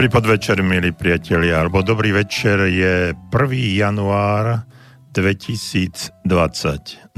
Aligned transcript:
Dobrý 0.00 0.16
podvečer, 0.16 0.64
milí 0.64 0.96
priatelia, 0.96 1.60
alebo 1.60 1.84
dobrý 1.84 2.16
večer 2.16 2.72
je 2.72 3.12
1. 3.12 3.28
január 3.76 4.64
2020, 5.12 6.24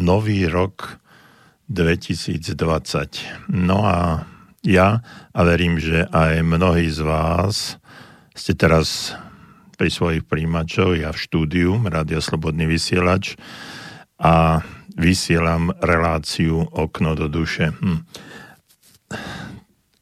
nový 0.02 0.50
rok 0.50 0.98
2020. 1.70 3.54
No 3.54 3.86
a 3.86 4.26
ja, 4.66 4.98
a 5.30 5.40
verím, 5.46 5.78
že 5.78 6.10
aj 6.10 6.42
mnohí 6.42 6.90
z 6.90 7.06
vás 7.06 7.78
ste 8.34 8.58
teraz 8.58 9.14
pri 9.78 9.86
svojich 9.86 10.26
príjimačoch, 10.26 10.98
ja 10.98 11.14
v 11.14 11.22
štúdiu, 11.22 11.78
Rádia 11.86 12.18
Slobodný 12.18 12.66
vysielač 12.66 13.38
a 14.18 14.58
vysielam 14.98 15.70
reláciu 15.78 16.66
Okno 16.66 17.14
do 17.14 17.30
duše. 17.30 17.70
Hm. 17.78 18.02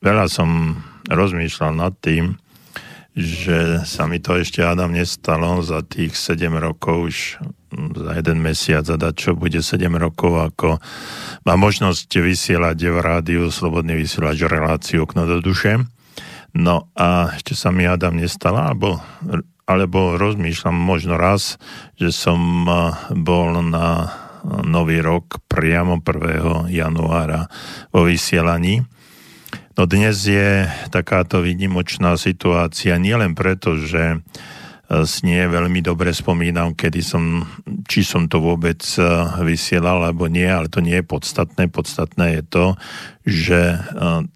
Veľa 0.00 0.32
som 0.32 0.80
rozmýšľal 1.12 1.76
nad 1.76 1.92
tým, 2.00 2.40
že 3.14 3.82
sa 3.82 4.06
mi 4.06 4.22
to 4.22 4.38
ešte 4.38 4.62
Adam 4.62 4.94
nestalo 4.94 5.58
za 5.66 5.82
tých 5.82 6.14
7 6.14 6.46
rokov, 6.62 6.96
už 7.10 7.16
za 7.94 8.12
jeden 8.18 8.38
mesiac 8.42 8.86
a 8.86 9.10
čo 9.10 9.34
bude 9.34 9.62
7 9.62 9.86
rokov, 9.98 10.54
ako 10.54 10.68
má 11.46 11.54
možnosť 11.58 12.10
vysielať 12.22 12.78
v 12.78 12.98
rádiu 12.98 13.42
Slobodný 13.50 13.98
vysielač 13.98 14.42
reláciu 14.46 15.06
okno 15.06 15.26
do 15.26 15.42
duše. 15.42 15.82
No 16.50 16.90
a 16.98 17.34
ešte 17.38 17.54
sa 17.54 17.70
mi 17.70 17.86
Adam 17.86 18.18
nestala, 18.18 18.74
alebo, 18.74 18.98
alebo 19.66 20.18
rozmýšľam 20.18 20.74
možno 20.74 21.14
raz, 21.14 21.62
že 21.94 22.10
som 22.10 22.66
bol 23.14 23.62
na 23.70 24.10
nový 24.66 24.98
rok 24.98 25.38
priamo 25.46 26.02
1. 26.02 26.72
januára 26.72 27.46
vo 27.94 28.02
vysielaní 28.06 28.82
No 29.80 29.88
dnes 29.88 30.28
je 30.28 30.68
takáto 30.92 31.40
výnimočná 31.40 32.12
situácia 32.20 33.00
nielen 33.00 33.32
preto, 33.32 33.80
že 33.80 34.12
e, 34.12 34.18
s 35.08 35.24
nie 35.24 35.40
veľmi 35.40 35.80
dobre 35.80 36.12
spomínam, 36.12 36.76
kedy 36.76 37.00
som, 37.00 37.48
či 37.88 38.04
som 38.04 38.28
to 38.28 38.44
vôbec 38.44 38.76
e, 38.76 39.08
vysielal, 39.40 40.04
alebo 40.04 40.28
nie, 40.28 40.44
ale 40.44 40.68
to 40.68 40.84
nie 40.84 41.00
je 41.00 41.08
podstatné. 41.08 41.72
Podstatné 41.72 42.26
je 42.28 42.42
to, 42.44 42.66
že 43.24 43.60
e, 43.72 43.78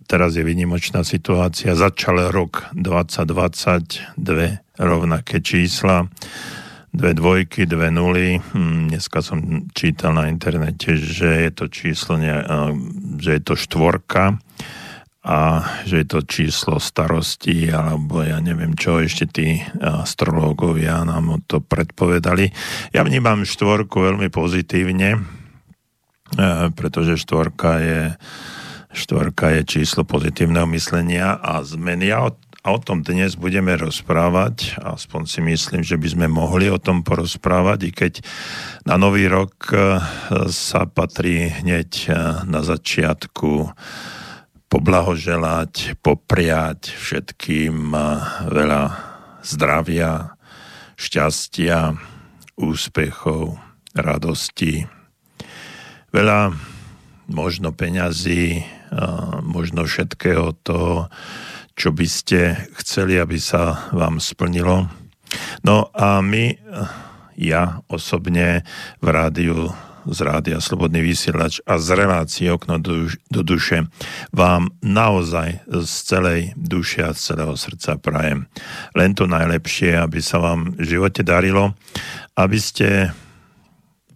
teraz 0.09 0.33
je 0.33 0.49
výnimočná 0.49 1.05
situácia. 1.05 1.77
Začal 1.77 2.33
rok 2.33 2.65
2020, 2.73 4.17
dve 4.17 4.65
rovnaké 4.81 5.45
čísla, 5.45 6.09
dve 6.89 7.13
dvojky, 7.13 7.69
dve 7.69 7.93
nuly. 7.93 8.41
Hm, 8.41 8.97
dneska 8.97 9.21
som 9.21 9.69
čítal 9.77 10.17
na 10.17 10.25
internete, 10.33 10.97
že 10.97 11.45
je 11.45 11.51
to 11.53 11.69
číslo, 11.69 12.17
že 13.21 13.31
je 13.37 13.43
to 13.45 13.61
štvorka 13.61 14.41
a 15.25 15.65
že 15.89 16.05
je 16.05 16.07
to 16.07 16.21
číslo 16.29 16.77
starosti 16.77 17.73
alebo 17.73 18.21
ja 18.21 18.45
neviem 18.45 18.77
čo, 18.77 19.01
ešte 19.01 19.25
tí 19.25 19.49
astrológovia 19.81 21.01
nám 21.01 21.41
to 21.49 21.65
predpovedali. 21.65 22.53
Ja 22.93 23.09
vnímam 23.09 23.49
štvorku 23.49 24.05
veľmi 24.05 24.29
pozitívne, 24.29 25.17
e, 25.17 25.21
pretože 26.77 27.17
štvorka 27.17 27.73
je, 27.81 28.03
štvorka 28.93 29.57
je 29.57 29.61
číslo 29.65 30.05
pozitívneho 30.05 30.69
myslenia 30.77 31.41
a 31.41 31.65
zmeny. 31.65 32.13
A 32.13 32.29
o, 32.29 32.31
a 32.61 32.69
o 32.77 32.79
tom 32.79 33.01
dnes 33.01 33.41
budeme 33.41 33.81
rozprávať, 33.81 34.77
aspoň 34.77 35.23
si 35.25 35.41
myslím, 35.41 35.81
že 35.81 35.97
by 35.97 36.09
sme 36.21 36.27
mohli 36.29 36.69
o 36.69 36.77
tom 36.77 37.01
porozprávať, 37.01 37.79
i 37.89 37.91
keď 37.97 38.13
na 38.85 39.01
nový 39.01 39.25
rok 39.33 39.73
e, 39.73 40.05
sa 40.53 40.85
patrí 40.85 41.49
hneď 41.49 41.91
e, 42.05 42.09
na 42.45 42.61
začiatku 42.61 43.73
poblahoželať, 44.75 46.03
popriať 46.03 46.99
všetkým 46.99 47.95
veľa 48.51 48.83
zdravia, 49.47 50.35
šťastia, 50.99 51.95
úspechov, 52.59 53.55
radosti, 53.95 54.91
veľa 56.11 56.59
možno 57.31 57.71
peňazí, 57.71 58.67
možno 59.47 59.87
všetkého 59.87 60.59
toho, 60.67 61.07
čo 61.79 61.95
by 61.95 62.07
ste 62.11 62.59
chceli, 62.83 63.23
aby 63.23 63.39
sa 63.39 63.95
vám 63.95 64.19
splnilo. 64.19 64.91
No 65.63 65.87
a 65.95 66.19
my, 66.19 66.59
ja 67.39 67.79
osobne 67.87 68.67
v 68.99 69.07
rádiu 69.07 69.71
z 70.05 70.19
Rádia 70.21 70.61
Slobodný 70.61 71.01
vysielač 71.01 71.61
a 71.65 71.81
z 71.81 71.89
relácie 71.97 72.49
Okno 72.53 72.77
do, 72.79 73.09
do 73.33 73.41
duše 73.41 73.89
vám 74.31 74.73
naozaj 74.85 75.65
z 75.67 75.93
celej 76.05 76.41
duše 76.57 77.05
a 77.05 77.17
z 77.17 77.33
celého 77.33 77.55
srdca 77.57 77.97
prajem 77.97 78.47
len 78.93 79.17
to 79.17 79.25
najlepšie, 79.25 79.97
aby 79.97 80.21
sa 80.21 80.41
vám 80.41 80.77
v 80.77 80.85
živote 80.85 81.25
darilo, 81.25 81.73
aby 82.37 82.59
ste 82.61 83.11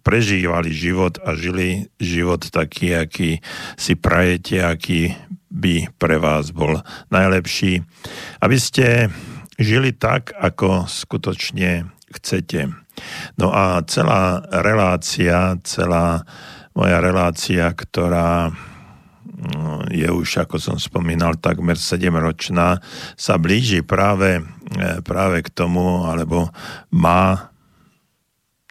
prežívali 0.01 0.71
život 0.73 1.21
a 1.21 1.35
žili 1.35 1.91
život 1.99 2.47
taký, 2.49 2.95
aký 2.95 3.43
si 3.75 3.93
prajete, 3.93 4.63
aký 4.63 5.13
by 5.49 5.89
pre 5.97 6.17
vás 6.21 6.53
bol 6.53 6.81
najlepší. 7.13 7.83
Aby 8.39 8.57
ste 8.57 9.13
žili 9.59 9.91
tak, 9.91 10.31
ako 10.37 10.87
skutočne 10.87 11.91
chcete. 12.15 12.73
No 13.39 13.53
a 13.53 13.81
celá 13.85 14.43
relácia, 14.49 15.57
celá 15.63 16.23
moja 16.75 16.97
relácia, 17.03 17.67
ktorá 17.73 18.49
mm, 18.49 19.91
je 19.91 20.07
už, 20.07 20.47
ako 20.47 20.55
som 20.61 20.77
spomínal, 20.79 21.35
takmer 21.39 21.75
7-ročná, 21.75 22.79
sa 23.19 23.35
blíži 23.35 23.83
práve, 23.83 24.39
e, 24.39 24.41
práve 25.03 25.43
k 25.43 25.49
tomu, 25.51 26.07
alebo 26.07 26.47
má 26.93 27.49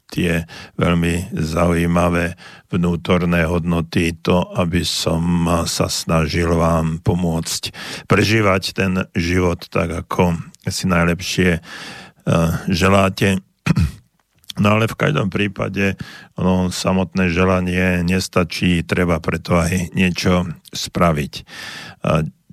tie 0.09 0.49
veľmi 0.81 1.37
zaujímavé 1.37 2.33
vnútorné 2.73 3.45
hodnoty, 3.45 4.17
to, 4.25 4.41
aby 4.57 4.81
som 4.81 5.45
sa 5.69 5.93
snažil 5.93 6.49
vám 6.57 7.05
pomôcť 7.05 7.73
prežívať 8.09 8.63
ten 8.73 9.05
život 9.13 9.69
tak, 9.69 9.93
ako 9.93 10.33
si 10.69 10.89
najlepšie 10.89 11.61
uh, 11.61 12.53
želáte. 12.69 13.41
No 14.59 14.75
ale 14.75 14.91
v 14.91 14.99
každom 14.99 15.31
prípade 15.31 15.95
no, 16.35 16.71
samotné 16.71 17.31
želanie 17.31 18.03
nestačí, 18.03 18.83
treba 18.83 19.23
preto 19.23 19.55
aj 19.59 19.95
niečo 19.95 20.51
spraviť. 20.75 21.33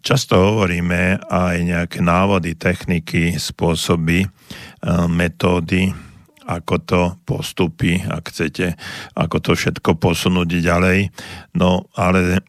Často 0.06 0.38
hovoríme 0.38 1.18
aj 1.26 1.56
nejaké 1.66 2.00
návody, 2.06 2.54
techniky, 2.54 3.42
spôsoby, 3.42 4.30
metódy, 5.10 5.90
ako 6.46 6.76
to 6.78 7.02
postupí, 7.26 7.98
ak 8.06 8.30
chcete, 8.30 8.78
ako 9.18 9.38
to 9.42 9.52
všetko 9.58 9.98
posunúť 9.98 10.62
ďalej. 10.62 11.10
No 11.58 11.90
ale 11.98 12.46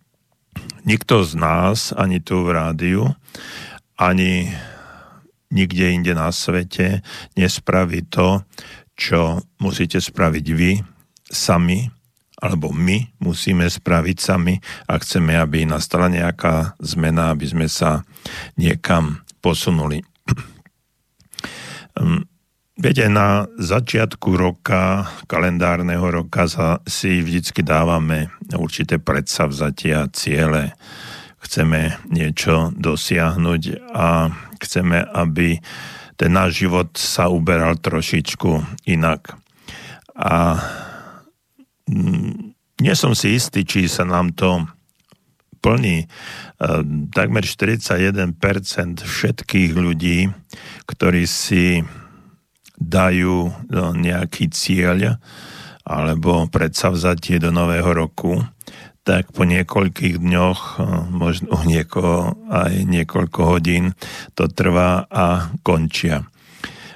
nikto 0.90 1.20
z 1.28 1.32
nás, 1.36 1.92
ani 1.92 2.24
tu 2.24 2.40
v 2.40 2.56
rádiu, 2.56 3.12
ani 4.00 4.48
nikde 5.52 5.92
inde 5.92 6.12
na 6.16 6.32
svete 6.32 7.04
nespraví 7.36 8.02
to, 8.08 8.42
čo 8.94 9.42
musíte 9.58 9.98
spraviť 9.98 10.46
vy 10.54 10.78
sami, 11.26 11.90
alebo 12.38 12.70
my 12.74 13.18
musíme 13.22 13.66
spraviť 13.66 14.16
sami 14.20 14.58
a 14.90 14.98
chceme, 14.98 15.34
aby 15.38 15.64
nastala 15.64 16.10
nejaká 16.10 16.76
zmena, 16.82 17.32
aby 17.32 17.46
sme 17.48 17.66
sa 17.70 18.04
niekam 18.58 19.22
posunuli. 19.40 20.02
Hm, 21.94 22.26
viete, 22.74 23.06
na 23.06 23.46
začiatku 23.54 24.34
roka, 24.34 25.06
kalendárneho 25.30 26.02
roka 26.10 26.50
sa 26.50 26.82
si 26.90 27.22
vždycky 27.22 27.62
dávame 27.62 28.34
určité 28.50 28.98
predsavzatia, 28.98 30.10
ciele. 30.10 30.74
Chceme 31.38 32.02
niečo 32.10 32.74
dosiahnuť 32.74 33.62
a 33.94 34.32
chceme, 34.58 35.06
aby 35.06 35.60
ten 36.14 36.30
náš 36.30 36.66
život 36.66 36.94
sa 36.94 37.26
uberal 37.30 37.78
trošičku 37.78 38.82
inak. 38.86 39.34
A 40.14 40.62
mm, 41.90 42.54
nie 42.82 42.94
som 42.94 43.14
si 43.18 43.34
istý, 43.34 43.66
či 43.66 43.90
sa 43.90 44.06
nám 44.06 44.34
to 44.34 44.62
plní. 45.64 46.04
E, 46.04 46.06
takmer 47.10 47.42
41% 47.42 48.36
všetkých 49.00 49.72
ľudí, 49.74 50.28
ktorí 50.86 51.24
si 51.24 51.80
dajú 52.74 53.54
nejaký 53.94 54.50
cieľ 54.50 55.16
alebo 55.84 56.48
predsavzatie 56.48 57.38
do 57.38 57.52
nového 57.52 57.92
roku, 57.92 58.40
tak 59.04 59.36
po 59.36 59.44
niekoľkých 59.44 60.16
dňoch, 60.18 60.60
eh, 60.80 60.84
možno 61.12 61.60
u 61.60 61.62
niekoho 61.68 62.34
aj 62.48 62.72
niekoľko 62.88 63.40
hodín, 63.44 63.92
to 64.32 64.48
trvá 64.48 65.04
a 65.06 65.52
končia. 65.60 66.24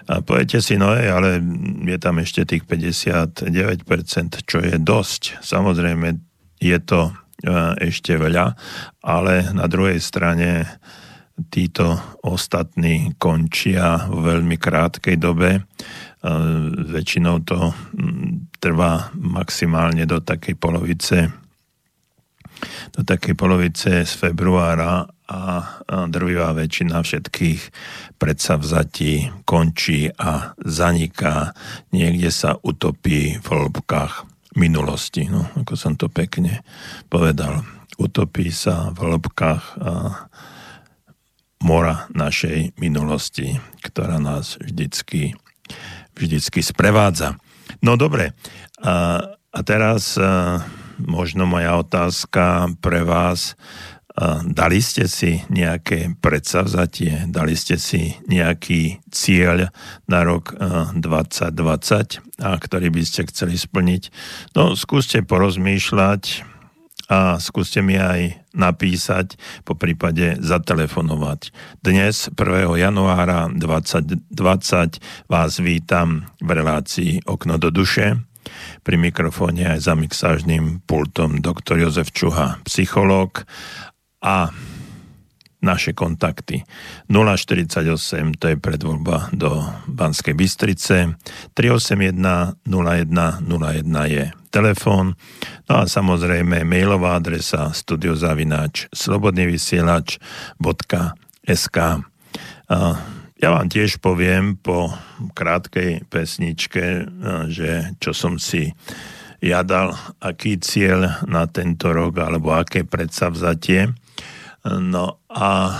A 0.08 0.24
poviete 0.24 0.64
si, 0.64 0.80
no 0.80 0.96
je, 0.96 1.04
ale 1.04 1.36
je 1.84 1.98
tam 2.00 2.16
ešte 2.16 2.48
tých 2.48 2.64
59%, 2.64 4.40
čo 4.48 4.64
je 4.64 4.80
dosť. 4.80 5.44
Samozrejme, 5.44 6.16
je 6.58 6.78
to 6.80 7.12
eh, 7.12 7.76
ešte 7.92 8.16
veľa, 8.16 8.56
ale 9.04 9.52
na 9.52 9.68
druhej 9.68 10.00
strane 10.00 10.64
títo 11.52 12.18
ostatní 12.26 13.14
končia 13.14 14.10
v 14.10 14.34
veľmi 14.34 14.58
krátkej 14.58 15.22
dobe. 15.22 15.62
Väčšinou 16.90 17.46
to 17.46 17.70
trvá 18.58 19.14
maximálne 19.14 20.02
do 20.02 20.18
takej 20.18 20.58
polovice 20.58 21.30
do 22.94 23.06
takej 23.06 23.34
polovice 23.38 24.02
z 24.02 24.12
februára 24.18 25.06
a 25.28 25.42
drvivá 26.08 26.56
väčšina 26.56 27.04
všetkých 27.04 27.60
predsavzatí 28.16 29.44
končí 29.44 30.08
a 30.16 30.56
zaniká. 30.56 31.52
Niekde 31.92 32.32
sa 32.32 32.56
utopí 32.64 33.36
v 33.36 33.46
hĺbkach 33.46 34.24
minulosti. 34.56 35.28
No, 35.28 35.44
ako 35.52 35.76
som 35.76 36.00
to 36.00 36.08
pekne 36.08 36.64
povedal. 37.12 37.60
Utopí 38.00 38.48
sa 38.48 38.88
v 38.90 39.04
hĺbkach 39.04 39.76
mora 41.60 42.06
našej 42.14 42.78
minulosti, 42.78 43.58
ktorá 43.82 44.22
nás 44.22 44.56
vždycky, 44.62 45.34
vždycky 46.14 46.62
sprevádza. 46.62 47.36
No 47.84 47.98
dobre, 47.98 48.32
a, 48.80 49.20
a 49.52 49.60
teraz 49.66 50.16
a, 50.16 50.62
možno 50.98 51.46
moja 51.46 51.78
otázka 51.78 52.74
pre 52.82 53.06
vás. 53.06 53.54
Dali 54.42 54.82
ste 54.82 55.06
si 55.06 55.46
nejaké 55.46 56.18
predsavzatie, 56.18 57.30
dali 57.30 57.54
ste 57.54 57.78
si 57.78 58.18
nejaký 58.26 58.98
cieľ 59.14 59.70
na 60.10 60.26
rok 60.26 60.58
2020, 60.98 62.42
a 62.42 62.50
ktorý 62.58 62.90
by 62.90 63.02
ste 63.06 63.30
chceli 63.30 63.54
splniť? 63.54 64.10
No, 64.58 64.74
skúste 64.74 65.22
porozmýšľať, 65.22 66.42
a 67.08 67.40
skúste 67.40 67.80
mi 67.80 67.96
aj 67.96 68.44
napísať, 68.52 69.40
po 69.64 69.72
prípade 69.78 70.36
zatelefonovať. 70.44 71.54
Dnes, 71.80 72.28
1. 72.34 72.74
januára 72.74 73.48
2020, 73.48 74.28
vás 75.30 75.52
vítam 75.62 76.28
v 76.42 76.50
relácii 76.52 77.24
Okno 77.24 77.56
do 77.56 77.72
duše. 77.72 78.27
Pri 78.82 78.96
mikrofóne 78.96 79.76
aj 79.76 79.80
za 79.86 79.94
mixážnym 79.98 80.80
pultom 80.84 81.42
doktor 81.42 81.78
Jozef 81.78 82.12
Čuha, 82.14 82.58
psychológ. 82.64 83.44
A 84.18 84.50
naše 85.58 85.90
kontakty. 85.92 86.62
048, 87.10 88.38
to 88.38 88.54
je 88.54 88.56
predvoľba 88.56 89.34
do 89.34 89.66
Banskej 89.90 90.38
Bystrice, 90.38 91.18
381 91.54 92.14
0101 92.62 94.06
je 94.06 94.30
telefón, 94.54 95.18
no 95.68 95.74
a 95.82 95.84
samozrejme 95.84 96.64
mailová 96.64 97.18
adresa 97.18 97.74
studiozavináč 97.74 98.86
slobodnyvysielač.sk 98.94 101.78
ja 103.38 103.54
vám 103.54 103.70
tiež 103.70 104.02
poviem 104.02 104.58
po 104.58 104.90
krátkej 105.34 106.06
pesničke, 106.10 107.06
že 107.50 107.94
čo 108.02 108.10
som 108.10 108.36
si 108.36 108.74
jadal, 109.38 109.94
aký 110.18 110.58
cieľ 110.58 111.22
na 111.30 111.46
tento 111.46 111.94
rok, 111.94 112.18
alebo 112.18 112.50
aké 112.50 112.82
predsavzatie. 112.82 113.94
No 114.66 115.22
a 115.30 115.78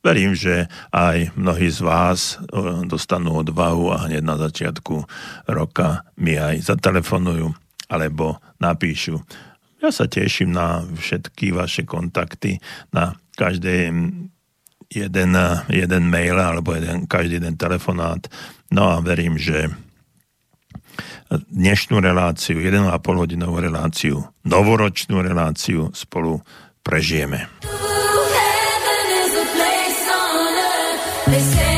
verím, 0.00 0.32
že 0.32 0.72
aj 0.94 1.36
mnohí 1.36 1.68
z 1.68 1.80
vás 1.84 2.38
e, 2.38 2.56
dostanú 2.88 3.42
odvahu 3.42 3.92
a 3.92 4.06
hneď 4.06 4.22
na 4.22 4.38
začiatku 4.38 5.02
roka 5.50 6.06
mi 6.16 6.38
aj 6.38 6.62
zatelefonujú 6.62 7.50
alebo 7.90 8.38
napíšu. 8.62 9.18
Ja 9.82 9.90
sa 9.90 10.08
teším 10.08 10.54
na 10.56 10.82
všetky 10.82 11.52
vaše 11.52 11.84
kontakty, 11.84 12.62
na 12.90 13.18
každé 13.36 13.92
jeden, 14.90 15.30
jeden 15.68 16.02
mail 16.10 16.38
alebo 16.38 16.74
jeden, 16.74 17.06
každý 17.06 17.42
jeden 17.42 17.56
telefonát. 17.56 18.26
No 18.70 18.90
a 18.90 19.00
verím, 19.00 19.38
že 19.38 19.70
dnešnú 21.30 21.98
reláciu, 21.98 22.62
1,5 22.62 22.90
hodinovú 23.02 23.58
reláciu, 23.58 24.22
novoročnú 24.46 25.22
reláciu 25.22 25.90
spolu 25.90 26.42
prežijeme. 26.82 27.50
They 31.26 31.75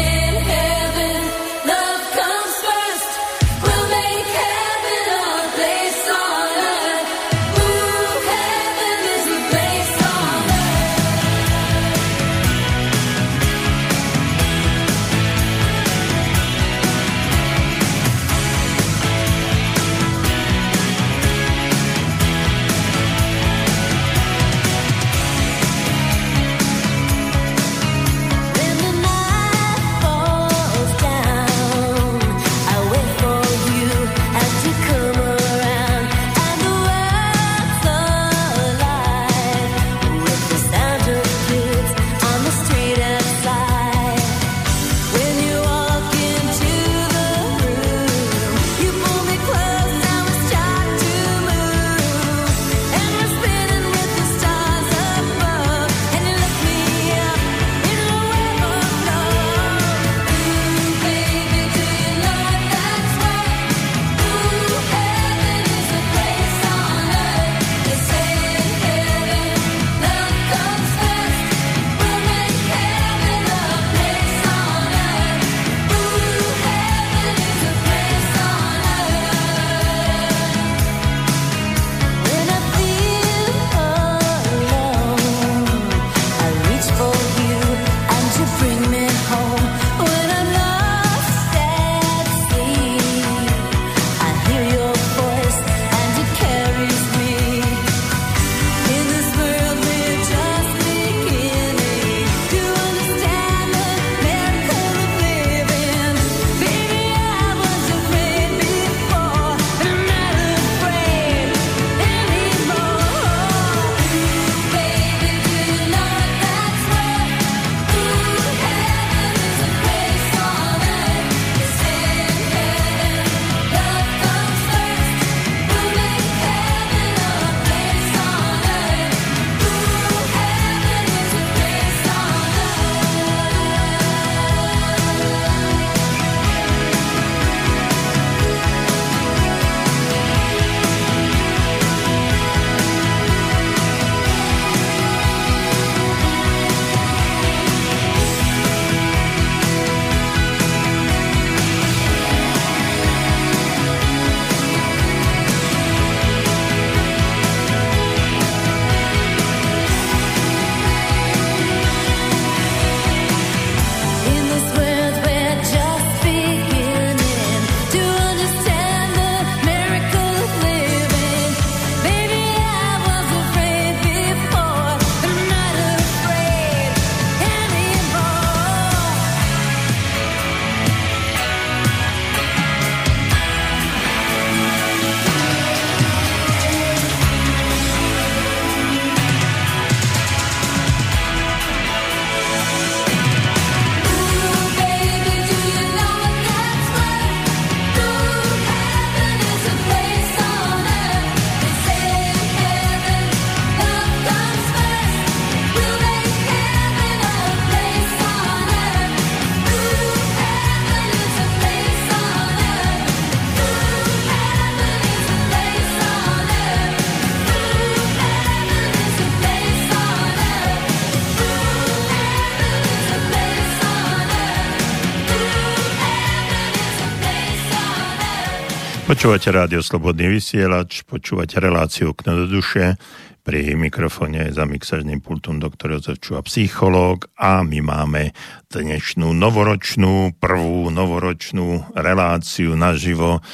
Počúvate 229.28 229.52
rádio 229.52 229.85
Slobodný 229.85 230.40
vysielač, 230.40 231.04
počúvate 231.04 231.61
reláciu 231.61 232.16
Okno 232.16 232.32
do 232.32 232.47
duše, 232.49 232.97
pri 233.44 233.76
mikrofóne 233.76 234.49
za 234.56 234.64
mixažným 234.64 235.20
pultom 235.20 235.61
doktor 235.61 235.92
Jozef 235.92 236.16
Čuha, 236.16 236.40
psychológ 236.49 237.28
a 237.37 237.61
my 237.61 237.85
máme 237.85 238.32
dnešnú 238.73 239.37
novoročnú, 239.37 240.32
prvú 240.40 240.88
novoročnú 240.88 241.92
reláciu 241.92 242.73
naživo 242.73 243.44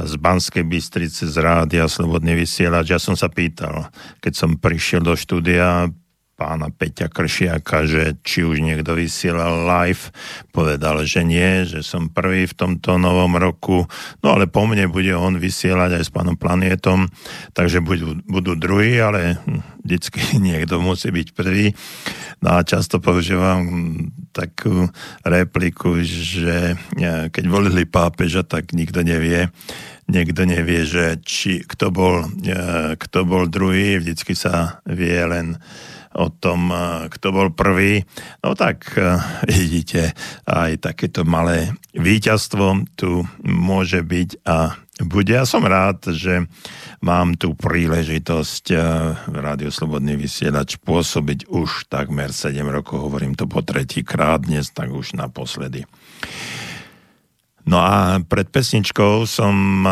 z 0.00 0.16
Banskej 0.16 0.64
Bystrice 0.64 1.28
z 1.28 1.36
rádia 1.44 1.84
Slobodný 1.92 2.32
vysielač. 2.32 2.88
Ja 2.88 2.96
som 2.96 3.12
sa 3.12 3.28
pýtal, 3.28 3.92
keď 4.24 4.32
som 4.32 4.56
prišiel 4.56 5.04
do 5.04 5.12
štúdia, 5.12 5.92
pána 6.38 6.70
Peťa 6.70 7.10
Kršiaka, 7.10 7.82
že 7.82 8.14
či 8.22 8.46
už 8.46 8.62
niekto 8.62 8.94
vysielal 8.94 9.66
live, 9.66 10.14
povedal, 10.54 11.02
že 11.02 11.26
nie, 11.26 11.66
že 11.66 11.82
som 11.82 12.06
prvý 12.06 12.46
v 12.46 12.54
tomto 12.54 12.94
novom 12.94 13.34
roku, 13.34 13.90
no 14.22 14.38
ale 14.38 14.46
po 14.46 14.62
mne 14.62 14.86
bude 14.86 15.10
on 15.18 15.34
vysielať 15.34 15.98
aj 15.98 16.04
s 16.06 16.14
pánom 16.14 16.38
Planietom, 16.38 17.10
takže 17.58 17.82
budú, 17.82 18.22
budú 18.30 18.54
druhí, 18.54 19.02
ale 19.02 19.42
vždycky 19.82 20.38
niekto 20.48 20.78
musí 20.78 21.10
byť 21.10 21.28
prvý. 21.34 21.74
No 22.38 22.54
a 22.54 22.62
často 22.62 23.02
používam 23.02 23.66
takú 24.30 24.86
repliku, 25.26 25.98
že 26.06 26.78
e, 26.94 27.34
keď 27.34 27.44
volili 27.50 27.82
pápeža, 27.82 28.46
tak 28.46 28.70
nikto 28.78 29.02
nevie, 29.02 29.50
niekto 30.06 30.46
nevie, 30.46 30.86
že 30.86 31.18
či, 31.26 31.66
kto, 31.66 31.90
bol, 31.90 32.30
e, 32.46 32.94
kto 32.94 33.26
bol 33.26 33.50
druhý, 33.50 33.98
vždycky 33.98 34.38
sa 34.38 34.78
vie 34.86 35.18
len 35.26 35.58
o 36.18 36.26
tom, 36.34 36.74
eh, 36.74 37.06
kto 37.06 37.30
bol 37.30 37.48
prvý. 37.54 38.02
No 38.42 38.58
tak 38.58 38.90
eh, 38.98 39.22
vidíte, 39.46 40.12
aj 40.50 40.82
takéto 40.82 41.22
malé 41.22 41.78
víťazstvo 41.94 42.90
tu 42.98 43.22
môže 43.46 44.02
byť 44.02 44.42
a 44.42 44.74
bude. 44.98 45.30
Ja 45.30 45.46
som 45.46 45.62
rád, 45.62 46.10
že 46.10 46.50
mám 46.98 47.38
tú 47.38 47.54
príležitosť 47.54 48.64
eh, 48.74 48.80
v 49.30 49.36
Rádio 49.38 49.70
Slobodný 49.70 50.18
vysielač 50.18 50.74
pôsobiť 50.82 51.46
už 51.46 51.86
takmer 51.86 52.34
7 52.34 52.58
rokov, 52.66 53.06
hovorím 53.06 53.38
to 53.38 53.46
po 53.46 53.62
tretí 53.62 54.02
krát 54.02 54.42
dnes, 54.42 54.74
tak 54.74 54.90
už 54.90 55.14
naposledy. 55.14 55.86
No 57.68 57.78
a 57.84 58.16
pred 58.24 58.48
pesničkou 58.48 59.28
som 59.28 59.84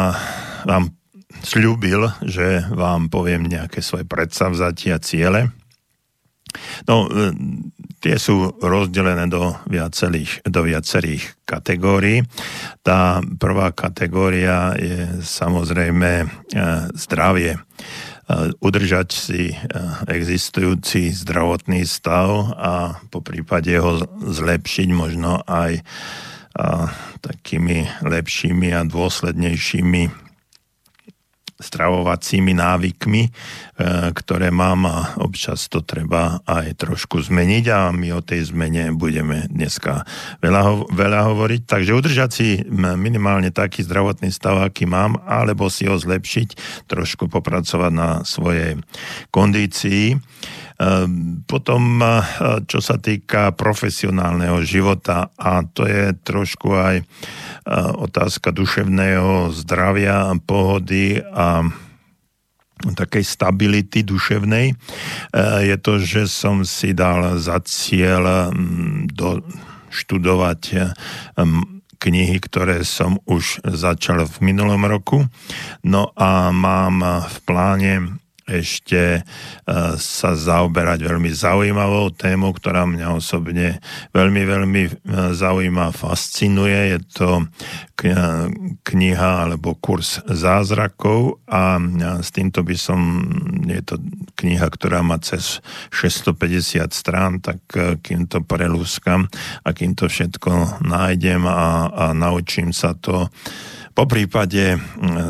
vám 0.65 0.97
slúbil, 1.45 2.09
že 2.25 2.65
vám 2.73 3.13
poviem 3.13 3.45
nejaké 3.45 3.85
svoje 3.85 4.09
predsavzatia, 4.09 4.97
ciele. 5.05 5.53
No, 6.87 7.07
e, 7.07 7.33
tie 8.01 8.17
sú 8.21 8.55
rozdelené 8.61 9.27
do 9.31 9.57
viacerých, 9.67 10.45
do 10.47 10.67
viacerých 10.67 11.23
kategórií. 11.49 12.23
Tá 12.83 13.21
prvá 13.41 13.73
kategória 13.73 14.77
je 14.77 15.23
samozrejme 15.23 16.11
e, 16.23 16.27
zdravie. 16.95 17.57
E, 17.57 17.61
udržať 18.61 19.09
si 19.13 19.55
existujúci 20.07 21.15
zdravotný 21.15 21.87
stav 21.87 22.53
a 22.57 23.01
po 23.09 23.23
prípade 23.23 23.73
ho 23.79 24.03
zlepšiť 24.23 24.89
možno 24.93 25.41
aj 25.47 25.83
takými 27.21 27.85
lepšími 28.01 28.73
a 28.73 28.81
dôslednejšími 28.89 30.26
stravovacími 31.57 32.53
návykmi, 32.53 33.23
e, 33.25 33.31
ktoré 34.13 34.53
mám 34.53 34.85
a 34.85 34.97
občas 35.21 35.73
to 35.73 35.81
treba 35.81 36.45
aj 36.45 36.77
trošku 36.77 37.25
zmeniť 37.25 37.65
a 37.73 37.79
my 37.97 38.13
o 38.13 38.21
tej 38.21 38.53
zmene 38.53 38.93
budeme 38.93 39.49
dneska 39.49 40.05
veľa, 40.45 40.93
veľa 40.93 41.21
hovoriť. 41.33 41.61
Takže 41.65 41.97
udržať 41.97 42.31
si 42.31 42.49
minimálne 42.77 43.49
taký 43.49 43.81
zdravotný 43.85 44.29
stav, 44.29 44.61
aký 44.61 44.85
mám, 44.85 45.17
alebo 45.25 45.73
si 45.73 45.89
ho 45.89 45.97
zlepšiť, 45.97 46.49
trošku 46.93 47.33
popracovať 47.33 47.93
na 47.93 48.11
svojej 48.23 48.77
kondícii. 49.33 50.21
Ehm, 50.77 51.41
potom, 51.49 52.05
eh, 52.05 52.21
čo 52.69 52.85
sa 52.85 53.01
týka 53.01 53.57
profesionálneho 53.57 54.61
života, 54.61 55.33
a 55.41 55.65
to 55.65 55.89
je 55.89 56.13
trošku 56.21 56.69
aj 56.77 56.97
eh, 57.01 57.05
otázka 57.97 58.53
duševného 58.53 59.57
zdravia, 59.57 60.37
pohody 60.45 61.25
a 61.25 61.65
takej 62.77 63.25
stability 63.25 64.05
duševnej, 64.05 64.77
eh, 64.77 65.61
je 65.65 65.77
to, 65.81 65.97
že 65.97 66.29
som 66.29 66.61
si 66.69 66.93
dal 66.93 67.41
za 67.41 67.57
cieľ 67.65 68.53
mm, 68.53 69.17
do, 69.17 69.41
študovať 69.89 70.93
knihy, 71.97 72.37
ktoré 72.37 72.85
som 72.85 73.17
už 73.25 73.65
začal 73.65 74.29
v 74.29 74.37
minulom 74.45 74.85
roku. 74.85 75.25
No 75.81 76.13
a 76.13 76.53
mám 76.53 77.01
v 77.01 77.37
pláne 77.49 78.21
ešte 78.47 79.03
e, 79.19 79.23
sa 79.99 80.31
zaoberať 80.39 81.03
veľmi 81.03 81.31
zaujímavou 81.35 82.15
témou, 82.15 82.55
ktorá 82.55 82.87
mňa 82.87 83.19
osobne 83.19 83.83
veľmi, 84.15 84.43
veľmi 84.47 84.83
e, 84.87 84.91
zaujíma, 85.35 85.91
fascinuje. 85.91 86.95
Je 86.95 86.99
to 87.11 87.29
kniha 88.87 89.31
alebo 89.49 89.75
kurz 89.75 90.23
zázrakov 90.29 91.41
a 91.49 91.81
s 92.21 92.29
týmto 92.29 92.61
by 92.61 92.77
som, 92.77 93.25
je 93.65 93.83
to 93.83 93.97
kniha, 94.37 94.69
ktorá 94.69 95.01
má 95.01 95.17
cez 95.19 95.65
650 95.91 96.87
strán, 96.95 97.43
tak 97.43 97.59
e, 97.75 97.99
kým 97.99 98.31
to 98.31 98.45
prelúskam 98.47 99.27
a 99.67 99.75
kým 99.75 99.99
to 99.99 100.07
všetko 100.07 100.85
nájdem 100.87 101.49
a, 101.49 101.91
a 101.91 102.05
naučím 102.15 102.71
sa 102.71 102.95
to 102.95 103.27
po 103.97 104.05
prípade 104.05 104.77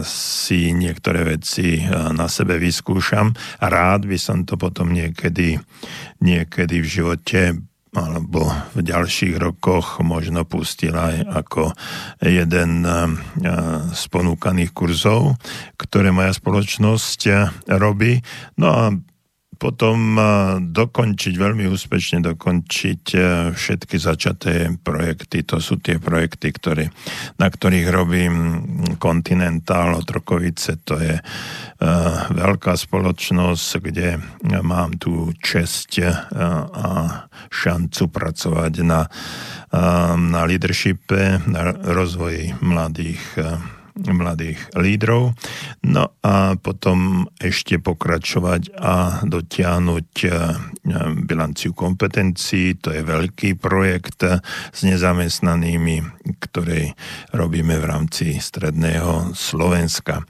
si 0.02 0.74
niektoré 0.74 1.38
veci 1.38 1.78
e, 1.78 1.86
na 2.10 2.26
sebe 2.26 2.58
vyskúšam 2.58 3.30
rád 3.62 4.10
by 4.10 4.18
som 4.18 4.42
to 4.42 4.58
potom 4.58 4.90
niekedy, 4.90 5.62
niekedy 6.18 6.82
v 6.82 6.88
živote 6.90 7.42
alebo 7.96 8.50
v 8.76 8.80
ďalších 8.84 9.40
rokoch 9.40 10.02
možno 10.04 10.44
pustil 10.44 10.92
aj 10.92 11.30
ako 11.30 11.70
jeden 12.20 12.82
e, 12.82 12.90
z 13.94 14.02
ponúkaných 14.10 14.74
kurzov, 14.74 15.38
ktoré 15.78 16.10
moja 16.10 16.34
spoločnosť 16.34 17.20
e, 17.30 17.32
robí. 17.78 18.18
No 18.58 18.68
a 18.74 18.84
potom 19.56 20.20
dokončiť, 20.60 21.34
veľmi 21.36 21.64
úspešne 21.68 22.20
dokončiť 22.22 23.02
e, 23.12 23.18
všetky 23.56 23.96
začaté 23.96 24.70
projekty. 24.80 25.42
To 25.48 25.58
sú 25.58 25.80
tie 25.80 25.96
projekty, 25.96 26.52
ktoré, 26.52 26.84
na 27.40 27.48
ktorých 27.48 27.88
robím 27.88 28.34
Continental 29.00 29.96
Otrokovice. 29.96 30.78
To 30.86 30.96
je 31.00 31.16
uh, 31.16 31.24
veľká 32.32 32.76
spoločnosť, 32.76 33.68
kde 33.80 34.20
mám 34.62 34.96
tú 35.00 35.32
česť 35.40 35.90
uh, 36.00 36.08
a 36.66 36.88
šancu 37.52 38.10
pracovať 38.10 38.74
na, 38.82 39.06
na 40.16 40.40
leadershipe, 40.44 41.46
na 41.46 41.72
rozvoji 41.72 42.56
mladých 42.60 43.22
mladých 44.04 44.60
lídrov. 44.76 45.32
No 45.86 46.12
a 46.20 46.54
potom 46.60 47.28
ešte 47.40 47.80
pokračovať 47.80 48.76
a 48.76 49.24
dotiahnuť 49.24 50.10
e, 50.24 50.28
bilanciu 51.24 51.72
kompetencií. 51.72 52.76
To 52.84 52.92
je 52.92 53.02
veľký 53.02 53.56
projekt 53.56 54.22
s 54.72 54.80
nezamestnanými, 54.84 56.28
ktorý 56.38 56.92
robíme 57.32 57.76
v 57.80 57.84
rámci 57.84 58.26
Stredného 58.36 59.32
Slovenska. 59.32 60.22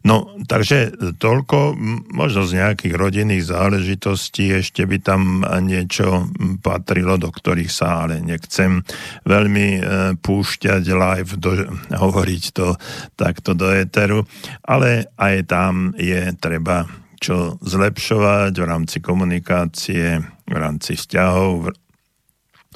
No, 0.00 0.32
takže 0.48 0.96
toľko, 1.20 1.76
možno 2.16 2.48
z 2.48 2.64
nejakých 2.64 2.94
rodinných 2.96 3.44
záležitostí, 3.44 4.64
ešte 4.64 4.88
by 4.88 4.98
tam 5.04 5.44
niečo 5.44 6.32
patrilo, 6.64 7.20
do 7.20 7.28
ktorých 7.28 7.68
sa 7.68 8.08
ale 8.08 8.24
nechcem 8.24 8.80
veľmi 9.28 9.68
e, 9.76 9.80
púšťať 10.16 10.82
live, 10.88 11.32
do, 11.36 11.68
hovoriť 11.92 12.44
to 12.56 12.74
takto 13.14 13.52
do 13.52 13.68
éteru, 13.68 14.24
ale 14.64 15.12
aj 15.20 15.36
tam 15.46 15.92
je 16.00 16.32
treba 16.40 16.88
čo 17.22 17.54
zlepšovať 17.62 18.52
v 18.58 18.64
rámci 18.66 18.98
komunikácie, 18.98 20.18
v 20.42 20.56
rámci 20.58 20.98
vzťahov, 20.98 21.70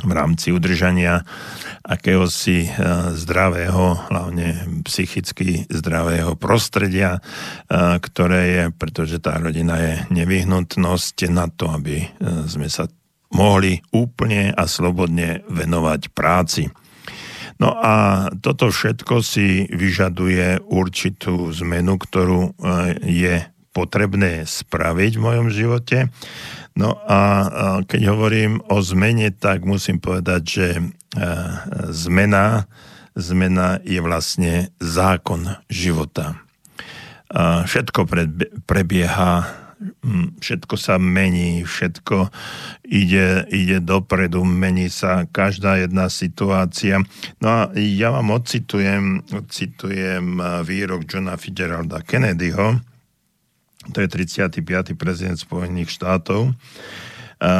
v 0.05 0.12
rámci 0.12 0.53
udržania 0.53 1.25
akéhosi 1.87 2.67
e, 2.67 2.71
zdravého, 3.17 4.11
hlavne 4.12 4.81
psychicky 4.85 5.65
zdravého 5.71 6.37
prostredia, 6.37 7.17
e, 7.17 7.21
ktoré 8.03 8.43
je, 8.50 8.62
pretože 8.75 9.23
tá 9.23 9.41
rodina 9.41 9.79
je 9.81 9.95
nevyhnutnosť 10.12 11.31
na 11.33 11.47
to, 11.49 11.71
aby 11.73 12.05
e, 12.05 12.07
sme 12.50 12.69
sa 12.69 12.91
mohli 13.33 13.81
úplne 13.95 14.53
a 14.53 14.69
slobodne 14.69 15.47
venovať 15.49 16.12
práci. 16.12 16.69
No 17.57 17.73
a 17.73 18.29
toto 18.37 18.69
všetko 18.69 19.25
si 19.25 19.65
vyžaduje 19.73 20.61
určitú 20.69 21.49
zmenu, 21.57 21.97
ktorú 21.97 22.53
je 23.00 23.49
potrebné 23.76 24.49
spraviť 24.49 25.21
v 25.21 25.25
mojom 25.28 25.52
živote. 25.52 26.09
No 26.73 26.97
a 27.04 27.21
keď 27.85 28.16
hovorím 28.16 28.64
o 28.73 28.80
zmene, 28.80 29.28
tak 29.37 29.68
musím 29.68 30.00
povedať, 30.00 30.42
že 30.49 30.66
zmena 31.92 32.64
zmena 33.16 33.80
je 33.83 33.99
vlastne 34.04 34.68
zákon 34.78 35.56
života. 35.73 36.37
Všetko 37.33 38.06
prebieha 38.68 39.64
všetko 40.40 40.80
sa 40.80 40.97
mení, 40.97 41.61
všetko 41.61 42.33
ide, 42.88 43.45
ide 43.52 43.76
dopredu, 43.85 44.40
mení 44.40 44.88
sa 44.88 45.28
každá 45.28 45.76
jedna 45.76 46.09
situácia. 46.09 47.04
No 47.45 47.49
a 47.52 47.61
ja 47.76 48.09
vám 48.09 48.33
odcitujem, 48.33 49.21
odcitujem 49.37 50.40
výrok 50.64 51.04
Johna 51.04 51.37
Fitzgeralda 51.37 52.00
Kennedyho, 52.00 52.80
to 53.93 54.02
je 54.02 54.09
35. 54.09 54.97
prezident 54.99 55.38
Spojených 55.38 55.90
štátov. 55.92 56.55
A 57.37 57.53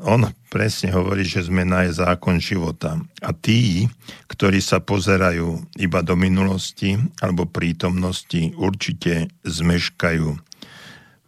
on 0.00 0.32
presne 0.48 0.96
hovorí, 0.96 1.28
že 1.28 1.44
zmena 1.44 1.84
je 1.84 2.00
zákon 2.00 2.40
života. 2.40 2.96
A 3.20 3.30
tí, 3.36 3.84
ktorí 4.32 4.64
sa 4.64 4.80
pozerajú 4.80 5.60
iba 5.76 6.00
do 6.00 6.16
minulosti 6.16 6.96
alebo 7.20 7.44
prítomnosti, 7.44 8.56
určite 8.56 9.28
zmeškajú 9.44 10.40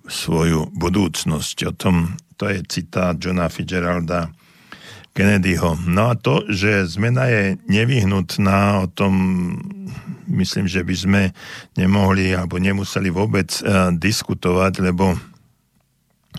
svoju 0.09 0.73
budúcnosť. 0.73 1.57
O 1.69 1.73
tom, 1.77 2.17
to 2.41 2.49
je 2.49 2.65
citát 2.67 3.15
Johna 3.21 3.53
Fitzgeralda 3.53 4.33
Kennedyho. 5.13 5.77
No 5.85 6.09
a 6.11 6.17
to, 6.17 6.49
že 6.49 6.89
zmena 6.89 7.29
je 7.29 7.61
nevyhnutná, 7.69 8.83
o 8.83 8.87
tom 8.89 9.15
myslím, 10.29 10.67
že 10.71 10.83
by 10.87 10.95
sme 10.95 11.23
nemohli 11.75 12.35
alebo 12.37 12.61
nemuseli 12.61 13.09
vôbec 13.09 13.49
uh, 13.63 13.91
diskutovať, 13.95 14.83
lebo 14.83 15.17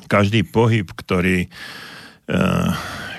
každý 0.08 0.44
pohyb, 0.46 0.88
ktorý, 0.90 1.48
uh, 2.30 2.72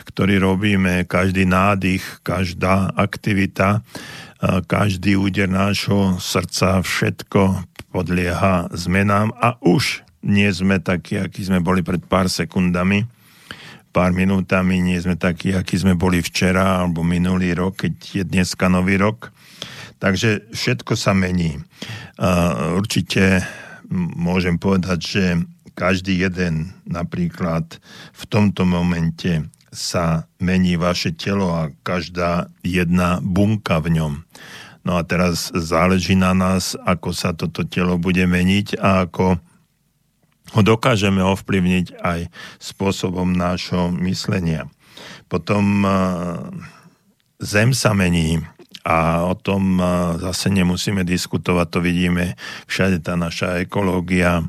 ktorý 0.09 0.41
robíme, 0.43 1.05
každý 1.05 1.45
nádych, 1.47 2.03
každá 2.25 2.93
aktivita, 2.95 3.81
uh, 3.81 4.61
každý 4.65 5.17
úder 5.17 5.51
nášho 5.51 6.17
srdca, 6.21 6.81
všetko 6.81 7.65
podlieha 7.95 8.75
zmenám 8.75 9.31
a 9.39 9.55
už 9.63 10.03
nie 10.25 10.49
sme 10.51 10.81
takí, 10.81 11.21
akí 11.21 11.45
sme 11.45 11.61
boli 11.61 11.85
pred 11.85 12.01
pár 12.01 12.33
sekundami, 12.33 13.05
pár 13.95 14.11
minútami, 14.11 14.83
nie 14.83 14.99
sme 14.99 15.15
takí, 15.15 15.55
akí 15.55 15.79
sme 15.79 15.95
boli 15.95 16.19
včera 16.19 16.83
alebo 16.83 17.07
minulý 17.07 17.55
rok, 17.55 17.87
keď 17.87 17.95
je 18.03 18.23
dneska 18.27 18.67
nový 18.67 18.99
rok. 18.99 19.31
Takže 20.05 20.53
všetko 20.53 21.01
sa 21.01 21.17
mení. 21.17 21.65
Určite 22.77 23.41
môžem 24.21 24.61
povedať, 24.61 24.99
že 25.01 25.25
každý 25.73 26.21
jeden 26.21 26.77
napríklad 26.85 27.81
v 28.13 28.25
tomto 28.29 28.69
momente 28.69 29.49
sa 29.73 30.29
mení 30.45 30.77
vaše 30.77 31.17
telo 31.17 31.57
a 31.57 31.73
každá 31.81 32.53
jedna 32.61 33.17
bunka 33.25 33.81
v 33.81 33.97
ňom. 33.97 34.13
No 34.85 35.01
a 35.01 35.09
teraz 35.09 35.49
záleží 35.57 36.13
na 36.21 36.37
nás, 36.37 36.77
ako 36.85 37.17
sa 37.17 37.33
toto 37.33 37.65
telo 37.65 37.97
bude 37.97 38.29
meniť 38.29 38.77
a 38.77 39.09
ako 39.09 39.41
ho 40.53 40.61
dokážeme 40.61 41.25
ovplyvniť 41.25 41.97
aj 42.05 42.29
spôsobom 42.61 43.33
nášho 43.33 43.89
myslenia. 44.05 44.69
Potom 45.33 45.89
Zem 47.43 47.75
sa 47.75 47.93
mení 47.93 48.41
a 48.85 49.25
o 49.25 49.33
tom 49.33 49.81
uh, 49.81 50.21
zase 50.21 50.53
nemusíme 50.53 51.09
diskutovať, 51.09 51.67
to 51.73 51.81
vidíme. 51.81 52.37
Všade 52.69 53.01
tá 53.01 53.17
naša 53.17 53.65
ekológia, 53.65 54.45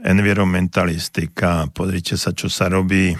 environmentalistika, 0.00 1.68
pozrite 1.76 2.16
sa, 2.16 2.32
čo 2.32 2.48
sa 2.48 2.72
robí 2.72 3.12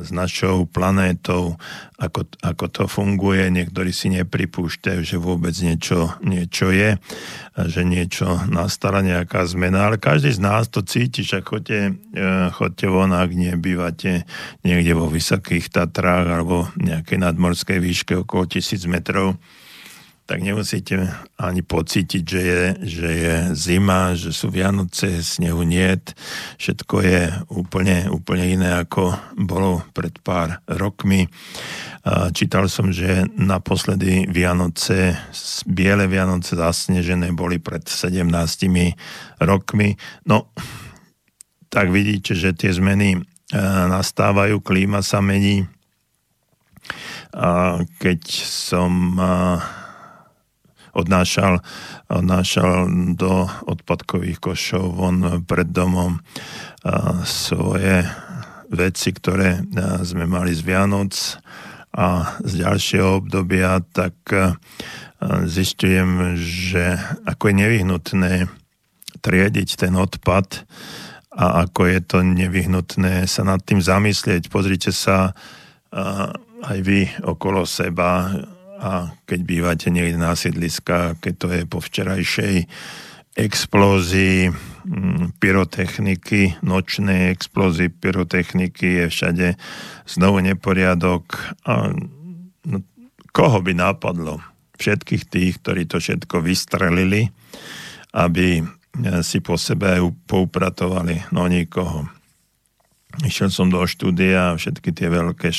s 0.00 0.08
našou 0.08 0.64
planétou, 0.64 1.60
ako, 2.00 2.24
ako 2.40 2.64
to 2.72 2.84
funguje. 2.88 3.48
Niektorí 3.52 3.92
si 3.92 4.08
nepripúšťajú, 4.16 5.00
že 5.04 5.16
vôbec 5.20 5.52
niečo, 5.60 6.16
niečo 6.24 6.72
je, 6.72 6.96
že 7.68 7.82
niečo 7.84 8.40
nastala 8.48 9.04
nejaká 9.04 9.44
zmena, 9.44 9.90
ale 9.90 10.00
každý 10.00 10.32
z 10.32 10.40
nás 10.40 10.72
to 10.72 10.80
cíti, 10.80 11.20
že 11.20 11.44
chodte, 11.44 11.96
chodte 12.56 12.86
von, 12.88 13.12
ak 13.12 13.30
nie 13.34 13.52
bývate 13.58 14.24
niekde 14.64 14.92
vo 14.96 15.12
Vysokých 15.12 15.68
Tatrách 15.68 16.40
alebo 16.40 16.72
nejakej 16.80 17.18
nadmorskej 17.20 17.78
výške 17.82 18.24
okolo 18.24 18.48
tisíc 18.48 18.88
metrov, 18.88 19.36
tak 20.28 20.44
nemusíte 20.44 21.08
ani 21.40 21.64
pocítiť, 21.64 22.20
že 22.20 22.40
je, 22.44 22.62
že 22.84 23.08
je 23.08 23.34
zima, 23.56 24.12
že 24.12 24.28
sú 24.28 24.52
Vianoce, 24.52 25.24
snehu 25.24 25.64
niet. 25.64 26.12
Všetko 26.60 26.96
je 27.00 27.32
úplne, 27.48 28.12
úplne 28.12 28.44
iné, 28.44 28.76
ako 28.76 29.16
bolo 29.40 29.80
pred 29.96 30.12
pár 30.20 30.60
rokmi. 30.68 31.24
Čítal 32.36 32.68
som, 32.68 32.92
že 32.92 33.24
naposledy 33.40 34.28
Vianoce, 34.28 35.16
biele 35.64 36.04
Vianoce 36.04 36.60
zasnežené 36.60 37.32
boli 37.32 37.56
pred 37.56 37.88
17 37.88 38.28
rokmi. 39.40 39.96
No, 40.28 40.52
tak 41.72 41.88
vidíte, 41.88 42.36
že 42.36 42.52
tie 42.52 42.68
zmeny 42.76 43.16
e, 43.16 43.20
nastávajú, 43.88 44.60
klíma 44.60 45.00
sa 45.00 45.24
mení. 45.24 45.64
Keď 48.00 48.20
som 48.44 49.16
odnášal, 50.98 51.62
odnášal 52.10 52.90
do 53.14 53.46
odpadkových 53.70 54.42
košov 54.42 54.98
von 54.98 55.46
pred 55.46 55.70
domom 55.70 56.18
svoje 57.22 58.02
veci, 58.68 59.14
ktoré 59.14 59.62
sme 60.02 60.26
mali 60.26 60.50
z 60.52 60.66
Vianoc 60.66 61.14
a 61.94 62.36
z 62.42 62.66
ďalšieho 62.66 63.22
obdobia, 63.24 63.80
tak 63.94 64.14
zistujem, 65.46 66.36
že 66.38 66.98
ako 67.26 67.42
je 67.48 67.54
nevyhnutné 67.54 68.34
triediť 69.18 69.68
ten 69.74 69.94
odpad 69.98 70.68
a 71.34 71.66
ako 71.66 71.90
je 71.90 72.00
to 72.02 72.18
nevyhnutné 72.22 73.26
sa 73.26 73.42
nad 73.42 73.58
tým 73.62 73.82
zamyslieť. 73.82 74.46
Pozrite 74.46 74.94
sa 74.94 75.34
aj 76.58 76.78
vy 76.82 77.06
okolo 77.24 77.66
seba, 77.66 78.30
a 78.78 79.12
keď 79.26 79.40
bývate 79.42 79.88
niekde 79.90 80.18
na 80.22 80.38
sídliska, 80.38 81.18
keď 81.18 81.34
to 81.34 81.46
je 81.50 81.62
po 81.66 81.78
včerajšej 81.82 82.70
explózii 83.38 84.50
mm, 84.50 85.38
pyrotechniky, 85.38 86.58
nočnej 86.62 87.30
explózii 87.30 87.90
pyrotechniky 87.90 89.02
je 89.02 89.06
všade 89.10 89.48
znovu 90.06 90.42
neporiadok. 90.42 91.54
A 91.66 91.94
no, 92.66 92.78
koho 93.30 93.58
by 93.62 93.78
napadlo? 93.78 94.42
Všetkých 94.78 95.22
tých, 95.26 95.52
ktorí 95.62 95.86
to 95.90 95.98
všetko 95.98 96.42
vystrelili, 96.42 97.30
aby 98.14 98.62
si 99.22 99.38
po 99.38 99.54
sebe 99.54 100.02
poupratovali. 100.26 101.30
No 101.30 101.46
nikoho. 101.46 102.10
Išiel 103.26 103.50
som 103.50 103.66
do 103.66 103.82
štúdia 103.82 104.54
a 104.54 104.58
všetky 104.58 104.94
tie 104.94 105.10
veľké 105.10 105.50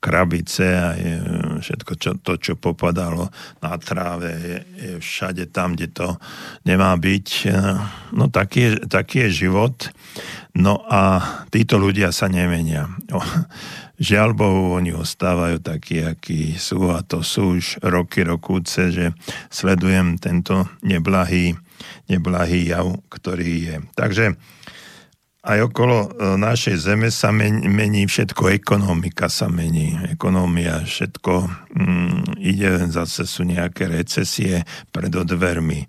krabice 0.00 0.64
a 0.64 0.96
je, 0.96 1.14
všetko 1.60 1.92
čo, 2.00 2.10
to, 2.16 2.40
čo 2.40 2.56
popadalo 2.56 3.28
na 3.60 3.76
tráve, 3.76 4.32
je, 4.32 4.58
je 4.80 4.92
všade 5.04 5.52
tam, 5.52 5.76
kde 5.76 5.92
to 5.92 6.08
nemá 6.64 6.96
byť. 6.96 7.28
No 8.16 8.32
taký 8.32 8.60
je, 8.60 8.70
taký 8.88 9.28
je 9.28 9.44
život. 9.44 9.76
No 10.56 10.80
a 10.88 11.20
títo 11.52 11.76
ľudia 11.76 12.08
sa 12.08 12.30
nemenia. 12.30 12.88
Žiaľ 13.94 14.30
Bohu, 14.34 14.74
oni 14.74 14.90
ostávajú 14.90 15.62
takí, 15.62 16.02
akí 16.02 16.58
sú 16.58 16.90
a 16.90 17.04
to 17.06 17.22
sú 17.22 17.60
už 17.60 17.84
roky, 17.84 18.26
rokúce, 18.26 18.90
že 18.90 19.14
sledujem 19.52 20.18
tento 20.18 20.66
neblahý, 20.82 21.54
neblahý 22.10 22.74
jav, 22.74 22.90
ktorý 23.06 23.52
je. 23.70 23.76
Takže 23.94 24.34
aj 25.44 25.58
okolo 25.68 26.08
e, 26.08 26.08
našej 26.40 26.76
zeme 26.80 27.12
sa 27.12 27.28
mení 27.28 28.08
všetko, 28.08 28.48
ekonomika 28.56 29.28
sa 29.28 29.52
mení, 29.52 29.92
ekonomia, 30.08 30.80
všetko 30.80 31.32
mm, 31.68 32.40
ide, 32.40 32.88
zase 32.88 33.28
sú 33.28 33.44
nejaké 33.44 33.92
recesie 33.92 34.64
pred 34.88 35.12
odvermi. 35.12 35.84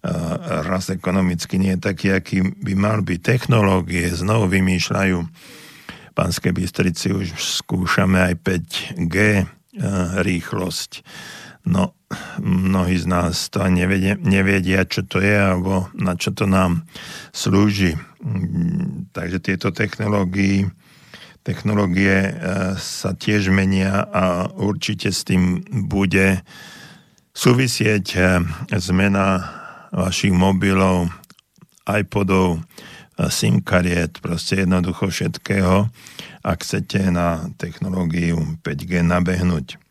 Uh, 0.00 0.64
raz 0.64 0.88
ekonomicky 0.88 1.60
nie 1.60 1.76
je 1.76 1.92
taký, 1.92 2.08
aký 2.16 2.40
by 2.40 2.72
mal 2.72 3.04
byť. 3.04 3.20
Technológie 3.20 4.08
znovu 4.08 4.48
vymýšľajú. 4.48 5.18
V 5.20 6.12
Pánskej 6.16 6.56
Bystrici 6.56 7.12
už 7.12 7.36
skúšame 7.36 8.32
aj 8.32 8.34
5G 8.40 9.16
uh, 9.20 9.44
rýchlosť. 10.24 11.04
No, 11.66 11.92
mnohí 12.40 12.96
z 12.96 13.06
nás 13.06 13.52
to 13.52 13.60
nevedia, 13.68 14.16
nevedia, 14.16 14.88
čo 14.88 15.04
to 15.04 15.20
je, 15.20 15.36
alebo 15.36 15.92
na 15.92 16.16
čo 16.16 16.32
to 16.32 16.48
nám 16.48 16.88
slúži 17.30 17.94
takže 19.12 19.38
tieto 19.40 19.68
technológie, 19.72 20.68
technológie 21.42 22.36
sa 22.76 23.16
tiež 23.16 23.48
menia 23.48 24.04
a 24.04 24.48
určite 24.52 25.08
s 25.08 25.24
tým 25.24 25.64
bude 25.88 26.44
súvisieť 27.32 28.06
e, 28.18 28.20
zmena 28.76 29.48
vašich 29.94 30.34
mobilov, 30.34 31.08
iPodov, 31.88 32.58
e, 32.58 32.60
SIM 33.32 33.64
kariet, 33.64 34.20
proste 34.20 34.66
jednoducho 34.66 35.08
všetkého, 35.08 35.88
ak 36.44 36.58
chcete 36.60 37.08
na 37.08 37.48
technológiu 37.56 38.60
5G 38.60 39.00
nabehnúť. 39.06 39.89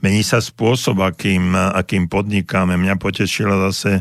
Mení 0.00 0.22
sa 0.26 0.38
spôsob, 0.38 1.02
akým, 1.02 1.54
akým 1.54 2.06
podnikáme. 2.06 2.76
Mňa 2.78 2.96
potešila 2.98 3.70
zase 3.70 4.00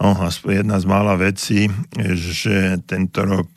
oh, 0.00 0.18
jedna 0.48 0.76
z 0.80 0.84
mála 0.86 1.14
vecí, 1.16 1.68
že 1.96 2.80
tento 2.86 3.24
rok 3.24 3.52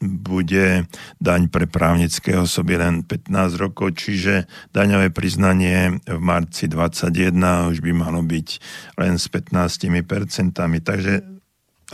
bude 0.00 0.84
daň 1.16 1.48
pre 1.48 1.64
právnické 1.64 2.36
osoby 2.36 2.76
len 2.76 3.00
15 3.00 3.56
rokov, 3.56 3.96
čiže 3.96 4.44
daňové 4.76 5.08
priznanie 5.08 5.96
v 6.04 6.20
marci 6.20 6.68
21 6.68 7.72
už 7.72 7.80
by 7.80 7.92
malo 7.96 8.20
byť 8.20 8.48
len 9.00 9.16
s 9.16 9.26
15 9.32 9.88
percentami. 10.04 10.84
Takže 10.84 11.24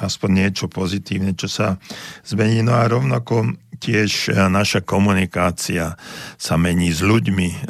aspoň 0.02 0.30
niečo 0.30 0.66
pozitívne, 0.66 1.38
čo 1.38 1.46
sa 1.46 1.78
zmení. 2.26 2.66
No 2.66 2.74
a 2.74 2.90
rovnako 2.90 3.54
tiež 3.82 4.30
naša 4.46 4.86
komunikácia 4.86 5.98
sa 6.38 6.54
mení 6.54 6.94
s 6.94 7.02
ľuďmi, 7.02 7.66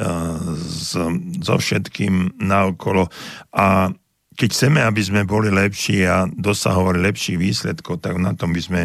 so 1.41 1.55
všetkým 1.57 2.37
naokolo 2.37 3.09
a 3.49 3.89
keď 4.33 4.49
chceme, 4.49 4.81
aby 4.81 5.01
sme 5.01 5.21
boli 5.29 5.53
lepší 5.53 6.09
a 6.09 6.25
dosahovali 6.25 7.05
lepších 7.05 7.37
výsledkov, 7.37 8.01
tak 8.01 8.17
na 8.17 8.33
tom 8.33 8.49
by 8.49 8.61
sme 8.65 8.81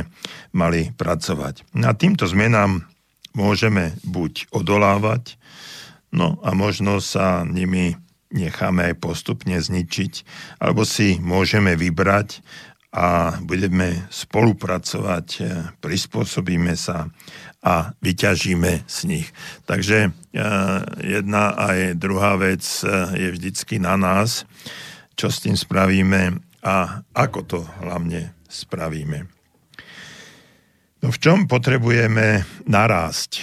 mali 0.53 0.93
pracovať. 0.93 1.65
Na 1.73 1.97
týmto 1.97 2.29
zmenám 2.29 2.85
môžeme 3.33 3.97
buď 4.05 4.53
odolávať, 4.53 5.41
no 6.13 6.37
a 6.45 6.53
možno 6.53 7.01
sa 7.01 7.49
nimi 7.49 7.97
necháme 8.29 8.93
aj 8.93 9.01
postupne 9.01 9.57
zničiť, 9.57 10.13
alebo 10.61 10.85
si 10.85 11.17
môžeme 11.17 11.81
vybrať 11.81 12.45
a 12.89 13.37
budeme 13.45 14.09
spolupracovať, 14.09 15.27
prispôsobíme 15.85 16.73
sa 16.73 17.13
a 17.61 17.93
vyťažíme 18.01 18.89
z 18.89 18.99
nich. 19.05 19.29
Takže 19.69 20.09
jedna 21.05 21.45
aj 21.53 22.01
druhá 22.01 22.41
vec 22.41 22.65
je 23.13 23.29
vždycky 23.29 23.77
na 23.77 24.01
nás, 24.01 24.49
čo 25.19 25.29
s 25.29 25.45
tým 25.45 25.59
spravíme 25.59 26.41
a 26.65 27.05
ako 27.13 27.41
to 27.45 27.59
hlavne 27.85 28.33
spravíme. 28.49 29.29
No 30.99 31.15
v 31.15 31.19
čom 31.23 31.47
potrebujeme 31.47 32.43
narásť? 32.67 33.39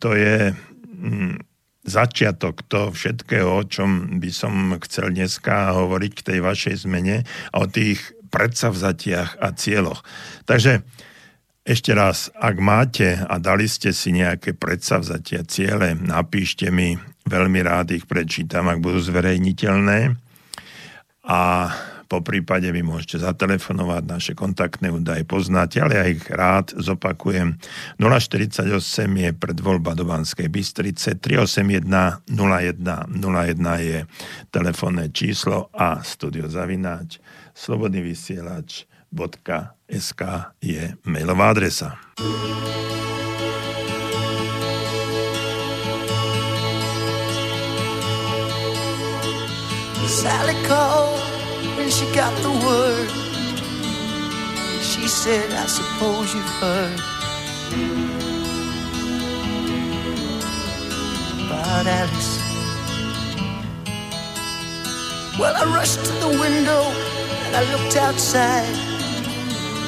To 0.00 0.16
je 0.16 0.56
hm, 0.56 1.36
začiatok 1.84 2.64
toho 2.64 2.88
všetkého, 2.96 3.60
o 3.60 3.62
čom 3.68 4.16
by 4.16 4.30
som 4.32 4.72
chcel 4.88 5.12
dneska 5.12 5.76
hovoriť 5.76 6.12
k 6.16 6.26
tej 6.32 6.38
vašej 6.40 6.88
zmene 6.88 7.28
a 7.52 7.56
o 7.60 7.68
tých 7.68 8.13
predsavzatiach 8.34 9.38
a 9.38 9.54
cieľoch. 9.54 10.02
Takže 10.42 10.82
ešte 11.64 11.96
raz, 11.96 12.28
ak 12.34 12.60
máte 12.60 13.16
a 13.24 13.40
dali 13.40 13.64
ste 13.64 13.94
si 13.94 14.12
nejaké 14.12 14.52
predsavzatia, 14.52 15.48
ciele, 15.48 15.96
napíšte 15.96 16.68
mi, 16.68 16.98
veľmi 17.24 17.60
rád 17.64 17.96
ich 17.96 18.04
prečítam, 18.04 18.68
ak 18.68 18.84
budú 18.84 19.00
zverejniteľné 19.00 20.12
a 21.24 21.40
po 22.04 22.20
prípade 22.20 22.68
vy 22.68 22.84
môžete 22.84 23.24
zatelefonovať, 23.24 24.02
naše 24.04 24.32
kontaktné 24.36 24.92
údaje 24.92 25.24
poznáte, 25.24 25.80
ale 25.80 25.96
ja 25.96 26.04
ich 26.04 26.20
rád 26.28 26.76
zopakujem. 26.76 27.56
048 27.96 28.68
je 29.08 29.30
predvoľba 29.32 29.96
do 29.96 30.04
Banskej 30.04 30.52
Bystrice, 30.52 31.16
381 31.16 31.88
01 32.28 33.08
01 33.08 33.88
je 33.88 33.98
telefónne 34.52 35.08
číslo 35.16 35.72
a 35.72 36.04
studio 36.04 36.44
zavináč 36.44 37.24
slobodný 37.54 38.02
vysielač 38.02 38.84
.sk 39.88 40.20
je 40.58 40.82
mailová 41.06 41.54
adresa. 41.54 41.94
Sally 50.04 50.54
called 50.66 51.20
when 51.78 51.90
she 51.90 52.06
got 52.14 52.34
the 52.42 52.50
word. 52.66 53.10
She 54.82 55.08
said, 55.08 55.50
I 55.52 55.66
suppose 55.66 56.34
you've 56.34 56.54
heard 56.60 56.98
about 61.46 61.86
Alice. 61.86 62.34
Well, 65.38 65.54
I 65.56 65.64
rushed 65.74 66.04
to 66.04 66.12
the 66.20 66.28
window 66.28 67.13
I 67.56 67.62
looked 67.70 67.96
outside, 67.96 68.74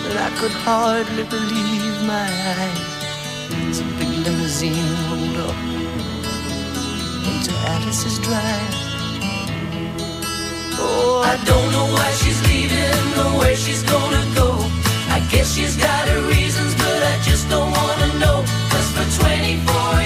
but 0.05 0.17
I 0.17 0.31
could 0.39 0.53
hardly 0.53 1.25
believe 1.25 1.97
my 2.07 2.29
eyes. 2.55 3.81
A 3.81 3.85
big 3.99 4.13
limousine 4.25 4.87
rolled 5.11 5.37
up 5.51 5.59
into 7.27 7.53
Alice's 7.75 8.21
drive. 8.21 8.75
Oh, 10.79 11.27
I 11.27 11.35
don't 11.45 11.69
know 11.73 11.87
why 11.97 12.09
she's 12.21 12.41
leaving 12.47 13.19
or 13.19 13.41
where 13.41 13.57
she's 13.57 13.83
gonna 13.83 14.25
go. 14.37 14.49
I 15.11 15.19
guess 15.33 15.53
she's 15.57 15.77
got 15.77 16.07
her 16.07 16.23
reasons, 16.29 16.73
but 16.77 17.03
I 17.03 17.19
just 17.25 17.51
don't 17.51 17.73
wanna 17.73 18.11
know. 18.23 18.45
Cause 18.71 18.89
for 18.95 19.07
24 19.27 20.06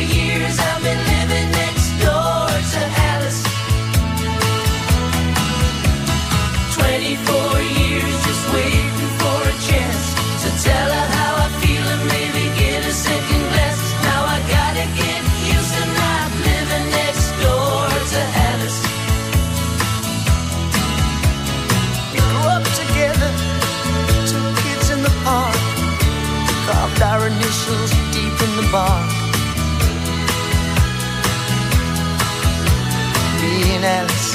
Me 33.81 33.87
and 33.87 33.97
Alice. 34.01 34.35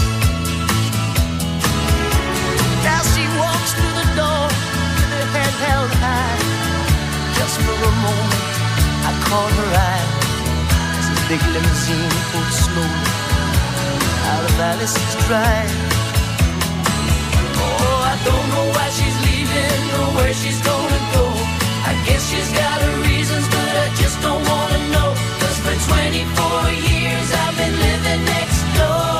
Now 2.81 3.01
she 3.13 3.23
walks 3.37 3.71
through 3.77 3.95
the 4.01 4.09
door 4.17 4.45
with 4.97 5.11
her 5.17 5.27
head 5.35 5.53
held 5.65 5.91
high. 6.01 6.39
Just 7.37 7.55
for 7.61 7.77
a 7.77 7.93
moment, 8.05 8.45
I 9.05 9.11
caught 9.27 9.53
her 9.61 9.71
eye 9.91 10.07
as 10.97 11.07
the 11.13 11.21
big 11.29 11.41
limousine 11.53 12.15
pulled 12.31 12.53
slowly 12.65 13.11
out 14.33 14.43
of 14.49 14.59
Alice's 14.71 15.13
drive. 15.27 15.73
Oh, 17.61 17.99
I 18.13 18.15
don't 18.25 18.47
know 18.49 18.65
why 18.73 18.87
she's 18.97 19.17
leaving 19.29 19.81
or 19.99 20.07
where 20.17 20.33
she's 20.33 20.61
gonna 20.61 21.01
go. 21.13 21.25
I 21.85 21.93
guess 22.07 22.23
she's 22.29 22.49
got 22.49 22.77
her 22.81 22.95
reasons, 23.09 23.45
but 23.53 23.73
I 23.85 23.87
just 24.01 24.17
don't 24.25 24.41
wanna 24.41 24.81
know. 24.89 25.09
Cause 25.41 25.57
for 25.65 25.75
24 25.93 26.71
years 26.89 27.27
I've 27.43 27.55
been 27.57 27.75
living 27.87 28.21
next 28.25 28.61
door 28.79 29.14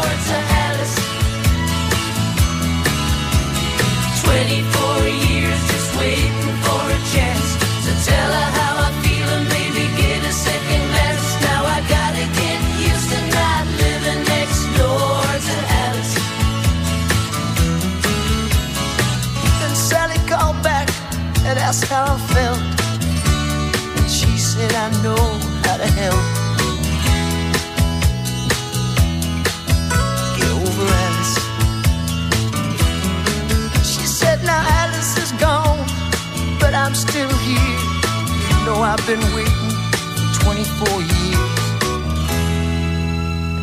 I've 38.86 39.04
been 39.08 39.26
waiting 39.34 39.74
for 40.14 40.44
24 40.46 41.02
years. 41.02 41.56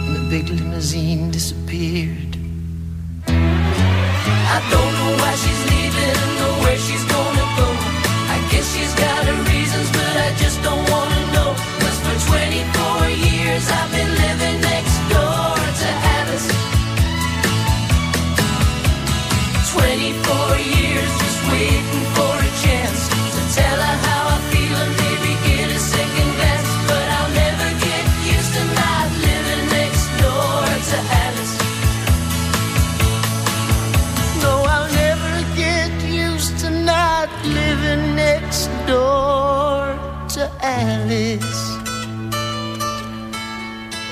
And 0.06 0.16
the 0.16 0.24
big 0.28 0.48
limousine 0.48 1.30
disappeared. 1.30 2.36
I 3.28 4.58
don't 4.72 4.92
know 4.98 5.12
why 5.22 5.32
she's 5.42 5.62
leaving 5.70 6.18
or 6.46 6.54
where 6.64 6.76
she's 6.76 7.04
gonna 7.04 7.46
go. 7.60 7.68
I 8.34 8.38
guess 8.50 8.66
she's 8.74 8.94
got 8.94 9.24
her 9.30 9.38
reasons, 9.54 9.88
but 9.92 10.14
I 10.26 10.34
just 10.42 10.60
don't 10.64 10.90
wanna 10.90 11.22
know. 11.34 11.50
Cause 11.78 11.98
for 12.02 12.16
24 12.26 13.08
years 13.30 13.70
I've 13.70 13.90
been 13.92 14.11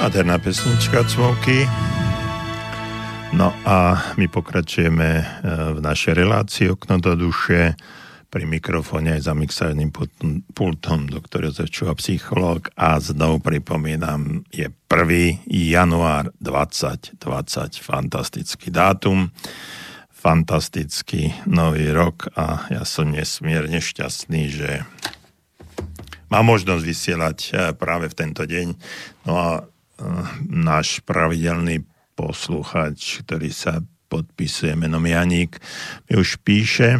Nádherná 0.00 0.40
pesnička 0.40 1.04
Cmovky. 1.04 1.68
No 3.36 3.52
a 3.68 4.00
my 4.16 4.32
pokračujeme 4.32 5.08
e, 5.20 5.24
v 5.76 5.78
našej 5.84 6.16
relácii 6.16 6.72
Okno 6.72 6.96
do 6.96 7.12
duše 7.12 7.76
pri 8.32 8.48
mikrofóne 8.48 9.20
aj 9.20 9.28
za 9.28 9.36
mixárnym 9.36 9.92
pultom 10.56 11.04
doktor 11.04 11.44
Jozef 11.44 11.68
Čuha, 11.68 11.92
psychológ 12.00 12.72
a 12.80 12.96
znovu 12.96 13.44
pripomínam, 13.44 14.40
je 14.48 14.72
1. 14.72 15.44
január 15.52 16.32
2020, 16.40 17.20
fantastický 17.84 18.72
dátum, 18.72 19.28
fantastický 20.08 21.36
nový 21.44 21.92
rok 21.92 22.32
a 22.40 22.64
ja 22.72 22.88
som 22.88 23.12
nesmierne 23.12 23.84
šťastný, 23.84 24.48
že 24.48 24.80
mám 26.32 26.48
možnosť 26.48 26.84
vysielať 26.88 27.38
e, 27.52 27.76
práve 27.76 28.08
v 28.08 28.16
tento 28.16 28.48
deň. 28.48 28.66
No 29.28 29.36
a 29.36 29.48
náš 30.48 31.00
pravidelný 31.04 31.84
posluchač, 32.16 33.24
ktorý 33.24 33.50
sa 33.52 33.80
podpisuje 34.10 34.74
menom 34.74 35.02
Janík, 35.06 35.56
mi 36.10 36.18
už 36.18 36.42
píše, 36.42 36.98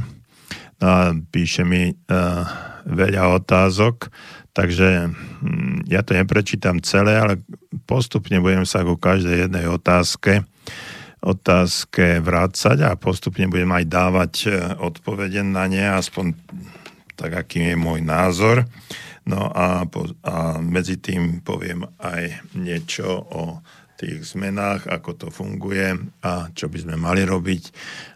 no 0.78 0.86
a 0.86 1.00
píše 1.12 1.66
mi 1.66 1.90
uh, 1.90 2.44
veľa 2.86 3.42
otázok, 3.42 4.08
takže 4.54 5.10
um, 5.10 5.82
ja 5.90 6.06
to 6.06 6.14
neprečítam 6.14 6.78
celé, 6.80 7.18
ale 7.18 7.42
postupne 7.84 8.38
budem 8.38 8.62
sa 8.62 8.86
ku 8.86 8.94
každej 8.94 9.50
jednej 9.50 9.66
otázke 9.66 10.46
otázke 11.20 12.24
vrácať 12.24 12.80
a 12.88 12.96
postupne 12.96 13.44
budem 13.44 13.68
aj 13.68 13.84
dávať 13.84 14.32
e, 14.48 14.50
odpovede 14.80 15.44
na 15.44 15.68
ne, 15.68 15.84
aspoň 15.84 16.32
tak, 17.12 17.36
aký 17.36 17.72
je 17.72 17.76
môj 17.76 18.00
názor. 18.00 18.64
No 19.30 19.46
a, 19.54 19.86
po, 19.86 20.10
a 20.26 20.58
medzi 20.58 20.98
tým 20.98 21.38
poviem 21.46 21.86
aj 22.02 22.50
niečo 22.58 23.06
o 23.30 23.62
tých 24.00 24.32
zmenách, 24.32 24.88
ako 24.88 25.10
to 25.12 25.28
funguje 25.28 25.92
a 26.24 26.48
čo 26.56 26.72
by 26.72 26.78
sme 26.80 26.96
mali 26.96 27.22
robiť 27.22 27.62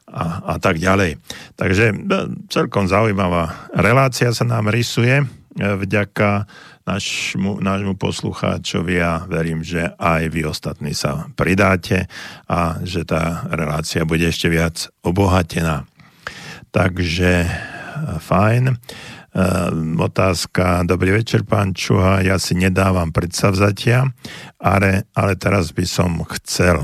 a, 0.08 0.40
a 0.42 0.54
tak 0.56 0.80
ďalej. 0.80 1.20
Takže 1.60 1.92
no, 1.92 2.48
celkom 2.48 2.88
zaujímavá 2.88 3.68
relácia 3.76 4.32
sa 4.32 4.48
nám 4.48 4.72
rysuje 4.72 5.20
e, 5.20 5.26
vďaka 5.60 6.48
nášmu, 6.88 7.60
nášmu 7.60 8.00
poslucháčovi 8.00 8.96
a 9.00 9.28
verím, 9.28 9.60
že 9.60 9.92
aj 10.00 10.32
vy 10.32 10.48
ostatní 10.48 10.96
sa 10.96 11.28
pridáte 11.36 12.08
a 12.48 12.80
že 12.80 13.04
tá 13.04 13.44
relácia 13.52 14.08
bude 14.08 14.24
ešte 14.24 14.48
viac 14.48 14.88
obohatená. 15.04 15.84
Takže 16.72 17.32
e, 17.44 17.48
fajn. 18.24 18.80
Ehm, 19.34 19.98
otázka. 19.98 20.86
Dobrý 20.86 21.10
večer, 21.10 21.42
pán 21.42 21.74
Čuha. 21.74 22.22
Ja 22.22 22.38
si 22.38 22.54
nedávam 22.54 23.10
predsavzatia, 23.10 24.06
ale, 24.62 25.10
ale 25.10 25.34
teraz 25.34 25.74
by 25.74 25.82
som 25.82 26.22
chcel, 26.38 26.78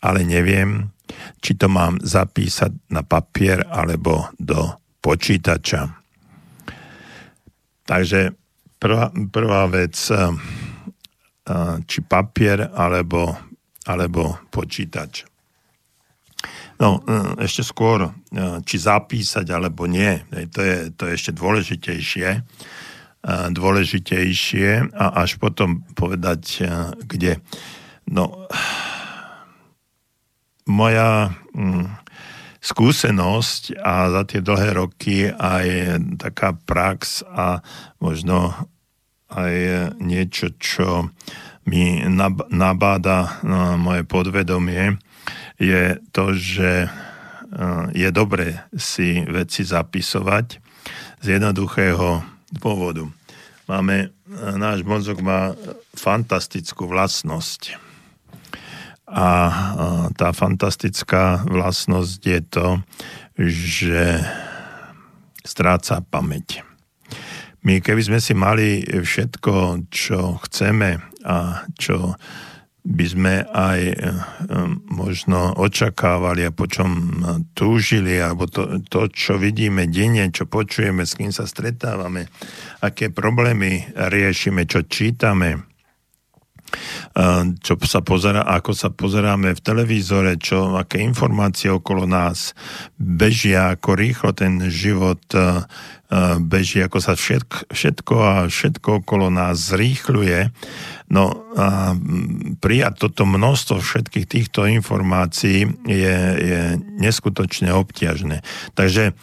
ale 0.00 0.24
neviem, 0.24 0.96
či 1.44 1.60
to 1.60 1.68
mám 1.68 2.00
zapísať 2.00 2.72
na 2.88 3.04
papier 3.04 3.68
alebo 3.68 4.32
do 4.40 4.80
počítača. 5.04 5.92
Takže 7.84 8.32
prvá, 8.80 9.12
prvá 9.28 9.68
vec, 9.68 9.92
ehm, 10.08 10.40
či 11.84 12.00
papier 12.00 12.64
alebo, 12.72 13.36
alebo 13.84 14.40
počítač. 14.48 15.29
No, 16.80 17.04
e, 17.04 17.44
ešte 17.44 17.60
skôr, 17.60 18.08
e, 18.08 18.10
či 18.64 18.80
zapísať 18.80 19.44
alebo 19.52 19.84
nie, 19.84 20.16
to 20.48 20.64
je, 20.64 20.76
to 20.96 21.02
je 21.04 21.12
ešte 21.12 21.32
dôležitejšie, 21.36 22.28
e, 22.32 22.40
dôležitejšie 23.52 24.96
a 24.96 25.06
až 25.20 25.36
potom 25.36 25.84
povedať, 25.92 26.64
kde. 27.04 27.44
No, 28.08 28.48
moja 30.64 31.36
mm, 31.52 32.00
skúsenosť 32.64 33.76
a 33.76 34.08
za 34.08 34.22
tie 34.24 34.40
dlhé 34.40 34.70
roky 34.72 35.28
aj 35.28 36.00
taká 36.16 36.56
prax 36.56 37.20
a 37.28 37.60
možno 38.00 38.56
aj 39.28 39.54
niečo, 40.00 40.56
čo 40.56 41.12
mi 41.68 42.02
nabáda 42.50 43.38
moje 43.78 44.02
podvedomie, 44.02 44.98
je 45.60 46.00
to, 46.16 46.32
že 46.32 46.88
e, 46.88 46.90
je 47.92 48.08
dobré 48.08 48.64
si 48.72 49.20
veci 49.28 49.62
zapisovať 49.62 50.46
z 51.20 51.26
jednoduchého 51.36 52.24
dôvodu. 52.48 53.04
Máme, 53.68 54.08
e, 54.08 54.36
náš 54.56 54.80
mozog 54.82 55.20
má 55.20 55.52
fantastickú 55.92 56.88
vlastnosť. 56.88 57.76
A 59.04 59.28
e, 59.28 59.52
tá 60.16 60.32
fantastická 60.32 61.44
vlastnosť 61.44 62.20
je 62.24 62.40
to, 62.40 62.68
že 63.36 64.04
stráca 65.44 66.00
pamäť. 66.00 66.64
My 67.60 67.84
keby 67.84 68.00
sme 68.00 68.20
si 68.24 68.32
mali 68.32 68.80
všetko, 68.88 69.84
čo 69.92 70.40
chceme 70.48 70.96
a 71.28 71.68
čo 71.76 72.16
by 72.80 73.06
sme 73.06 73.34
aj 73.44 73.80
eh, 73.92 73.96
možno 74.88 75.52
očakávali 75.56 76.48
a 76.48 76.54
po 76.54 76.64
čom 76.64 77.20
túžili, 77.52 78.16
alebo 78.16 78.48
to, 78.48 78.80
to, 78.88 79.08
čo 79.12 79.36
vidíme 79.36 79.84
denne, 79.88 80.32
čo 80.32 80.48
počujeme, 80.48 81.04
s 81.04 81.16
kým 81.16 81.32
sa 81.32 81.44
stretávame, 81.44 82.32
aké 82.80 83.12
problémy 83.12 83.92
riešime, 83.92 84.64
čo 84.64 84.88
čítame, 84.88 85.60
eh, 85.60 85.62
čo 87.58 87.74
sa 87.82 88.00
pozera, 88.06 88.46
ako 88.46 88.70
sa 88.70 88.88
pozeráme 88.94 89.50
v 89.58 89.64
televízore, 89.64 90.38
čo, 90.38 90.78
aké 90.78 91.02
informácie 91.02 91.66
okolo 91.66 92.06
nás 92.06 92.54
bežia, 92.94 93.74
ako 93.74 93.98
rýchlo 93.98 94.30
ten 94.30 94.62
život 94.70 95.18
eh, 95.34 95.66
beží, 96.38 96.82
ako 96.82 96.98
sa 97.02 97.14
všetko, 97.18 97.70
všetko 97.70 98.14
a 98.14 98.34
všetko 98.46 98.88
okolo 99.02 99.30
nás 99.30 99.74
zrýchľuje. 99.74 100.54
No 101.10 101.50
a 101.58 101.98
prijať 102.62 103.06
toto 103.06 103.26
množstvo 103.26 103.82
všetkých 103.82 104.26
týchto 104.30 104.66
informácií 104.70 105.66
je, 105.86 106.18
je 106.38 106.62
neskutočne 107.02 107.74
obťažné. 107.74 108.46
Takže 108.78 109.18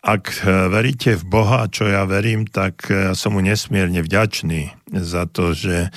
ak 0.00 0.48
veríte 0.72 1.12
v 1.20 1.24
Boha, 1.28 1.68
čo 1.68 1.84
ja 1.84 2.08
verím, 2.08 2.48
tak 2.48 2.88
som 3.12 3.36
mu 3.36 3.44
nesmierne 3.44 4.00
vďačný 4.00 4.72
za 4.96 5.28
to, 5.28 5.52
že 5.52 5.92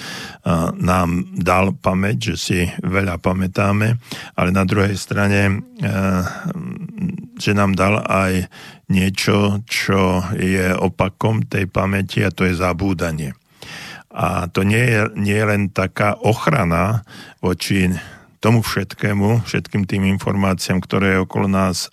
nám 0.75 1.31
dal 1.39 1.71
pamäť, 1.71 2.35
že 2.35 2.35
si 2.35 2.59
veľa 2.83 3.15
pamätáme, 3.23 3.95
ale 4.35 4.49
na 4.51 4.67
druhej 4.67 4.99
strane, 4.99 5.63
že 7.39 7.51
nám 7.55 7.79
dal 7.79 8.03
aj 8.03 8.51
niečo, 8.91 9.63
čo 9.65 10.19
je 10.35 10.75
opakom 10.75 11.47
tej 11.47 11.71
pamäti 11.71 12.27
a 12.27 12.35
to 12.35 12.43
je 12.43 12.59
zabúdanie. 12.59 13.31
A 14.13 14.51
to 14.51 14.67
nie 14.67 14.83
je, 14.83 15.01
nie 15.15 15.33
je 15.33 15.47
len 15.47 15.71
taká 15.71 16.19
ochrana 16.19 17.07
voči 17.41 17.89
tomu 18.43 18.59
všetkému, 18.59 19.47
všetkým 19.47 19.87
tým 19.87 20.03
informáciám, 20.19 20.83
ktoré 20.83 21.15
okolo 21.15 21.47
nás 21.47 21.87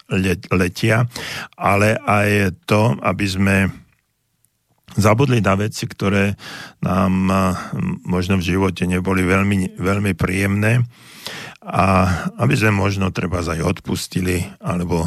letia, 0.51 1.07
ale 1.55 1.95
aj 2.03 2.59
to, 2.67 2.99
aby 2.99 3.27
sme 3.31 3.57
zabudli 4.99 5.39
na 5.39 5.55
veci, 5.55 5.87
ktoré 5.87 6.35
nám 6.83 7.15
možno 8.03 8.43
v 8.43 8.47
živote 8.51 8.91
neboli 8.91 9.23
veľmi, 9.23 9.79
veľmi 9.79 10.19
príjemné 10.19 10.83
a 11.63 12.11
aby 12.43 12.55
sme 12.59 12.75
možno 12.75 13.15
treba 13.15 13.47
aj 13.47 13.63
odpustili 13.63 14.43
alebo 14.59 15.07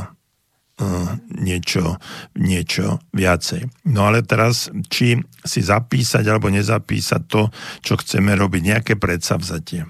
niečo, 1.34 1.98
niečo 2.38 3.02
viacej. 3.12 3.90
No 3.90 4.10
ale 4.10 4.24
teraz, 4.24 4.72
či 4.88 5.20
si 5.44 5.60
zapísať 5.60 6.24
alebo 6.28 6.48
nezapísať 6.50 7.22
to, 7.28 7.52
čo 7.84 7.94
chceme 8.00 8.34
robiť, 8.34 8.62
nejaké 8.64 8.94
predsavzatie. 8.96 9.88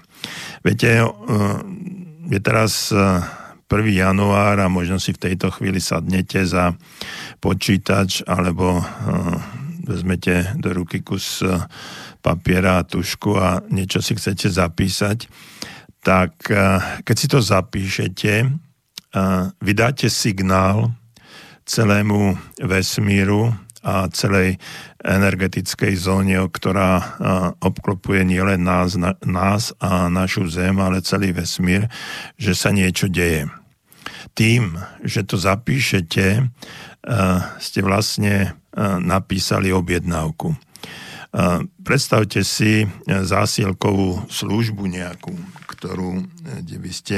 Viete, 0.64 0.90
e, 1.04 1.08
je 2.30 2.40
teraz 2.40 2.90
1. 2.90 3.68
E, 3.70 3.92
január 3.94 4.56
a 4.60 4.72
možno 4.72 4.98
si 4.98 5.12
v 5.14 5.22
tejto 5.30 5.52
chvíli 5.54 5.78
sadnete 5.78 6.42
za 6.46 6.74
počítač 7.38 8.24
alebo 8.24 8.80
vezmete 9.84 10.56
do 10.56 10.72
ruky 10.72 11.04
kus 11.04 11.44
papiera 12.24 12.80
a 12.80 12.86
tušku 12.88 13.36
a 13.36 13.60
niečo 13.68 14.00
si 14.00 14.16
chcete 14.16 14.48
zapísať, 14.48 15.28
tak 16.00 16.32
keď 17.04 17.16
si 17.20 17.26
to 17.28 17.44
zapíšete, 17.44 18.48
vydáte 19.62 20.10
signál 20.10 20.90
celému 21.64 22.34
vesmíru 22.60 23.54
a 23.84 24.08
celej 24.08 24.56
energetickej 25.04 25.92
zóne, 25.96 26.40
ktorá 26.40 27.20
obklopuje 27.60 28.24
nielen 28.24 28.64
nás, 28.64 28.96
nás 29.24 29.76
a 29.76 30.08
našu 30.08 30.48
Zem, 30.48 30.80
ale 30.80 31.04
celý 31.04 31.36
vesmír, 31.36 31.86
že 32.40 32.56
sa 32.56 32.72
niečo 32.72 33.12
deje. 33.12 33.48
Tým, 34.32 34.80
že 35.04 35.22
to 35.22 35.36
zapíšete, 35.36 36.48
ste 37.60 37.80
vlastne 37.84 38.56
napísali 39.04 39.68
objednávku. 39.68 40.56
Predstavte 41.84 42.40
si 42.40 42.88
zásielkovú 43.04 44.26
službu 44.32 44.88
nejakú, 44.88 45.36
ktorú, 45.68 46.24
kde 46.64 46.76
by 46.80 46.90
ste 46.90 47.16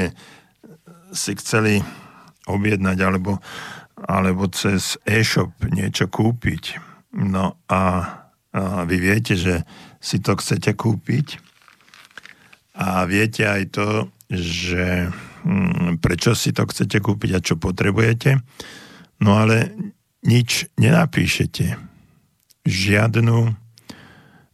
si 1.11 1.35
chceli 1.39 1.83
objednať 2.47 2.97
alebo, 3.03 3.39
alebo 3.99 4.47
cez 4.51 4.95
e-shop 5.03 5.51
niečo 5.67 6.07
kúpiť. 6.07 6.79
No 7.15 7.59
a, 7.67 7.81
a 8.51 8.83
vy 8.87 8.97
viete, 8.99 9.35
že 9.35 9.67
si 9.99 10.23
to 10.23 10.37
chcete 10.39 10.75
kúpiť 10.75 11.39
a 12.77 13.03
viete 13.09 13.43
aj 13.43 13.63
to, 13.73 13.87
že 14.31 15.09
hm, 15.43 15.99
prečo 16.03 16.37
si 16.37 16.53
to 16.53 16.67
chcete 16.67 16.99
kúpiť 17.01 17.29
a 17.35 17.43
čo 17.43 17.55
potrebujete, 17.57 18.43
no 19.23 19.39
ale 19.39 19.73
nič 20.23 20.69
nenapíšete. 20.77 21.79
Žiadnu 22.67 23.67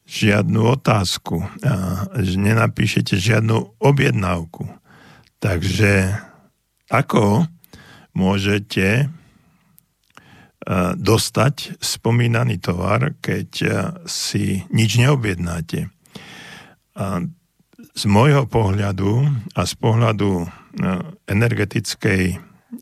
žiadnu 0.03 0.61
otázku, 0.67 1.41
a 1.63 2.05
nenapíšete 2.19 3.17
žiadnu 3.17 3.81
objednávku. 3.81 4.67
Takže 5.39 6.13
ako 6.93 7.49
môžete 8.13 9.09
dostať 10.95 11.75
spomínaný 11.83 12.61
tovar, 12.61 13.17
keď 13.19 13.49
si 14.07 14.63
nič 14.71 14.95
neobjednáte. 14.95 15.91
Z 17.93 18.03
môjho 18.07 18.47
pohľadu 18.47 19.27
a 19.57 19.61
z 19.67 19.73
pohľadu 19.75 20.47
energetickej 21.27 22.39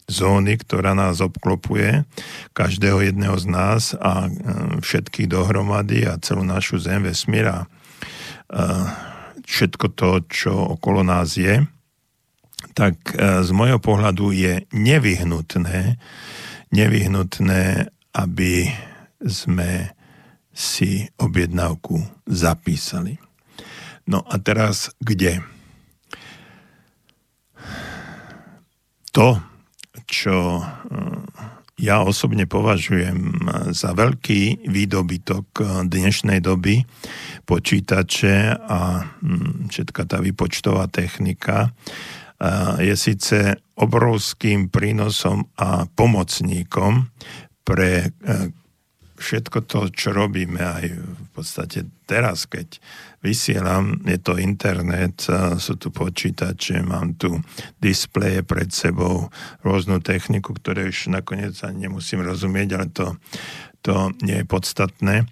zóny, 0.07 0.59
ktorá 0.61 0.95
nás 0.95 1.19
obklopuje, 1.19 2.07
každého 2.55 3.11
jedného 3.11 3.35
z 3.35 3.45
nás 3.47 3.81
a 3.97 4.31
všetkých 4.79 5.27
dohromady 5.27 6.07
a 6.07 6.19
celú 6.19 6.47
našu 6.47 6.79
zem, 6.79 7.03
vesmír 7.03 7.47
a 7.51 7.59
e, 7.63 7.67
všetko 9.43 9.85
to, 9.91 10.09
čo 10.31 10.53
okolo 10.79 11.03
nás 11.03 11.35
je, 11.35 11.63
tak 12.73 12.95
e, 13.13 13.43
z 13.43 13.49
môjho 13.51 13.79
pohľadu 13.79 14.31
je 14.35 14.63
nevyhnutné, 14.71 15.99
nevyhnutné, 16.71 17.91
aby 18.11 18.71
sme 19.23 19.91
si 20.51 21.07
objednávku 21.15 22.03
zapísali. 22.27 23.17
No 24.07 24.25
a 24.27 24.35
teraz 24.41 24.91
kde? 24.99 25.39
To, 29.11 29.39
čo 30.07 30.59
eh, 30.59 30.67
ja 31.81 32.05
osobne 32.05 32.45
považujem 32.45 33.49
za 33.73 33.91
veľký 33.95 34.67
výdobytok 34.67 35.45
eh, 35.59 35.65
dnešnej 35.87 36.39
doby, 36.43 36.83
počítače 37.47 38.55
a 38.55 39.07
hm, 39.23 39.71
všetka 39.71 40.01
tá 40.07 40.17
výpočtová 40.19 40.87
technika, 40.87 41.71
je 42.81 42.95
síce 42.97 43.37
obrovským 43.77 44.73
prínosom 44.73 45.45
a 45.61 45.85
pomocníkom 45.85 47.13
pre 47.61 48.09
všetko 49.21 49.57
to, 49.69 49.79
čo 49.93 50.09
robíme 50.09 50.57
aj 50.57 50.85
v 50.97 51.27
podstate 51.29 51.85
teraz, 52.09 52.49
keď 52.49 52.81
vysielam, 53.21 54.01
je 54.09 54.17
to 54.17 54.41
internet, 54.41 55.29
sú 55.61 55.77
tu 55.77 55.93
počítače, 55.93 56.81
mám 56.81 57.13
tu 57.15 57.37
displeje 57.77 58.41
pred 58.41 58.73
sebou, 58.73 59.29
rôznu 59.61 60.01
techniku, 60.01 60.57
ktoré 60.57 60.89
už 60.89 61.13
nakoniec 61.13 61.53
ani 61.61 61.85
nemusím 61.87 62.25
rozumieť, 62.25 62.69
ale 62.73 62.87
to, 62.89 63.07
to 63.85 64.09
nie 64.25 64.41
je 64.41 64.45
podstatné. 64.49 65.29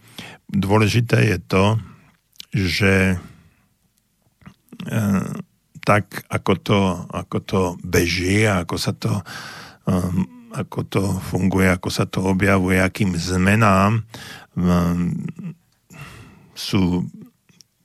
Dôležité 0.53 1.25
je 1.25 1.37
to, 1.41 1.65
že 2.53 2.93
e, 3.17 3.17
tak, 5.89 6.21
ako 6.29 6.53
to, 6.61 6.79
ako 7.09 7.37
to 7.41 7.61
beží 7.81 8.45
a 8.45 8.61
ako 8.61 8.77
sa 8.77 8.93
to 8.93 9.09
um, 9.89 10.29
ako 10.53 10.79
to 10.85 11.01
funguje, 11.33 11.69
ako 11.69 11.89
sa 11.89 12.05
to 12.05 12.25
objavuje, 12.25 12.77
akým 12.77 13.17
zmenám 13.17 14.05
um, 14.53 15.13
sú 16.53 17.09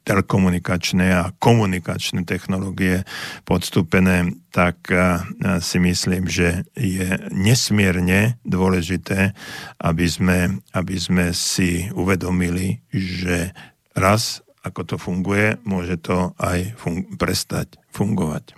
telekomunikačné 0.04 1.06
a 1.16 1.32
komunikačné 1.40 2.28
technológie 2.28 3.08
podstúpené, 3.48 4.36
tak 4.52 4.84
uh, 4.92 5.24
si 5.64 5.80
myslím, 5.80 6.28
že 6.28 6.68
je 6.76 7.08
nesmierne 7.32 8.36
dôležité, 8.44 9.32
aby 9.80 10.04
sme, 10.04 10.60
aby 10.76 10.96
sme 11.00 11.32
si 11.32 11.88
uvedomili, 11.96 12.84
že 12.92 13.56
raz 13.96 14.43
ako 14.64 14.80
to 14.88 14.96
funguje, 14.96 15.60
môže 15.68 16.00
to 16.00 16.32
aj 16.40 16.72
fun- 16.80 17.06
prestať 17.20 17.76
fungovať. 17.92 18.56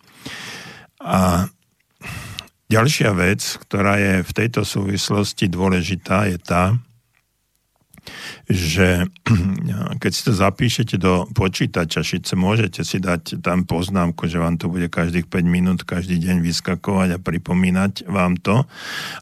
A 1.03 1.51
Ďalšia 2.67 3.15
vec, 3.15 3.63
ktorá 3.63 3.95
je 3.95 4.15
v 4.27 4.33
tejto 4.35 4.67
súvislosti 4.67 5.47
dôležitá, 5.47 6.27
je 6.27 6.39
tá, 6.43 6.75
že 8.47 9.09
keď 10.03 10.11
si 10.13 10.23
to 10.27 10.33
zapíšete 10.33 10.97
do 10.99 11.27
počítača, 11.33 12.03
síce 12.03 12.35
môžete 12.39 12.83
si 12.83 13.03
dať 13.03 13.43
tam 13.43 13.67
poznámku, 13.67 14.27
že 14.31 14.41
vám 14.41 14.59
to 14.59 14.71
bude 14.71 14.87
každých 14.91 15.27
5 15.29 15.43
minút, 15.47 15.79
každý 15.83 16.19
deň 16.23 16.43
vyskakovať 16.43 17.09
a 17.17 17.23
pripomínať 17.23 18.07
vám 18.07 18.39
to, 18.39 18.67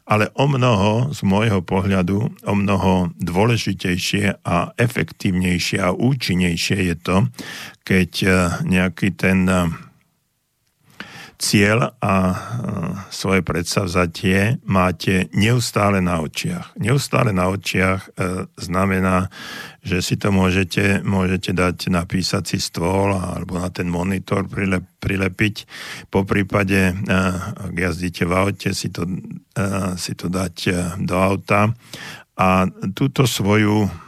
ale 0.05 0.29
o 0.37 0.45
mnoho, 0.45 1.13
z 1.13 1.19
môjho 1.25 1.61
pohľadu, 1.65 2.17
o 2.45 2.53
mnoho 2.53 3.13
dôležitejšie 3.17 4.45
a 4.45 4.73
efektívnejšie 4.77 5.81
a 5.81 5.93
účinnejšie 5.93 6.93
je 6.93 6.95
to, 6.97 7.17
keď 7.85 8.11
eh, 8.25 8.35
nejaký 8.65 9.13
ten 9.13 9.45
eh, 9.45 9.84
cieľ 11.45 11.93
a 12.01 12.15
e, 12.33 12.35
svoje 13.13 13.45
predsavzatie 13.45 14.57
máte 14.65 15.29
neustále 15.37 16.01
na 16.01 16.17
očiach. 16.25 16.73
Neustále 16.81 17.29
na 17.29 17.53
očiach 17.53 18.01
e, 18.01 18.49
znamená, 18.57 19.29
že 19.85 20.01
si 20.01 20.17
to 20.17 20.33
môžete, 20.33 21.05
môžete 21.05 21.53
dať 21.53 21.93
na 21.93 22.09
písací 22.09 22.57
stôl 22.57 23.13
alebo 23.13 23.61
na 23.61 23.69
ten 23.69 23.85
monitor 23.85 24.49
prilep, 24.49 24.89
prilepiť. 24.97 25.69
Po 26.09 26.25
prípade, 26.25 26.89
e, 26.89 26.93
ak 27.69 27.75
jazdíte 27.77 28.25
v 28.25 28.33
aute, 28.33 28.73
si 28.73 28.89
to, 28.89 29.05
si 30.01 30.17
to 30.17 30.25
dať 30.33 30.55
do 31.05 31.15
auta 31.15 31.69
a 32.35 32.65
túto 32.97 33.29
svoju 33.29 34.04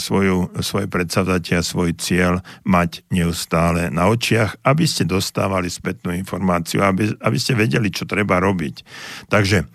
svoju, 0.00 0.48
svoje 0.64 0.88
predsavzatia, 0.88 1.60
svoj 1.60 1.92
cieľ 2.00 2.40
mať 2.64 3.04
neustále 3.12 3.92
na 3.92 4.08
očiach, 4.08 4.64
aby 4.64 4.88
ste 4.88 5.04
dostávali 5.04 5.68
spätnú 5.68 6.16
informáciu, 6.16 6.80
aby, 6.80 7.12
aby 7.20 7.36
ste 7.36 7.52
vedeli, 7.52 7.92
čo 7.92 8.08
treba 8.08 8.40
robiť. 8.40 8.80
Takže, 9.28 9.68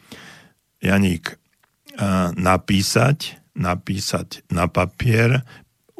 Janík, 0.81 1.37
napísať, 2.33 3.37
napísať 3.53 4.41
na 4.49 4.65
papier, 4.65 5.45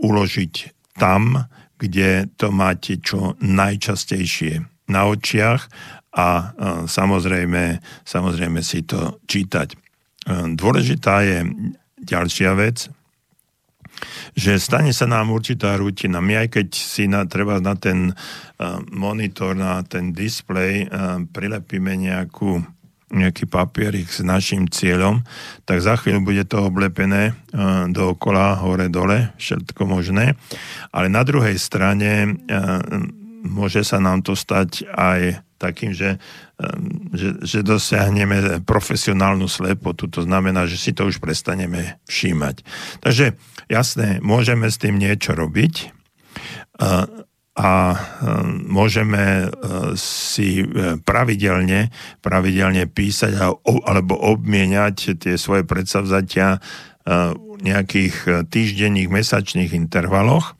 uložiť 0.01 0.73
tam, 0.97 1.45
kde 1.77 2.33
to 2.33 2.49
máte 2.49 2.97
čo 2.97 3.37
najčastejšie 3.37 4.65
na 4.89 5.05
očiach 5.05 5.69
a 6.17 6.53
samozrejme, 6.89 7.77
samozrejme 8.05 8.59
si 8.65 8.81
to 8.85 9.21
čítať. 9.29 9.77
Dôležitá 10.57 11.21
je 11.25 11.45
ďalšia 12.01 12.51
vec, 12.57 12.89
že 14.33 14.57
stane 14.57 14.93
sa 14.93 15.05
nám 15.05 15.29
určitá 15.29 15.77
rutina. 15.77 16.21
My 16.21 16.45
aj 16.45 16.47
keď 16.59 16.67
si 16.73 17.05
na, 17.05 17.25
treba 17.29 17.61
na 17.61 17.77
ten 17.77 18.13
uh, 18.13 18.81
monitor, 18.89 19.53
na 19.53 19.85
ten 19.85 20.13
display 20.13 20.85
uh, 20.85 21.21
prilepíme 21.23 21.93
nejakú 21.97 22.61
nejaký 23.13 23.45
papierik 23.45 24.09
s 24.09 24.25
našim 24.25 24.65
cieľom, 24.65 25.21
tak 25.69 25.85
za 25.85 26.01
chvíľu 26.01 26.33
bude 26.33 26.49
to 26.49 26.65
oblepené 26.65 27.37
uh, 27.53 27.85
dookola, 27.85 28.57
hore, 28.57 28.89
dole, 28.89 29.29
všetko 29.37 29.85
možné. 29.85 30.33
Ale 30.89 31.13
na 31.13 31.21
druhej 31.21 31.53
strane 31.61 32.41
môže 33.45 33.85
sa 33.85 34.01
nám 34.01 34.25
to 34.25 34.33
stať 34.33 34.89
aj 34.89 35.45
takým, 35.61 35.93
že, 35.93 36.17
že, 37.13 37.29
že 37.43 37.59
dosiahneme 37.61 38.61
profesionálnu 38.63 39.45
slepotu, 39.45 40.09
to 40.09 40.23
znamená, 40.23 40.65
že 40.65 40.77
si 40.79 40.91
to 40.95 41.07
už 41.07 41.19
prestaneme 41.19 42.01
všímať. 42.07 42.65
Takže 43.03 43.35
Jasné, 43.71 44.19
môžeme 44.19 44.67
s 44.67 44.77
tým 44.77 44.99
niečo 44.99 45.31
robiť 45.33 45.89
a, 46.77 47.07
a 47.55 47.71
môžeme 48.67 49.47
si 49.95 50.61
e, 50.61 50.65
pravidelne, 50.99 51.93
pravidelne 52.19 52.85
písať 52.85 53.39
alebo 53.63 54.13
obmieniať 54.19 55.15
tie 55.21 55.35
svoje 55.39 55.63
predsavzatia 55.63 56.59
v 57.03 57.59
nejakých 57.67 58.47
týždenných, 58.47 59.11
mesačných 59.11 59.75
intervaloch. 59.75 60.55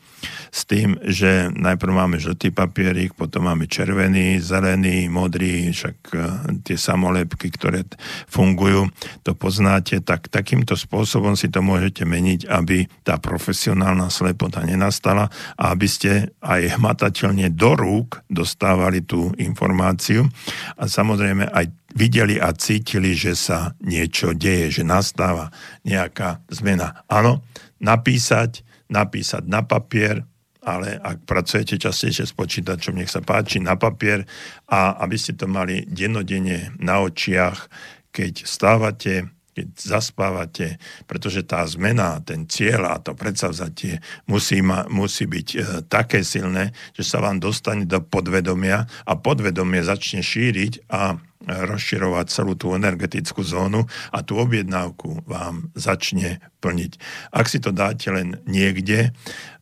S 0.54 0.70
tým, 0.70 1.02
že 1.02 1.50
najprv 1.50 1.90
máme 1.90 2.22
žltý 2.22 2.54
papierik, 2.54 3.18
potom 3.18 3.50
máme 3.50 3.66
červený, 3.66 4.38
zelený, 4.38 5.10
modrý, 5.10 5.74
však 5.74 5.98
e, 6.14 6.18
tie 6.62 6.78
samolepky, 6.78 7.50
ktoré 7.50 7.82
fungujú, 8.30 8.86
to 9.26 9.34
poznáte, 9.34 9.98
tak 10.06 10.30
takýmto 10.30 10.78
spôsobom 10.78 11.34
si 11.34 11.50
to 11.50 11.66
môžete 11.66 12.06
meniť, 12.06 12.46
aby 12.46 12.86
tá 13.02 13.18
profesionálna 13.18 14.14
slepota 14.14 14.62
nenastala 14.62 15.34
a 15.58 15.74
aby 15.74 15.90
ste 15.90 16.12
aj 16.46 16.78
hmatateľne 16.78 17.50
do 17.50 17.74
rúk 17.74 18.22
dostávali 18.30 19.02
tú 19.02 19.34
informáciu 19.42 20.30
a 20.78 20.86
samozrejme 20.86 21.50
aj 21.50 21.66
videli 21.98 22.38
a 22.38 22.54
cítili, 22.54 23.18
že 23.18 23.34
sa 23.34 23.74
niečo 23.82 24.38
deje, 24.38 24.82
že 24.82 24.84
nastáva 24.86 25.50
nejaká 25.82 26.46
zmena. 26.54 27.06
Áno, 27.10 27.42
napísať, 27.82 28.62
napísať 28.86 29.50
na 29.50 29.66
papier, 29.66 30.26
ale 30.64 30.96
ak 30.96 31.28
pracujete 31.28 31.76
častejšie 31.76 32.26
s 32.26 32.34
počítačom, 32.34 32.96
nech 32.96 33.12
sa 33.12 33.20
páči 33.20 33.60
na 33.60 33.76
papier 33.76 34.24
a 34.72 34.96
aby 35.04 35.20
ste 35.20 35.36
to 35.36 35.46
mali 35.46 35.84
dennodenne 35.86 36.72
na 36.80 37.04
očiach, 37.04 37.68
keď 38.16 38.48
stávate, 38.48 39.28
keď 39.54 39.68
zaspávate, 39.78 40.82
pretože 41.06 41.46
tá 41.46 41.62
zmena, 41.70 42.18
ten 42.26 42.50
cieľ 42.50 42.90
a 42.90 42.98
to 42.98 43.14
predsavzatie 43.14 44.02
musí, 44.26 44.66
ma, 44.66 44.90
musí 44.90 45.30
byť 45.30 45.48
e, 45.54 45.58
také 45.86 46.26
silné, 46.26 46.74
že 46.98 47.06
sa 47.06 47.22
vám 47.22 47.38
dostane 47.38 47.86
do 47.86 48.02
podvedomia 48.02 48.90
a 49.06 49.14
podvedomie 49.14 49.86
začne 49.86 50.26
šíriť 50.26 50.90
a 50.90 51.22
rozširovať 51.44 52.26
celú 52.32 52.56
tú 52.56 52.72
energetickú 52.74 53.44
zónu 53.44 53.86
a 54.16 54.24
tú 54.24 54.40
objednávku 54.40 55.28
vám 55.28 55.70
začne 55.76 56.40
plniť. 56.64 56.92
Ak 57.36 57.52
si 57.52 57.60
to 57.60 57.76
dáte 57.76 58.08
len 58.10 58.40
niekde, 58.48 59.12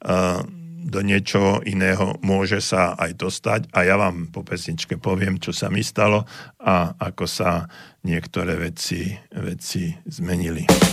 uh, 0.05 0.45
do 0.81 1.05
niečoho 1.05 1.61
iného 1.61 2.17
môže 2.25 2.57
sa 2.59 2.97
aj 2.97 3.11
dostať 3.21 3.61
a 3.69 3.85
ja 3.85 3.95
vám 4.01 4.33
po 4.33 4.41
pesničke 4.41 4.97
poviem, 4.97 5.37
čo 5.37 5.53
sa 5.53 5.69
mi 5.69 5.85
stalo 5.85 6.25
a 6.57 6.97
ako 6.97 7.25
sa 7.29 7.69
niektoré 8.01 8.57
veci, 8.57 9.13
veci 9.37 9.93
zmenili. 10.09 10.90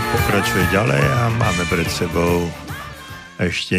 Pokračuje 0.00 0.64
ďalej 0.76 1.02
a 1.02 1.20
máme 1.40 1.64
pred 1.72 1.88
sebou 1.88 2.44
ešte 3.36 3.76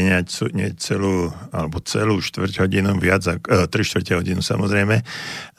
necelú, 0.54 1.34
alebo 1.50 1.82
celú 1.82 2.22
štvrť 2.22 2.66
hodinu, 2.66 2.94
viac 3.02 3.26
ako, 3.26 3.46
e, 3.50 3.66
tri 3.66 3.82
štvrte 3.82 4.14
hodinu 4.14 4.42
samozrejme. 4.42 5.02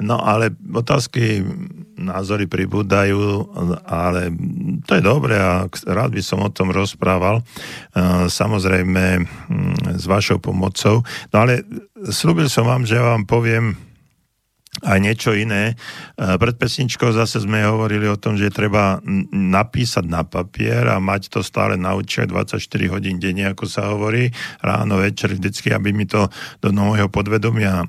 No 0.03 0.23
ale 0.23 0.55
otázky, 0.55 1.43
názory 1.99 2.47
pribúdajú, 2.47 3.51
ale 3.87 4.31
to 4.87 4.99
je 4.99 5.03
dobré 5.03 5.35
a 5.35 5.67
rád 5.67 6.15
by 6.15 6.23
som 6.23 6.43
o 6.43 6.51
tom 6.51 6.71
rozprával. 6.71 7.43
E, 7.43 7.43
samozrejme 8.31 9.27
s 9.99 10.05
vašou 10.07 10.39
pomocou. 10.39 11.03
No 11.35 11.37
ale 11.43 11.67
slúbil 12.07 12.47
som 12.47 12.71
vám, 12.71 12.87
že 12.87 12.99
vám 12.99 13.27
poviem 13.27 13.88
a 14.83 14.99
niečo 14.99 15.35
iné. 15.35 15.74
E, 15.74 15.74
pred 16.39 16.55
pesničkou 16.55 17.11
zase 17.11 17.43
sme 17.43 17.66
hovorili 17.66 18.07
o 18.07 18.18
tom, 18.18 18.39
že 18.39 18.53
treba 18.53 19.03
napísať 19.35 20.05
na 20.07 20.22
papier 20.22 20.87
a 20.87 21.03
mať 21.03 21.35
to 21.35 21.41
stále 21.43 21.74
na 21.74 21.99
očiach 21.99 22.31
24 22.31 22.62
hodín 22.93 23.18
denne, 23.18 23.51
ako 23.51 23.64
sa 23.66 23.91
hovorí, 23.91 24.31
ráno, 24.62 25.03
večer, 25.03 25.35
vždycky, 25.35 25.74
aby 25.74 25.91
mi 25.91 26.07
to 26.07 26.31
do 26.62 26.70
môjho 26.70 27.11
podvedomia 27.11 27.83
e, 27.83 27.87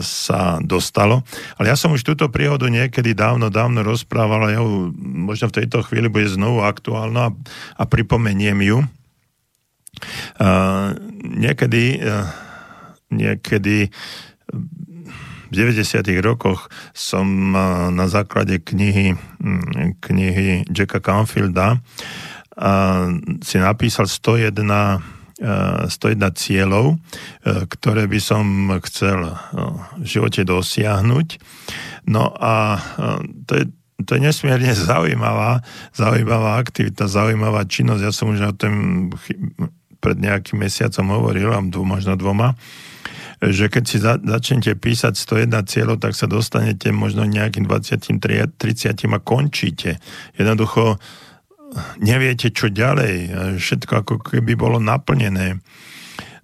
sa 0.00 0.56
dostalo. 0.64 1.22
Ale 1.60 1.72
ja 1.72 1.76
som 1.76 1.92
už 1.92 2.04
túto 2.04 2.32
príhodu 2.32 2.68
niekedy 2.68 3.12
dávno, 3.12 3.52
dávno 3.52 3.84
rozprával 3.84 4.48
a 4.48 4.54
ja 4.56 4.62
možno 5.00 5.52
v 5.52 5.64
tejto 5.64 5.84
chvíli 5.84 6.08
bude 6.08 6.28
znovu 6.28 6.64
aktuálna 6.64 7.32
a 7.76 7.82
pripomeniem 7.84 8.58
ju. 8.64 8.78
Uh, 10.40 10.96
niekedy, 11.20 12.00
niekedy 13.12 13.92
v 15.50 15.74
90. 15.74 16.06
rokoch 16.22 16.70
som 16.94 17.26
na 17.90 18.06
základe 18.06 18.62
knihy, 18.62 19.18
mm, 19.18 19.98
knihy 19.98 20.64
Jacka 20.70 21.02
Canfielda 21.02 21.82
si 23.40 23.56
napísal 23.58 24.06
101 24.06 25.18
101 25.40 26.36
cieľov, 26.36 26.86
e, 26.92 27.64
ktoré 27.64 28.04
by 28.04 28.20
som 28.20 28.44
chcel 28.84 29.40
v 29.96 30.04
živote 30.04 30.44
dosiahnuť. 30.44 31.40
No 32.12 32.28
a 32.36 32.76
to 33.48 33.52
je, 33.56 33.64
to 34.04 34.10
je 34.16 34.20
nesmierne 34.20 34.68
zaujímavá, 34.92 35.64
zaujímavá 35.96 36.60
aktivita, 36.60 37.08
zaujímavá 37.08 37.64
činnosť. 37.64 38.02
Ja 38.04 38.12
som 38.12 38.36
už 38.36 38.40
o 38.44 38.52
tom 38.52 38.74
pred 40.00 40.16
nejakým 40.20 40.60
mesiacom 40.60 41.08
hovoril, 41.08 41.52
možno 41.84 42.16
dvoma, 42.20 42.56
že 43.40 43.72
keď 43.72 43.84
si 43.88 43.96
za, 43.96 44.20
začnete 44.20 44.76
písať 44.76 45.16
101 45.16 45.64
cieľov, 45.64 45.96
tak 46.04 46.12
sa 46.12 46.28
dostanete 46.28 46.92
možno 46.92 47.24
nejakým 47.24 47.64
20, 47.64 48.20
30 48.60 49.16
a 49.16 49.18
končíte. 49.24 49.96
Jednoducho 50.36 51.00
neviete, 52.04 52.52
čo 52.52 52.68
ďalej. 52.68 53.32
Všetko 53.56 53.92
ako 54.04 54.14
keby 54.20 54.52
bolo 54.60 54.76
naplnené. 54.76 55.64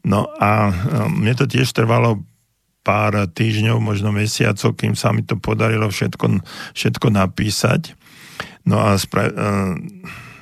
No 0.06 0.30
a 0.40 0.72
mne 1.12 1.34
to 1.36 1.44
tiež 1.44 1.68
trvalo 1.76 2.24
pár 2.86 3.26
týždňov, 3.28 3.82
možno 3.82 4.14
mesiacov, 4.14 4.78
kým 4.78 4.94
sa 4.94 5.10
mi 5.10 5.26
to 5.26 5.34
podarilo 5.34 5.90
všetko, 5.90 6.40
všetko 6.72 7.06
napísať. 7.10 7.98
No 8.62 8.78
a 8.78 8.94
spra- 8.94 9.34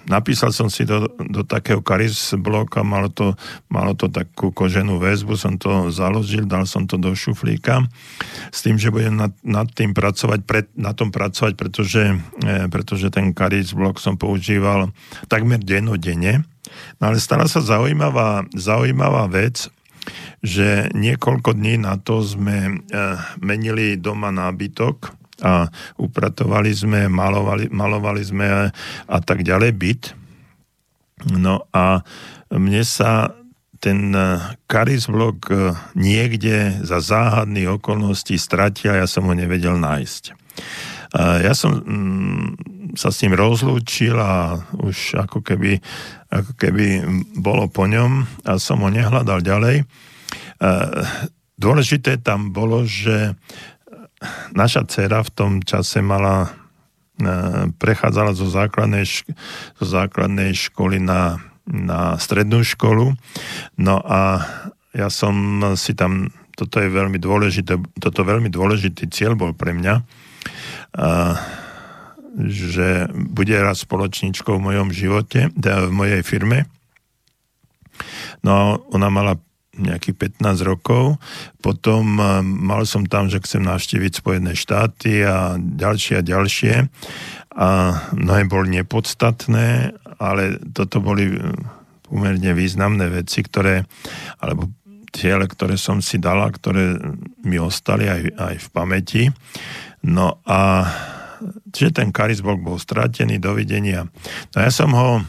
napísal 0.07 0.53
som 0.53 0.69
si 0.69 0.85
do, 0.85 1.09
do 1.29 1.43
takého 1.45 1.81
karis 1.81 2.37
bloka, 2.37 2.85
malo 2.85 3.09
to, 3.09 3.37
malo 3.73 3.97
to 3.97 4.09
takú 4.09 4.53
koženú 4.53 5.01
väzbu, 5.01 5.35
som 5.37 5.57
to 5.57 5.89
založil, 5.93 6.45
dal 6.45 6.69
som 6.69 6.85
to 6.85 7.01
do 7.01 7.13
šuflíka 7.13 7.85
s 8.53 8.63
tým, 8.65 8.77
že 8.77 8.93
budem 8.93 9.17
nad, 9.17 9.33
nad 9.45 9.69
tým 9.71 9.97
pracovať, 9.97 10.41
pred, 10.45 10.67
na 10.77 10.93
tom 10.93 11.11
pracovať, 11.13 11.53
pretože, 11.57 12.17
e, 12.45 12.69
pretože 12.69 13.09
ten 13.09 13.33
karis 13.33 13.73
blok 13.73 13.99
som 13.99 14.17
používal 14.17 14.93
takmer 15.29 15.61
dennodenne. 15.61 16.45
No 16.99 17.13
ale 17.13 17.19
stala 17.21 17.47
sa 17.47 17.61
zaujímavá, 17.61 18.49
zaujímavá 18.57 19.29
vec, 19.29 19.69
že 20.45 20.93
niekoľko 20.93 21.57
dní 21.57 21.81
na 21.81 21.97
to 21.97 22.21
sme 22.21 22.57
e, 22.69 22.73
menili 23.41 23.97
doma 23.97 24.29
nábytok, 24.29 25.24
a 25.43 25.67
upratovali 25.99 26.71
sme, 26.71 27.11
malovali, 27.11 27.73
malovali 27.73 28.23
sme 28.23 28.47
a 29.09 29.19
tak 29.25 29.43
ďalej 29.43 29.71
byt. 29.75 30.03
No 31.35 31.67
a 31.75 32.05
mne 32.53 32.83
sa 32.87 33.35
ten 33.83 34.17
Karis 34.65 35.11
blok 35.13 35.53
e, 35.53 35.77
niekde 35.93 36.81
za 36.81 37.05
záhadných 37.05 37.77
okolností 37.77 38.41
stratil 38.41 38.97
a 38.97 39.05
ja 39.05 39.07
som 39.11 39.29
ho 39.29 39.35
nevedel 39.37 39.77
nájsť. 39.77 40.25
Ja 41.15 41.55
som 41.55 41.79
mm, 41.79 42.47
sa 42.99 43.15
s 43.15 43.23
ním 43.23 43.39
rozlúčil 43.39 44.19
a 44.19 44.59
už 44.75 45.15
ako 45.23 45.47
keby, 45.47 45.79
ako 46.27 46.53
keby 46.59 46.87
bolo 47.39 47.71
po 47.71 47.87
ňom 47.87 48.27
a 48.43 48.59
som 48.59 48.83
ho 48.83 48.91
nehľadal 48.91 49.39
ďalej. 49.39 49.87
Dôležité 51.55 52.19
tam 52.19 52.51
bolo, 52.51 52.83
že 52.83 53.39
naša 54.53 54.87
dcera 54.89 55.23
v 55.23 55.31
tom 55.31 55.53
čase 55.61 56.01
mala, 56.05 56.51
e, 57.17 57.69
prechádzala 57.75 58.33
zo 58.37 58.49
základnej, 58.51 59.05
zo 59.79 59.87
základnej 59.87 60.53
školy 60.55 61.01
na, 61.01 61.39
na 61.65 62.17
strednú 62.21 62.65
školu. 62.65 63.17
No 63.81 63.97
a 64.05 64.45
ja 64.95 65.09
som 65.11 65.35
si 65.75 65.97
tam, 65.97 66.31
toto 66.55 66.79
je 66.79 66.87
veľmi 66.87 67.19
dôležité, 67.19 67.81
toto 67.99 68.21
veľmi 68.23 68.47
dôležitý 68.47 69.11
cieľ 69.11 69.35
bol 69.35 69.51
pre 69.51 69.75
mňa, 69.75 69.95
že 72.39 73.11
bude 73.15 73.55
raz 73.59 73.83
spoločničkou 73.83 74.59
v 74.59 74.67
mojom 74.71 74.89
živote, 74.95 75.51
teda 75.55 75.91
v 75.91 75.93
mojej 75.95 76.23
firme. 76.23 76.67
No 78.43 78.51
a 78.51 78.63
ona 78.91 79.09
mala 79.11 79.35
nejakých 79.79 80.39
15 80.41 80.65
rokov. 80.65 81.19
Potom 81.59 82.19
eh, 82.19 82.43
mal 82.43 82.87
som 82.87 83.07
tam, 83.07 83.31
že 83.31 83.43
chcem 83.43 83.63
navštíviť 83.65 84.23
Spojené 84.23 84.53
štáty 84.55 85.23
a 85.25 85.57
ďalšie 85.59 86.21
a 86.21 86.27
ďalšie. 86.27 86.75
A 87.55 87.69
mnohé 88.19 88.51
boli 88.51 88.83
nepodstatné, 88.83 89.95
ale 90.19 90.59
toto 90.75 90.99
boli 90.99 91.35
eh, 91.35 91.55
pomerne 92.05 92.53
významné 92.55 93.11
veci, 93.11 93.43
ktoré, 93.43 93.87
alebo 94.39 94.71
ciele, 95.15 95.47
ktoré 95.47 95.79
som 95.79 96.03
si 96.03 96.19
dala, 96.19 96.51
ktoré 96.51 96.99
mi 97.47 97.57
ostali 97.57 98.11
aj, 98.11 98.23
aj 98.35 98.55
v 98.59 98.69
pamäti. 98.75 99.23
No 100.05 100.43
a 100.45 100.85
že 101.75 101.91
ten 101.91 102.15
karizbok 102.15 102.63
bol 102.63 102.79
stratený, 102.79 103.39
dovidenia. 103.43 104.07
No 104.55 104.59
ja 104.59 104.71
som 104.71 104.91
ho 104.95 105.23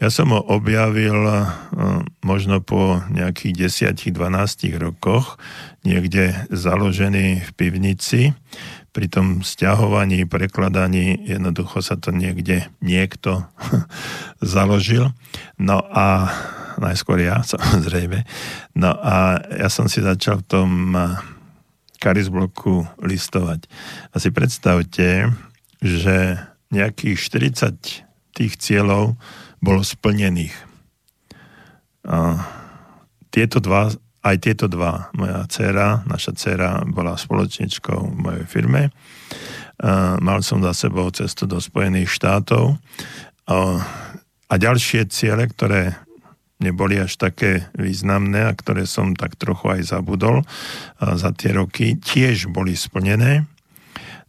ja 0.00 0.08
som 0.08 0.32
ho 0.32 0.40
objavil 0.40 1.12
uh, 1.28 1.52
možno 2.24 2.64
po 2.64 3.04
nejakých 3.12 3.68
10-12 4.00 4.80
rokoch, 4.80 5.36
niekde 5.84 6.48
založený 6.48 7.44
v 7.44 7.50
pivnici. 7.52 8.32
Pri 8.90 9.06
tom 9.06 9.44
stiahovaní, 9.44 10.26
prekladaní 10.26 11.20
jednoducho 11.28 11.84
sa 11.84 12.00
to 12.00 12.10
niekde 12.16 12.66
niekto 12.80 13.44
založil. 14.40 15.12
No 15.60 15.84
a 15.84 16.32
najskôr 16.80 17.20
ja, 17.20 17.44
samozrejme. 17.52 18.24
No 18.72 18.96
a 18.96 19.36
ja 19.52 19.68
som 19.68 19.84
si 19.84 20.00
začal 20.00 20.40
v 20.40 20.48
tom 20.48 20.70
karizbloku 22.00 22.88
listovať. 23.04 23.68
A 24.10 24.16
si 24.16 24.32
predstavte, 24.32 25.28
že 25.84 26.40
nejakých 26.72 27.18
40 27.20 28.08
tých 28.32 28.52
cieľov 28.56 29.20
bolo 29.60 29.84
splnených. 29.84 30.56
A 32.08 32.42
tieto 33.30 33.60
dva, 33.60 33.92
aj 34.20 34.36
tieto 34.40 34.66
dva, 34.66 35.12
moja 35.16 35.44
dcera, 35.48 36.04
naša 36.04 36.32
dcera 36.36 36.84
bola 36.88 37.16
spoločničkou 37.16 38.00
v 38.12 38.16
mojej 38.16 38.44
firme. 38.48 38.82
A 39.80 40.20
mal 40.20 40.44
som 40.44 40.60
za 40.60 40.76
sebou 40.76 41.08
cestu 41.12 41.48
do 41.48 41.56
Spojených 41.56 42.12
štátov. 42.12 42.76
A, 43.48 43.56
a 44.48 44.54
ďalšie 44.56 45.08
ciele, 45.08 45.48
ktoré 45.48 45.96
neboli 46.60 47.00
až 47.00 47.16
také 47.16 47.72
významné 47.72 48.44
a 48.44 48.52
ktoré 48.52 48.84
som 48.84 49.16
tak 49.16 49.40
trochu 49.40 49.80
aj 49.80 49.96
zabudol 49.96 50.44
za 51.00 51.32
tie 51.32 51.56
roky, 51.56 51.96
tiež 51.96 52.52
boli 52.52 52.76
splnené. 52.76 53.48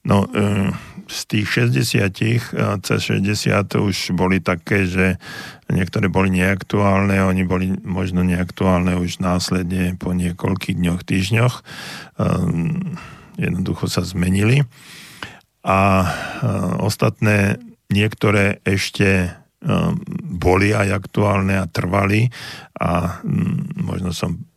No, 0.08 0.26
e, 0.32 0.72
z 1.12 1.22
tých 1.28 1.48
60 1.76 2.56
cez 2.88 3.00
60 3.04 3.68
už 3.76 4.16
boli 4.16 4.40
také, 4.40 4.88
že 4.88 5.20
niektoré 5.68 6.08
boli 6.08 6.32
neaktuálne, 6.32 7.20
oni 7.20 7.44
boli 7.44 7.76
možno 7.84 8.24
neaktuálne 8.24 8.96
už 8.96 9.20
následne 9.20 10.00
po 10.00 10.16
niekoľkých 10.16 10.80
dňoch, 10.80 11.02
týždňoch. 11.04 11.56
Ehm, 12.24 12.96
jednoducho 13.36 13.92
sa 13.92 14.08
zmenili. 14.08 14.64
A 15.62 16.10
ostatné 16.82 17.60
niektoré 17.92 18.64
ešte 18.64 19.30
ehm, 19.30 20.00
boli 20.32 20.72
aj 20.72 20.96
aktuálne 20.96 21.60
a 21.60 21.68
trvali 21.68 22.32
a 22.80 23.20
možno 23.76 24.16
som 24.16 24.51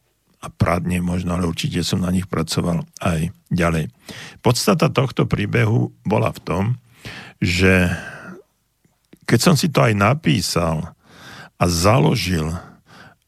a 0.45 0.53
prádne 0.53 1.01
možno, 1.01 1.33
ale 1.33 1.49
určite 1.49 1.81
som 1.81 2.05
na 2.05 2.13
nich 2.13 2.29
pracoval 2.29 2.85
aj 3.01 3.33
ďalej. 3.49 3.89
Podstata 4.45 4.93
tohto 4.93 5.25
príbehu 5.25 5.89
bola 6.05 6.29
v 6.37 6.41
tom, 6.45 6.65
že 7.41 7.89
keď 9.25 9.41
som 9.41 9.55
si 9.57 9.73
to 9.73 9.81
aj 9.81 9.97
napísal 9.97 10.93
a 11.57 11.65
založil 11.65 12.53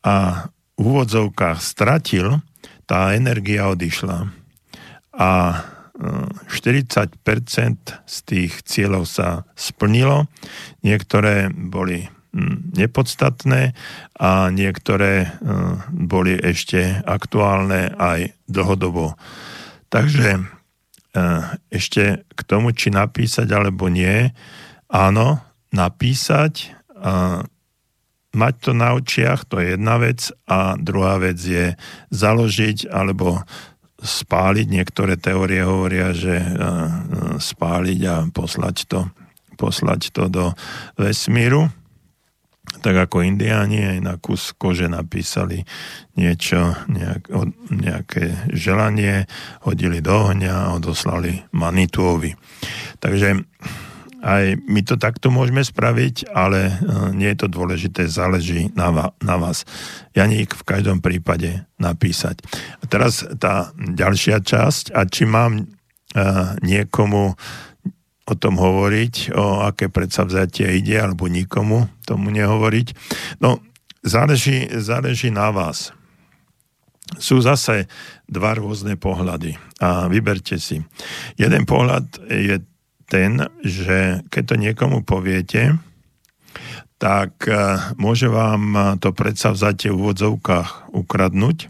a 0.05 0.47
v 0.77 0.83
úvodzovkách 0.85 1.59
stratil, 1.65 2.45
tá 2.85 3.17
energia 3.17 3.73
odišla 3.73 4.29
a 5.17 5.31
40% 5.97 7.17
z 8.05 8.17
tých 8.29 8.53
cieľov 8.69 9.09
sa 9.09 9.49
splnilo, 9.57 10.29
niektoré 10.85 11.49
boli 11.49 12.13
nepodstatné 12.77 13.73
a 14.21 14.53
niektoré 14.53 15.13
e, 15.25 15.29
boli 15.89 16.37
ešte 16.37 17.01
aktuálne 17.03 17.97
aj 17.97 18.37
dlhodobo. 18.47 19.17
Takže 19.89 20.57
ešte 21.73 22.29
k 22.29 22.41
tomu, 22.45 22.77
či 22.77 22.93
napísať 22.93 23.49
alebo 23.49 23.89
nie, 23.89 24.29
áno, 24.93 25.41
napísať, 25.73 26.77
mať 28.37 28.55
to 28.61 28.71
na 28.77 28.93
očiach, 28.93 29.49
to 29.49 29.57
je 29.57 29.81
jedna 29.81 29.97
vec 29.97 30.29
a 30.45 30.77
druhá 30.77 31.17
vec 31.17 31.41
je 31.41 31.73
založiť 32.13 32.93
alebo 32.93 33.41
spáliť. 33.97 34.67
Niektoré 34.69 35.17
teórie 35.17 35.65
hovoria, 35.65 36.13
že 36.13 36.37
spáliť 37.41 38.01
a 38.05 38.17
poslať 38.29 38.77
to, 38.85 39.01
poslať 39.57 40.13
to 40.13 40.29
do 40.29 40.45
vesmíru 41.01 41.73
tak 42.81 42.97
ako 43.09 43.25
indiáni 43.25 43.97
aj 43.97 43.99
na 44.03 44.15
kus 44.17 44.53
kože 44.57 44.89
napísali 44.91 45.65
niečo, 46.17 46.75
nejak, 46.89 47.29
nejaké 47.71 48.51
želanie, 48.53 49.29
hodili 49.65 50.01
do 50.01 50.31
ohňa 50.31 50.53
a 50.53 50.73
odoslali 50.77 51.45
Manituovi. 51.53 52.33
Takže 53.01 53.45
aj 54.27 54.59
my 54.67 54.81
to 54.83 54.99
takto 54.99 55.31
môžeme 55.31 55.63
spraviť, 55.63 56.35
ale 56.35 56.67
e, 56.67 56.75
nie 57.15 57.31
je 57.31 57.47
to 57.47 57.49
dôležité, 57.53 58.11
záleží 58.11 58.75
na, 58.75 59.15
na 59.23 59.37
vás. 59.39 59.63
Janík 60.19 60.57
v 60.59 60.67
každom 60.67 60.99
prípade 60.99 61.63
napísať. 61.79 62.43
A 62.83 62.91
teraz 62.91 63.23
tá 63.39 63.71
ďalšia 63.79 64.43
časť, 64.43 64.91
a 64.97 65.05
či 65.05 65.29
mám 65.29 65.69
uh, 66.17 66.57
niekomu 66.65 67.37
o 68.27 68.35
tom 68.35 68.59
hovoriť, 68.59 69.31
o 69.39 69.63
aké 69.63 69.87
predsavzatie 69.87 70.67
ide, 70.75 70.99
alebo 70.99 71.31
nikomu 71.31 71.87
tomu 72.03 72.35
nehovoriť. 72.35 72.87
No, 73.39 73.63
záleží, 74.03 74.67
záleží 74.83 75.31
na 75.31 75.55
vás. 75.55 75.95
Sú 77.23 77.39
zase 77.39 77.87
dva 78.27 78.59
rôzne 78.59 78.99
pohľady 78.99 79.55
a 79.79 80.11
vyberte 80.11 80.59
si. 80.59 80.83
Jeden 81.39 81.63
pohľad 81.63 82.19
je 82.27 82.59
ten, 83.07 83.47
že 83.63 84.27
keď 84.27 84.43
to 84.43 84.55
niekomu 84.59 85.07
poviete, 85.07 85.79
tak 86.99 87.47
e, 87.47 87.55
môže 87.95 88.27
vám 88.27 88.99
to 88.99 89.15
predsavzatie 89.15 89.95
v 89.95 90.03
úvodzovkách 90.03 90.91
ukradnúť. 90.91 91.59
E, 91.63 91.69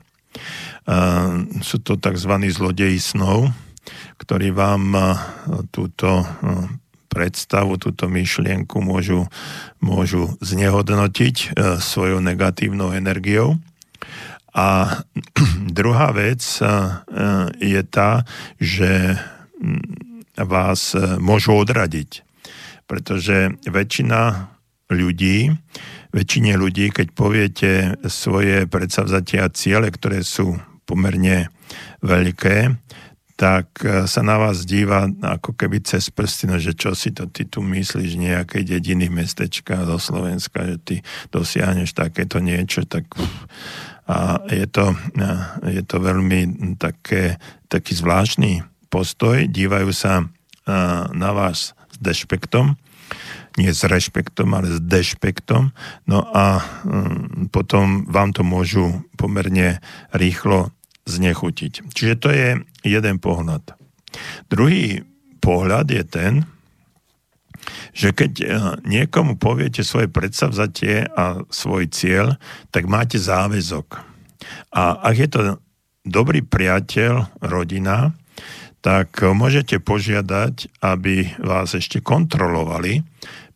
sú 1.60 1.76
to 1.84 2.00
tzv. 2.00 2.32
zlodeji 2.48 2.96
snov, 2.96 3.52
ktorí 4.18 4.50
vám 4.52 4.94
e, 4.94 5.02
túto 5.70 6.24
predstavu, 7.06 7.80
túto 7.80 8.12
myšlienku 8.12 8.82
môžu, 8.84 9.24
môžu 9.80 10.36
znehodnotiť 10.44 11.56
svojou 11.80 12.20
negatívnou 12.20 12.92
energiou. 12.92 13.56
A 14.52 15.00
druhá 15.78 16.12
vec 16.12 16.44
je 17.56 17.82
tá, 17.88 18.20
že 18.60 19.16
vás 20.44 20.92
e, 20.92 21.16
môžu 21.16 21.56
odradiť. 21.56 22.20
Pretože 22.84 23.56
väčšina 23.64 24.52
ľudí, 24.92 25.50
väčšine 26.12 26.52
ľudí, 26.54 26.92
keď 26.92 27.06
poviete 27.16 27.70
svoje 28.06 28.68
predsavzatia 28.68 29.48
a 29.48 29.52
ciele, 29.52 29.88
ktoré 29.90 30.22
sú 30.22 30.60
pomerne 30.86 31.50
veľké, 32.04 32.78
tak 33.36 33.84
e, 33.84 34.08
sa 34.08 34.20
na 34.24 34.40
vás 34.40 34.64
díva 34.64 35.06
ako 35.20 35.52
keby 35.52 35.84
cez 35.84 36.08
prsty, 36.08 36.56
že 36.56 36.72
čo 36.72 36.96
si 36.96 37.12
to 37.12 37.28
ty 37.28 37.44
tu 37.44 37.60
myslíš, 37.60 38.16
nejakej 38.16 38.64
dediny, 38.64 39.12
mestečka 39.12 39.84
do 39.84 40.00
Slovenska, 40.00 40.64
že 40.64 40.76
ty 40.80 40.96
dosiahneš 41.28 41.92
takéto 41.92 42.40
niečo, 42.40 42.88
tak 42.88 43.04
a 44.06 44.40
je 44.48 44.66
to, 44.66 44.96
e, 45.20 45.28
je 45.76 45.82
to 45.84 45.96
veľmi 46.00 46.74
také, 46.80 47.36
taký 47.68 47.92
zvláštny 47.92 48.64
postoj, 48.88 49.44
dívajú 49.46 49.92
sa 49.92 50.26
na 51.14 51.30
vás 51.30 51.78
s 51.94 51.96
dešpektom, 52.02 52.74
nie 53.56 53.72
s 53.72 53.82
rešpektom, 53.88 54.52
ale 54.52 54.68
s 54.68 54.80
dešpektom. 54.84 55.72
No 56.04 56.18
a 56.28 56.60
mm, 56.84 57.48
potom 57.48 58.04
vám 58.04 58.36
to 58.36 58.44
môžu 58.44 59.00
pomerne 59.16 59.80
rýchlo 60.12 60.75
znechutiť. 61.06 61.86
Čiže 61.94 62.14
to 62.18 62.28
je 62.34 62.48
jeden 62.82 63.16
pohľad. 63.22 63.78
Druhý 64.50 65.06
pohľad 65.40 65.86
je 65.90 66.02
ten, 66.02 66.32
že 67.96 68.14
keď 68.14 68.32
niekomu 68.86 69.38
poviete 69.40 69.82
svoje 69.82 70.06
predsavzatie 70.06 71.08
a 71.14 71.42
svoj 71.50 71.90
cieľ, 71.90 72.38
tak 72.70 72.86
máte 72.86 73.18
záväzok. 73.18 73.98
A 74.70 75.02
ak 75.02 75.14
je 75.16 75.28
to 75.30 75.40
dobrý 76.06 76.46
priateľ, 76.46 77.26
rodina, 77.42 78.14
tak 78.84 79.18
môžete 79.18 79.82
požiadať, 79.82 80.78
aby 80.78 81.34
vás 81.42 81.74
ešte 81.74 81.98
kontrolovali 81.98 83.02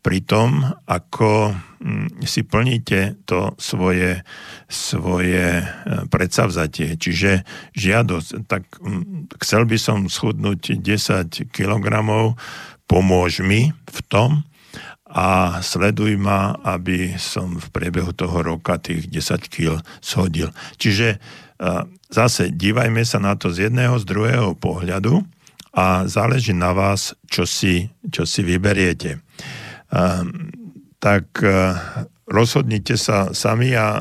pri 0.01 0.25
tom, 0.25 0.65
ako 0.89 1.53
mm, 1.77 2.25
si 2.25 2.41
plníte 2.41 3.21
to 3.29 3.53
svoje, 3.61 4.25
svoje 4.65 5.61
e, 5.61 5.65
predsavzatie. 6.09 6.97
Čiže 6.97 7.45
žiadosť, 7.77 8.29
tak 8.49 8.65
mm, 8.81 9.37
chcel 9.45 9.69
by 9.69 9.77
som 9.77 10.09
schudnúť 10.09 10.81
10 10.81 11.53
kg, 11.53 11.85
pomôž 12.89 13.45
mi 13.45 13.69
v 13.71 13.99
tom 14.09 14.43
a 15.11 15.59
sleduj 15.59 16.15
ma, 16.15 16.55
aby 16.63 17.19
som 17.19 17.59
v 17.59 17.67
priebehu 17.69 18.15
toho 18.15 18.41
roka 18.41 18.79
tých 18.79 19.11
10 19.11 19.51
kg 19.51 19.83
shodil. 19.99 20.55
Čiže 20.79 21.19
zase 22.09 22.49
dívajme 22.49 23.03
sa 23.05 23.21
na 23.21 23.37
to 23.37 23.53
z 23.53 23.69
jedného, 23.69 23.99
z 24.01 24.05
druhého 24.07 24.57
pohľadu 24.57 25.21
a 25.71 26.03
záleží 26.07 26.51
na 26.51 26.75
vás, 26.75 27.15
čo 27.27 27.47
si, 27.47 27.87
čo 28.07 28.27
si 28.27 28.43
vyberiete. 28.43 29.23
Tak 31.01 31.25
rozhodnite 32.31 32.95
sa 32.95 33.35
sami 33.35 33.75
a 33.75 33.99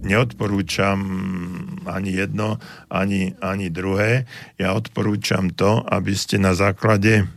neodporúčam 0.00 0.98
ani 1.84 2.16
jedno, 2.16 2.56
ani, 2.88 3.36
ani 3.44 3.68
druhé. 3.68 4.24
Ja 4.56 4.72
odporúčam 4.72 5.52
to, 5.52 5.84
aby 5.84 6.16
ste 6.16 6.40
na 6.40 6.56
základe 6.56 7.28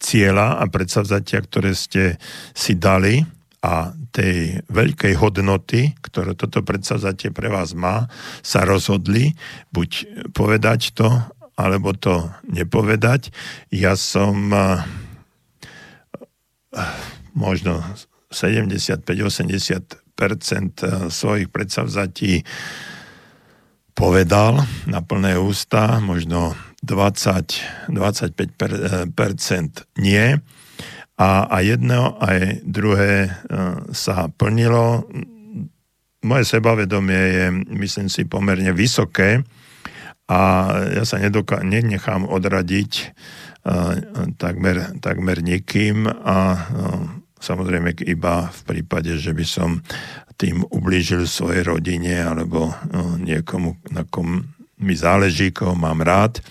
cieľa 0.00 0.58
a 0.58 0.64
predsavzatia, 0.66 1.38
ktoré 1.44 1.76
ste 1.76 2.16
si 2.56 2.74
dali, 2.74 3.22
a 3.62 3.94
tej 4.10 4.58
veľkej 4.66 5.14
hodnoty, 5.22 5.94
ktoré 6.02 6.34
toto 6.34 6.66
predsavzatie 6.66 7.30
pre 7.30 7.46
vás 7.46 7.78
má, 7.78 8.10
sa 8.42 8.66
rozhodli 8.66 9.38
buď 9.70 9.90
povedať 10.34 10.98
to, 10.98 11.06
alebo 11.54 11.94
to 11.94 12.26
nepovedať. 12.50 13.30
Ja 13.70 13.94
som 13.94 14.50
uh, 14.50 14.82
možno 17.36 17.84
75-80% 18.32 19.92
svojich 21.12 21.52
predsavzatí 21.52 22.40
povedal 23.92 24.64
na 24.88 25.04
plné 25.04 25.36
ústa, 25.36 26.00
možno 26.00 26.56
20-25% 26.80 27.92
nie 30.00 30.40
a, 31.20 31.44
a 31.46 31.56
jedno 31.60 32.16
aj 32.18 32.64
druhé 32.64 33.28
e, 33.28 33.30
sa 33.92 34.32
plnilo. 34.32 35.04
Moje 36.24 36.44
sebavedomie 36.48 37.22
je, 37.36 37.52
myslím 37.78 38.08
si, 38.08 38.24
pomerne 38.24 38.72
vysoké 38.72 39.44
a 40.26 40.40
ja 40.88 41.04
sa 41.04 41.20
nedoká- 41.20 41.62
nenechám 41.62 42.24
odradiť 42.26 43.12
takmer, 44.38 44.98
takmer 44.98 45.38
nikým 45.38 46.10
a 46.10 46.36
uh, 46.54 47.02
samozrejme 47.38 47.94
iba 48.06 48.50
v 48.50 48.60
prípade, 48.66 49.14
že 49.18 49.30
by 49.30 49.44
som 49.46 49.82
tým 50.34 50.66
ublížil 50.66 51.30
svojej 51.30 51.62
rodine 51.62 52.18
alebo 52.18 52.74
uh, 52.74 52.74
niekomu, 53.22 53.78
na 53.94 54.02
kom 54.02 54.50
mi 54.82 54.98
záleží, 54.98 55.54
koho 55.54 55.78
mám 55.78 56.02
rád, 56.02 56.42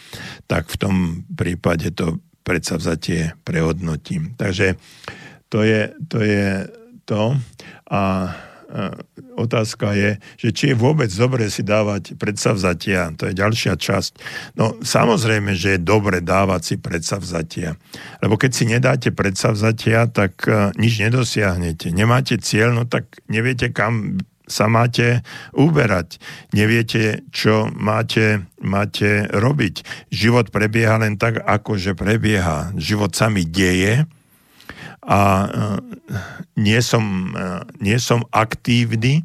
tak 0.48 0.72
v 0.72 0.80
tom 0.80 0.96
prípade 1.36 1.92
to 1.92 2.24
predsavzatie 2.48 3.36
prehodnotím. 3.44 4.34
Takže 4.40 4.80
to 5.52 5.68
je 5.68 5.92
to. 6.08 6.20
Je 6.24 6.48
to. 7.06 7.36
A 7.92 8.32
otázka 9.36 9.92
je, 9.94 10.16
že 10.40 10.50
či 10.56 10.64
je 10.72 10.76
vôbec 10.80 11.12
dobre 11.12 11.52
si 11.52 11.62
dávať 11.62 12.16
predsavzatia. 12.16 13.14
To 13.20 13.28
je 13.28 13.36
ďalšia 13.36 13.76
časť. 13.76 14.12
No 14.56 14.80
samozrejme, 14.80 15.52
že 15.54 15.76
je 15.76 15.84
dobre 15.84 16.24
dávať 16.24 16.62
si 16.64 16.76
predsavzatia. 16.80 17.76
Lebo 18.24 18.40
keď 18.40 18.52
si 18.56 18.64
nedáte 18.68 19.10
predsavzatia, 19.12 20.08
tak 20.08 20.48
nič 20.80 21.04
nedosiahnete. 21.04 21.92
Nemáte 21.92 22.40
cieľ, 22.40 22.72
no 22.72 22.84
tak 22.88 23.20
neviete, 23.28 23.76
kam 23.76 24.24
sa 24.52 24.68
máte 24.68 25.24
uberať. 25.56 26.20
Neviete, 26.52 27.24
čo 27.32 27.72
máte, 27.72 28.44
máte 28.60 29.32
robiť. 29.32 30.08
Život 30.12 30.52
prebieha 30.52 31.00
len 31.00 31.16
tak, 31.16 31.40
ako 31.40 31.80
že 31.80 31.96
prebieha. 31.96 32.76
Život 32.76 33.16
sa 33.16 33.32
mi 33.32 33.48
deje 33.48 34.04
a 35.02 35.20
e, 35.20 35.48
nie 36.62 36.80
som, 36.82 37.34
e, 37.34 37.66
nie 37.82 37.98
som 37.98 38.22
aktívny 38.30 39.22
e, 39.22 39.24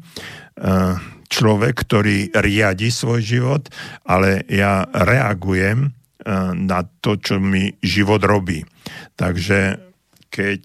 človek, 1.29 1.85
ktorý 1.85 2.33
riadi 2.33 2.89
svoj 2.89 3.21
život, 3.21 3.63
ale 4.07 4.47
ja 4.49 4.87
reagujem 4.87 5.91
na 6.55 6.83
to, 6.99 7.15
čo 7.15 7.39
mi 7.39 7.71
život 7.79 8.19
robí. 8.19 8.59
Takže 9.15 9.79
keď 10.27 10.63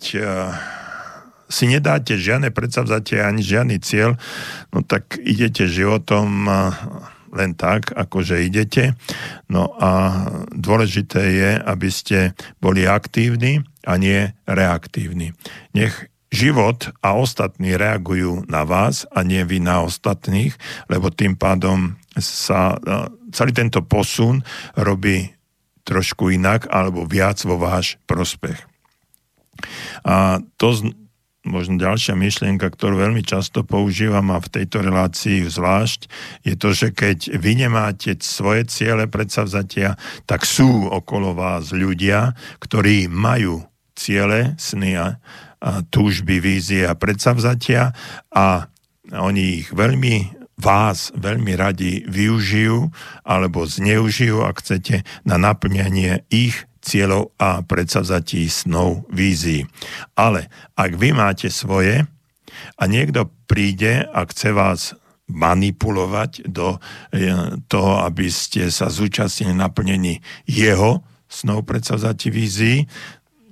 si 1.47 1.65
nedáte 1.71 2.19
žiadne 2.19 2.51
predsavzatie 2.51 3.23
ani 3.23 3.47
žiadny 3.47 3.79
cieľ, 3.79 4.19
no 4.75 4.83
tak 4.83 5.23
idete 5.23 5.71
životom 5.71 6.51
len 7.31 7.55
tak, 7.55 7.95
akože 7.95 8.43
idete. 8.43 8.99
No 9.47 9.71
a 9.79 9.91
dôležité 10.51 11.23
je, 11.31 11.51
aby 11.63 11.89
ste 11.95 12.35
boli 12.59 12.83
aktívni 12.83 13.63
a 13.87 13.99
nie 13.99 14.30
reaktívni. 14.47 15.35
Nech 15.74 16.12
život 16.33 16.89
a 17.05 17.12
ostatní 17.12 17.76
reagujú 17.76 18.49
na 18.49 18.64
vás 18.64 19.05
a 19.12 19.20
nie 19.20 19.45
vy 19.45 19.61
na 19.61 19.85
ostatných, 19.85 20.57
lebo 20.89 21.12
tým 21.12 21.37
pádom 21.37 22.01
sa 22.16 22.80
celý 23.37 23.53
tento 23.53 23.85
posun 23.85 24.41
robí 24.72 25.28
trošku 25.85 26.33
inak 26.33 26.72
alebo 26.72 27.05
viac 27.05 27.37
vo 27.45 27.61
váš 27.61 28.01
prospech. 28.09 28.57
A 30.09 30.41
to 30.57 30.95
možno 31.43 31.74
ďalšia 31.74 32.14
myšlienka, 32.14 32.70
ktorú 32.70 33.03
veľmi 33.03 33.26
často 33.26 33.66
používam 33.66 34.30
a 34.30 34.39
v 34.39 34.62
tejto 34.62 34.78
relácii 34.78 35.43
zvlášť, 35.51 36.07
je 36.47 36.55
to, 36.55 36.70
že 36.70 36.95
keď 36.95 37.35
vy 37.35 37.66
nemáte 37.66 38.14
svoje 38.22 38.70
ciele 38.70 39.11
predsavzatia, 39.11 39.99
tak 40.24 40.47
sú 40.47 40.87
okolo 40.87 41.35
vás 41.35 41.74
ľudia, 41.74 42.39
ktorí 42.62 43.11
majú 43.11 43.66
ciele, 44.03 44.59
sny 44.59 44.98
a, 44.98 45.22
a 45.62 45.70
túžby, 45.86 46.42
vízie 46.42 46.82
a 46.82 46.98
predsavzatia 46.98 47.94
a 48.34 48.66
oni 49.14 49.62
ich 49.62 49.70
veľmi 49.70 50.42
vás 50.62 51.11
veľmi 51.18 51.59
radi 51.59 52.07
využijú 52.07 52.90
alebo 53.26 53.66
zneužijú, 53.66 54.46
ak 54.46 54.62
chcete, 54.62 55.03
na 55.26 55.38
naplňanie 55.38 56.22
ich 56.30 56.55
cieľov 56.82 57.34
a 57.38 57.62
predsavzatí 57.62 58.46
snov, 58.50 59.07
vízií. 59.11 59.66
Ale 60.18 60.50
ak 60.74 60.98
vy 60.98 61.14
máte 61.14 61.50
svoje 61.50 62.07
a 62.78 62.82
niekto 62.86 63.30
príde 63.46 64.07
a 64.07 64.26
chce 64.26 64.50
vás 64.55 64.80
manipulovať 65.30 66.50
do 66.50 66.76
e, 66.76 66.78
toho, 67.70 68.05
aby 68.05 68.28
ste 68.28 68.68
sa 68.68 68.90
zúčastnili 68.90 69.55
naplnení 69.55 70.20
jeho 70.44 71.00
snov, 71.30 71.64
predsavzatí, 71.64 72.28
vízií, 72.28 72.84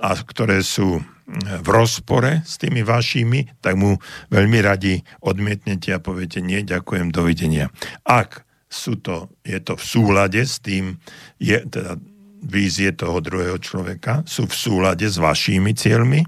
a 0.01 0.17
ktoré 0.17 0.65
sú 0.65 1.05
v 1.41 1.69
rozpore 1.71 2.43
s 2.43 2.59
tými 2.59 2.83
vašimi, 2.83 3.63
tak 3.63 3.79
mu 3.79 4.03
veľmi 4.35 4.59
radi 4.59 4.99
odmietnete 5.23 5.95
a 5.95 6.03
poviete 6.03 6.43
nie, 6.43 6.67
ďakujem, 6.67 7.15
dovidenia. 7.15 7.71
Ak 8.03 8.43
sú 8.67 8.99
to, 8.99 9.31
je 9.47 9.59
to 9.63 9.79
v 9.79 9.85
súlade 9.85 10.43
s 10.43 10.59
tým, 10.59 10.99
je, 11.39 11.63
teda 11.67 11.99
vízie 12.41 12.91
toho 12.97 13.21
druhého 13.21 13.61
človeka 13.61 14.25
sú 14.25 14.49
v 14.49 14.55
súlade 14.57 15.05
s 15.05 15.21
vašimi 15.21 15.77
cieľmi, 15.77 16.25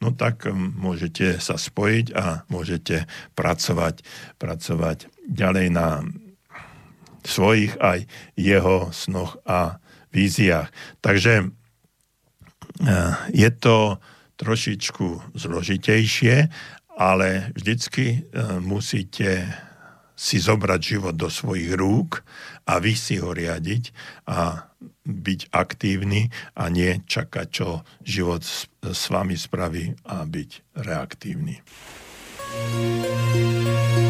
no 0.00 0.10
tak 0.10 0.48
um, 0.48 0.72
môžete 0.74 1.36
sa 1.38 1.60
spojiť 1.60 2.06
a 2.16 2.48
môžete 2.48 3.04
pracovať, 3.36 4.02
pracovať 4.40 5.12
ďalej 5.28 5.66
na 5.70 6.02
svojich 7.22 7.76
aj 7.76 8.08
jeho 8.34 8.88
snoch 8.90 9.36
a 9.44 9.78
víziách. 10.10 10.72
Takže 11.04 11.52
je 13.30 13.50
to 13.60 14.00
trošičku 14.40 15.36
zložitejšie, 15.36 16.48
ale 16.96 17.52
vždycky 17.56 18.24
uh, 18.28 18.60
musíte 18.60 19.48
si 20.20 20.36
zobrať 20.36 20.80
život 20.80 21.16
do 21.16 21.32
svojich 21.32 21.72
rúk 21.76 22.20
a 22.68 22.76
vy 22.76 22.92
si 22.92 23.16
ho 23.16 23.32
riadiť 23.32 23.92
a 24.28 24.68
byť 25.08 25.40
aktívny 25.48 26.28
a 26.60 26.68
nie 26.68 27.00
čakať, 27.08 27.46
čo 27.48 27.80
život 28.04 28.44
s, 28.44 28.68
s 28.84 29.02
vami 29.08 29.36
spraví 29.36 29.96
a 30.04 30.28
byť 30.28 30.76
reaktívny. 30.76 31.64
Let's 32.50 34.09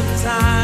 of 0.00 0.22
time. 0.22 0.59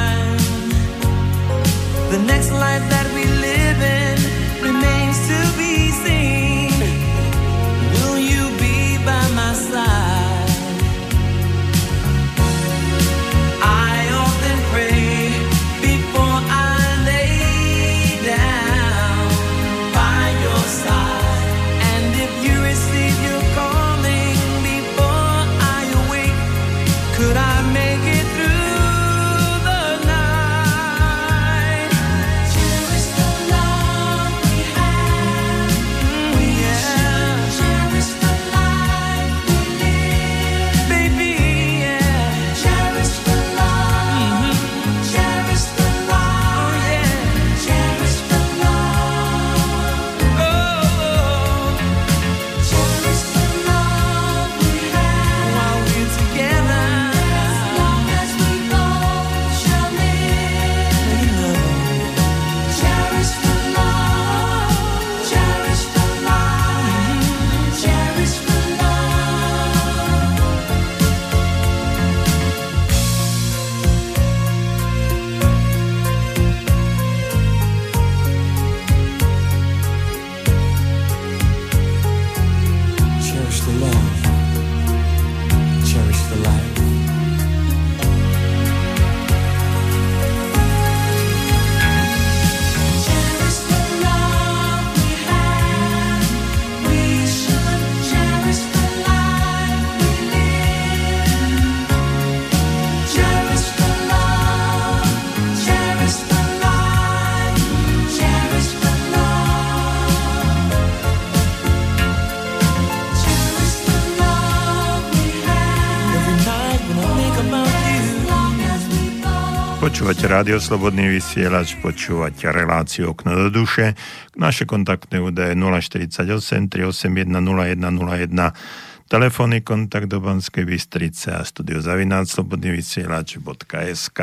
Počúvate 120.16 120.32
rádio 120.32 120.56
Slobodný 120.56 121.12
vysielač, 121.12 121.76
počúvate 121.76 122.48
reláciu 122.48 123.12
Okno 123.12 123.36
do 123.36 123.52
duše. 123.52 123.92
Naše 124.32 124.64
kontaktné 124.64 125.20
údaje 125.20 125.52
048 125.52 126.72
381 126.72 127.28
0101 127.28 129.12
telefónny 129.12 129.60
kontakt 129.60 130.08
do 130.08 130.24
Banskej 130.24 130.64
Bystrice 130.64 131.36
a 131.36 131.44
studio 131.44 131.84
zavináč 131.84 132.32
slobodný 132.32 132.80
vysielač.sk 132.80 134.20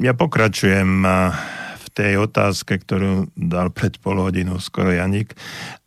Ja 0.00 0.12
pokračujem 0.16 0.90
v 1.76 1.86
tej 1.92 2.24
otázke, 2.24 2.80
ktorú 2.80 3.28
dal 3.36 3.68
pred 3.68 4.00
pol 4.00 4.16
hodinou 4.16 4.56
skoro 4.64 4.96
Janik 4.96 5.36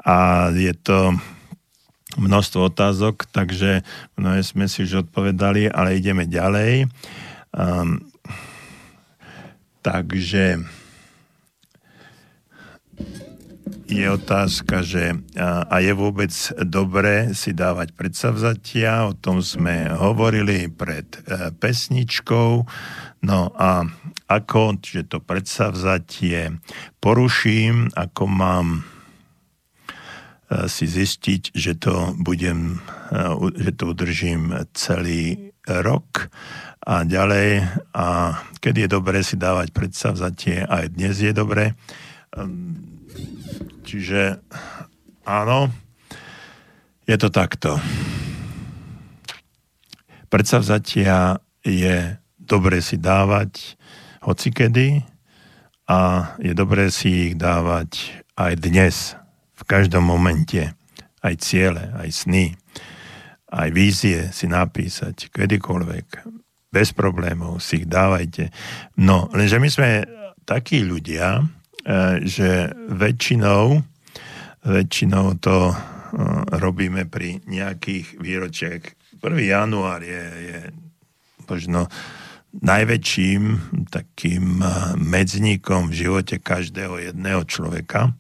a 0.06 0.54
je 0.54 0.78
to 0.86 1.18
množstvo 2.22 2.70
otázok, 2.70 3.26
takže 3.26 3.82
mnohé 4.22 4.46
sme 4.46 4.70
si 4.70 4.86
už 4.86 5.10
odpovedali, 5.10 5.66
ale 5.66 5.98
ideme 5.98 6.30
ďalej. 6.30 6.94
Um, 7.50 8.14
takže 9.86 10.66
je 13.86 14.06
otázka, 14.10 14.82
že 14.82 15.22
a 15.70 15.76
je 15.78 15.94
vôbec 15.94 16.34
dobré 16.66 17.38
si 17.38 17.54
dávať 17.54 17.94
predsavzatia, 17.94 19.06
o 19.06 19.14
tom 19.14 19.46
sme 19.46 19.90
hovorili 19.94 20.74
pred 20.74 21.06
e, 21.06 21.54
pesničkou, 21.54 22.66
no 23.30 23.40
a 23.54 23.86
ako, 24.26 24.82
že 24.82 25.06
to 25.06 25.22
predsavzatie 25.22 26.58
poruším, 26.98 27.94
ako 27.94 28.24
mám 28.26 28.68
e, 28.82 30.66
si 30.66 30.90
zistiť, 30.90 31.54
že 31.54 31.78
to 31.78 32.18
budem, 32.18 32.82
e, 33.14 33.54
že 33.54 33.72
to 33.78 33.94
udržím 33.94 34.66
celý 34.74 35.54
rok 35.68 36.30
a 36.86 37.02
ďalej. 37.02 37.66
A 37.98 38.38
keď 38.62 38.86
je 38.86 38.88
dobré 38.88 39.20
si 39.26 39.36
dávať 39.36 39.74
predsavzatie, 39.74 40.66
aj 40.66 40.94
dnes 40.94 41.18
je 41.18 41.34
dobré. 41.34 41.74
Ehm, 42.38 42.78
čiže 43.82 44.40
áno, 45.26 45.74
je 47.06 47.16
to 47.18 47.30
takto. 47.34 47.78
Predsavzatia 50.30 51.42
je 51.66 52.18
dobré 52.38 52.82
si 52.82 53.02
dávať 53.02 53.78
hocikedy 54.22 55.02
a 55.86 56.34
je 56.42 56.54
dobré 56.54 56.90
si 56.90 57.30
ich 57.30 57.34
dávať 57.38 58.22
aj 58.38 58.54
dnes, 58.58 58.96
v 59.56 59.64
každom 59.66 60.06
momente. 60.06 60.74
Aj 61.26 61.34
ciele, 61.42 61.90
aj 61.98 62.10
sny, 62.26 62.54
aj 63.56 63.70
vízie 63.72 64.20
si 64.36 64.52
napísať 64.52 65.32
kedykoľvek 65.32 66.08
bez 66.76 66.92
problémov, 66.92 67.64
si 67.64 67.84
ich 67.84 67.88
dávajte. 67.88 68.52
No, 69.00 69.32
lenže 69.32 69.64
my 69.64 69.70
sme 69.72 69.90
takí 70.44 70.84
ľudia, 70.84 71.40
e, 71.40 71.44
že 72.28 72.76
väčšinou, 72.92 73.80
väčšinou 74.68 75.40
to 75.40 75.72
e, 75.72 75.76
robíme 76.60 77.08
pri 77.08 77.40
nejakých 77.48 78.20
výročiach. 78.20 78.84
1. 79.24 79.24
január 79.24 80.04
je, 80.04 80.24
je 80.52 80.60
možno 81.48 81.88
najväčším 82.60 83.44
takým 83.88 84.60
e, 84.60 84.68
medzníkom 85.00 85.96
v 85.96 85.98
živote 86.04 86.44
každého 86.44 87.08
jedného 87.08 87.48
človeka, 87.48 88.12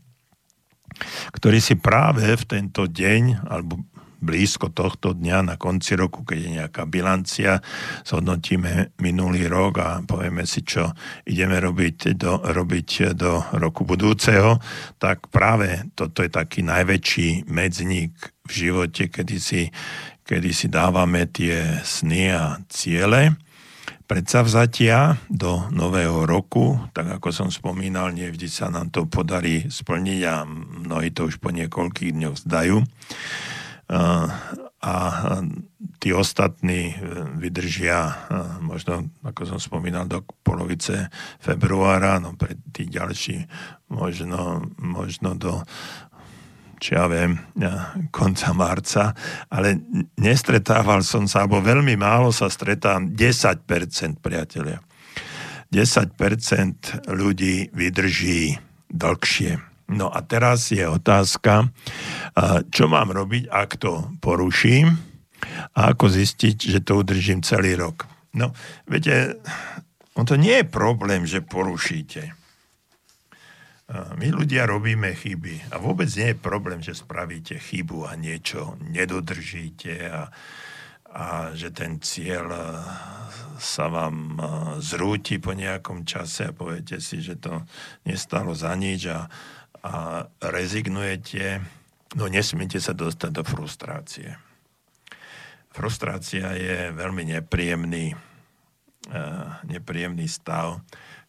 ktorý 1.36 1.60
si 1.60 1.76
práve 1.76 2.24
v 2.24 2.44
tento 2.48 2.88
deň, 2.88 3.52
alebo 3.52 3.84
blízko 4.26 4.73
tohto 4.73 5.13
dňa 5.13 5.53
na 5.53 5.55
konci 5.61 5.93
roku, 5.93 6.26
keď 6.26 6.38
je 6.41 6.49
nejaká 6.57 6.84
bilancia, 6.89 7.61
zhodnotíme 8.01 8.97
minulý 8.97 9.45
rok 9.45 9.73
a 9.78 9.89
povieme 10.01 10.49
si, 10.49 10.65
čo 10.65 10.89
ideme 11.30 11.61
robiť 11.61 12.17
do, 12.17 12.41
robiť 12.41 13.13
do 13.13 13.45
roku 13.61 13.86
budúceho, 13.86 14.57
tak 14.97 15.30
práve 15.30 15.86
toto 15.93 16.26
je 16.26 16.34
taký 16.34 16.65
najväčší 16.65 17.45
medzník 17.45 18.11
v 18.45 18.51
živote, 18.51 19.13
kedy 19.13 19.38
si, 19.38 19.69
kedy 20.26 20.49
si 20.49 20.67
dávame 20.67 21.30
tie 21.30 21.86
sny 21.86 22.34
a 22.34 22.57
ciele. 22.67 23.38
Predsavzatia 24.05 25.17
do 25.34 25.65
nového 25.73 26.30
roku, 26.30 26.78
tak 26.93 27.17
ako 27.17 27.34
som 27.34 27.49
spomínal, 27.49 28.13
nevždy 28.13 28.45
sa 28.45 28.69
nám 28.69 28.93
to 28.93 29.09
podarí 29.09 29.65
splniť 29.65 30.19
a 30.30 30.45
mnohí 30.86 31.09
to 31.09 31.26
už 31.26 31.41
po 31.41 31.49
niekoľkých 31.49 32.13
dňoch 32.13 32.38
zdajú 32.45 32.86
a 34.86 34.94
tí 36.02 36.14
ostatní 36.14 36.94
e, 36.94 36.96
vydržia 37.42 38.30
možno, 38.62 39.10
ako 39.26 39.42
som 39.46 39.60
spomínal, 39.62 40.06
do 40.06 40.22
polovice 40.46 41.10
februára, 41.42 42.22
no 42.22 42.38
pre 42.38 42.58
tí 42.70 42.86
ďalší 42.86 43.46
možno, 43.90 44.66
možno 44.78 45.34
do 45.38 45.66
či 46.76 46.94
ja 46.94 47.08
viem, 47.08 47.40
konca 48.12 48.52
marca, 48.52 49.16
ale 49.50 49.80
nestretával 50.20 51.02
som 51.02 51.26
sa, 51.26 51.48
alebo 51.48 51.64
veľmi 51.64 51.96
málo 51.96 52.36
sa 52.36 52.52
stretám, 52.52 53.16
10% 53.16 54.20
priatelia. 54.20 54.84
10% 55.72 57.10
ľudí 57.10 57.74
vydrží 57.74 58.60
dlhšie. 58.92 59.74
No 59.86 60.10
a 60.10 60.26
teraz 60.26 60.74
je 60.74 60.82
otázka, 60.82 61.70
čo 62.74 62.84
mám 62.90 63.14
robiť, 63.14 63.54
ak 63.54 63.78
to 63.78 64.10
poruším 64.18 64.98
a 65.78 65.94
ako 65.94 66.10
zistiť, 66.10 66.58
že 66.58 66.80
to 66.82 67.06
udržím 67.06 67.46
celý 67.46 67.78
rok. 67.78 68.10
No, 68.34 68.50
viete, 68.90 69.38
on 70.18 70.26
to 70.26 70.42
nie 70.42 70.64
je 70.64 70.66
problém, 70.66 71.30
že 71.30 71.46
porušíte. 71.46 72.34
My 74.18 74.28
ľudia 74.34 74.66
robíme 74.66 75.14
chyby 75.14 75.70
a 75.70 75.78
vôbec 75.78 76.10
nie 76.18 76.34
je 76.34 76.42
problém, 76.42 76.82
že 76.82 76.98
spravíte 76.98 77.62
chybu 77.62 78.10
a 78.10 78.18
niečo 78.18 78.82
nedodržíte 78.82 80.10
a, 80.10 80.34
a 81.14 81.54
že 81.54 81.70
ten 81.70 82.02
cieľ 82.02 82.50
sa 83.62 83.86
vám 83.86 84.42
zrúti 84.82 85.38
po 85.38 85.54
nejakom 85.54 86.02
čase 86.02 86.50
a 86.50 86.58
poviete 86.58 86.98
si, 86.98 87.22
že 87.22 87.38
to 87.38 87.62
nestalo 88.10 88.58
za 88.58 88.74
nič 88.74 89.06
a, 89.14 89.30
a 89.86 90.26
rezignujete, 90.42 91.62
no 92.18 92.26
nesmiete 92.26 92.82
sa 92.82 92.98
dostať 92.98 93.30
do 93.30 93.44
frustrácie. 93.46 94.34
Frustrácia 95.70 96.56
je 96.58 96.90
veľmi 96.90 97.38
nepríjemný, 97.38 98.16
uh, 98.16 99.62
nepríjemný 99.70 100.26
stav, 100.26 100.82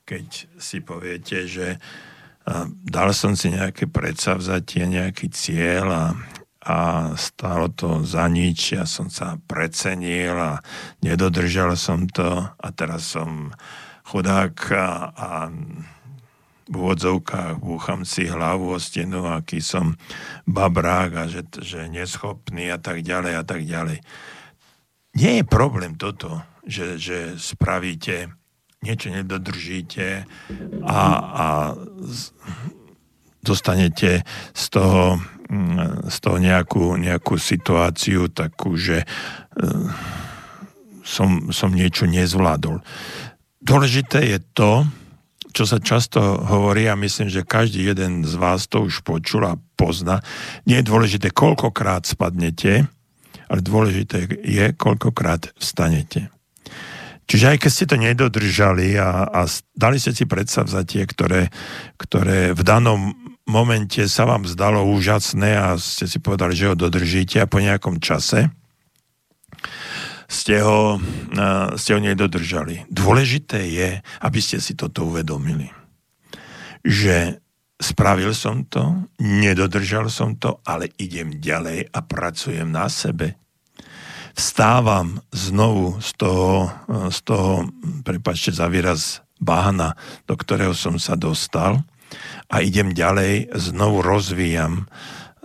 keď 0.08 0.48
si 0.56 0.80
poviete, 0.80 1.44
že 1.44 1.76
uh, 1.76 2.64
dal 2.86 3.12
som 3.12 3.36
si 3.36 3.52
nejaké 3.52 3.90
predsavzatie, 3.90 4.88
nejaký 4.88 5.28
cieľ 5.28 5.86
a, 5.92 6.06
a 6.64 6.78
stalo 7.18 7.68
to 7.74 8.06
za 8.06 8.24
nič, 8.30 8.78
ja 8.78 8.88
som 8.88 9.12
sa 9.12 9.36
precenil 9.44 10.32
a 10.32 10.64
nedodržal 11.04 11.76
som 11.76 12.08
to 12.08 12.40
a 12.40 12.68
teraz 12.72 13.12
som 13.12 13.52
chudák 14.06 14.54
a, 14.72 14.88
a 15.10 15.28
v 16.66 16.74
úvodzovkách 16.74 17.62
búcham 17.62 18.02
si 18.02 18.26
hlavu 18.26 18.74
o 18.74 18.78
stenu, 18.82 19.22
aký 19.22 19.62
som 19.62 19.94
babrák 20.50 21.10
a 21.14 21.24
že, 21.30 21.46
že 21.62 21.86
neschopný 21.86 22.74
a 22.74 22.78
tak 22.82 23.06
ďalej 23.06 23.32
a 23.38 23.44
tak 23.46 23.62
ďalej. 23.62 24.02
Nie 25.16 25.40
je 25.40 25.44
problém 25.46 25.94
toto, 25.94 26.42
že, 26.66 26.98
že 26.98 27.38
spravíte, 27.38 28.34
niečo 28.82 29.14
nedodržíte 29.14 30.26
a, 30.84 31.00
a 31.16 31.46
dostanete 33.46 34.26
z 34.52 34.64
toho, 34.68 35.22
mm, 35.48 36.10
z 36.10 36.16
toho 36.18 36.38
nejakú, 36.42 36.98
nejakú 36.98 37.38
situáciu 37.38 38.26
takú, 38.26 38.74
že 38.74 39.02
e, 39.02 39.06
som, 41.06 41.54
som 41.54 41.70
niečo 41.70 42.10
nezvládol. 42.10 42.82
Dôležité 43.62 44.26
je 44.26 44.38
to, 44.52 44.84
čo 45.52 45.64
sa 45.68 45.78
často 45.82 46.20
hovorí 46.42 46.86
a 46.90 46.98
myslím, 46.98 47.30
že 47.30 47.46
každý 47.46 47.86
jeden 47.86 48.22
z 48.22 48.34
vás 48.38 48.66
to 48.66 48.86
už 48.86 49.02
počul 49.02 49.46
a 49.46 49.58
pozná. 49.78 50.22
Nie 50.64 50.82
je 50.82 50.88
dôležité, 50.90 51.30
koľkokrát 51.30 52.06
spadnete, 52.06 52.86
ale 53.46 53.60
dôležité 53.62 54.26
je, 54.42 54.74
koľkokrát 54.74 55.54
vstanete. 55.58 56.30
Čiže 57.26 57.46
aj 57.54 57.58
keď 57.58 57.70
ste 57.70 57.86
to 57.90 57.96
nedodržali 57.98 58.94
a, 59.02 59.26
a 59.26 59.50
dali 59.74 59.98
ste 59.98 60.14
si 60.14 60.30
predsavzatie, 60.30 61.02
ktoré, 61.10 61.50
ktoré 61.98 62.54
v 62.54 62.62
danom 62.62 63.10
momente 63.50 64.06
sa 64.06 64.26
vám 64.26 64.46
zdalo 64.46 64.86
úžasné 64.86 65.58
a 65.58 65.66
ste 65.74 66.06
si 66.06 66.22
povedali, 66.22 66.54
že 66.54 66.70
ho 66.70 66.78
dodržíte 66.78 67.42
a 67.42 67.50
po 67.50 67.58
nejakom 67.58 67.98
čase 67.98 68.50
ste 70.26 70.62
ho, 70.62 70.98
ste 71.78 71.90
ho 71.94 72.00
nedodržali. 72.02 72.86
Dôležité 72.90 73.62
je, 73.66 73.90
aby 74.22 74.38
ste 74.42 74.58
si 74.58 74.74
toto 74.74 75.06
uvedomili. 75.06 75.70
Že 76.82 77.38
spravil 77.78 78.34
som 78.34 78.66
to, 78.66 79.06
nedodržal 79.22 80.10
som 80.10 80.34
to, 80.34 80.58
ale 80.66 80.90
idem 80.98 81.38
ďalej 81.38 81.90
a 81.94 81.98
pracujem 82.02 82.68
na 82.70 82.90
sebe. 82.90 83.38
vstávam 84.36 85.24
znovu 85.32 85.96
z 86.04 86.10
toho, 86.20 86.68
z 87.08 87.18
toho 87.24 87.72
prepačte 88.04 88.52
za 88.52 88.68
výraz, 88.68 89.24
bahna, 89.40 89.96
do 90.24 90.36
ktorého 90.36 90.72
som 90.72 90.96
sa 90.96 91.16
dostal 91.16 91.84
a 92.48 92.64
idem 92.64 92.92
ďalej, 92.96 93.52
znovu 93.52 94.00
rozvíjam 94.00 94.88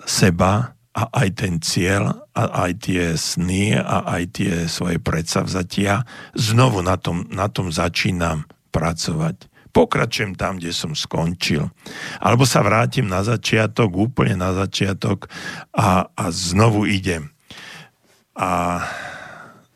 seba 0.08 0.76
a 0.92 1.08
aj 1.24 1.30
ten 1.40 1.54
cieľ 1.64 2.28
a 2.36 2.68
aj 2.68 2.72
tie 2.84 3.16
sny 3.16 3.80
a 3.80 4.04
aj 4.20 4.24
tie 4.36 4.54
svoje 4.68 5.00
predsavzatia. 5.00 6.04
Znovu 6.36 6.84
na 6.84 7.00
tom, 7.00 7.24
na 7.32 7.48
tom 7.48 7.72
začínam 7.72 8.44
pracovať. 8.76 9.48
Pokračujem 9.72 10.36
tam, 10.36 10.60
kde 10.60 10.76
som 10.76 10.92
skončil. 10.92 11.72
Alebo 12.20 12.44
sa 12.44 12.60
vrátim 12.60 13.08
na 13.08 13.24
začiatok, 13.24 13.96
úplne 13.96 14.36
na 14.36 14.52
začiatok 14.52 15.32
a, 15.72 16.12
a 16.12 16.26
znovu 16.28 16.84
idem. 16.84 17.32
A 18.36 18.84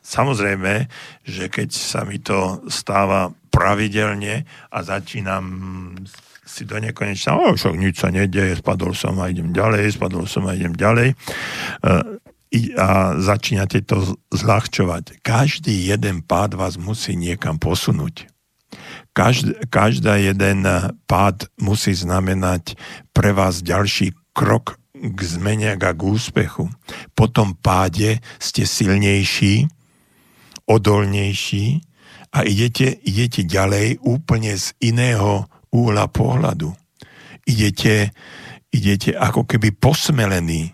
samozrejme, 0.04 0.92
že 1.24 1.48
keď 1.48 1.70
sa 1.72 2.04
mi 2.04 2.20
to 2.20 2.60
stáva 2.68 3.32
pravidelne 3.56 4.44
a 4.68 4.78
začínam 4.84 5.48
si 6.56 6.64
do 6.64 6.80
nekonečna, 6.80 7.36
o, 7.36 7.60
však 7.60 7.76
nič 7.76 8.00
sa 8.00 8.08
nedieje, 8.08 8.64
spadol 8.64 8.96
som 8.96 9.20
a 9.20 9.28
idem 9.28 9.52
ďalej, 9.52 10.00
spadol 10.00 10.24
som 10.24 10.48
a 10.48 10.56
idem 10.56 10.72
ďalej. 10.72 11.12
E, 11.12 11.16
a 12.80 13.20
začínate 13.20 13.84
to 13.84 14.16
zľahčovať. 14.32 15.20
Každý 15.20 15.76
jeden 15.92 16.24
pád 16.24 16.56
vás 16.56 16.80
musí 16.80 17.20
niekam 17.20 17.60
posunúť. 17.60 18.32
Každý, 19.12 19.60
každá 19.68 20.16
jeden 20.16 20.64
pád 21.04 21.52
musí 21.60 21.92
znamenať 21.92 22.80
pre 23.12 23.36
vás 23.36 23.60
ďalší 23.60 24.16
krok 24.32 24.80
k 24.96 25.20
zmene 25.20 25.76
a 25.76 25.92
k 25.92 26.00
úspechu. 26.00 26.72
Po 27.12 27.28
tom 27.28 27.60
páde 27.60 28.24
ste 28.40 28.64
silnejší, 28.64 29.68
odolnejší 30.64 31.84
a 32.32 32.48
idete, 32.48 33.00
idete 33.04 33.44
ďalej 33.44 34.00
úplne 34.04 34.56
z 34.56 34.72
iného 34.80 35.48
úhla 35.76 36.08
pohľadu. 36.08 36.72
Idete, 37.44 38.16
idete 38.72 39.12
ako 39.12 39.44
keby 39.44 39.76
posmelení 39.76 40.72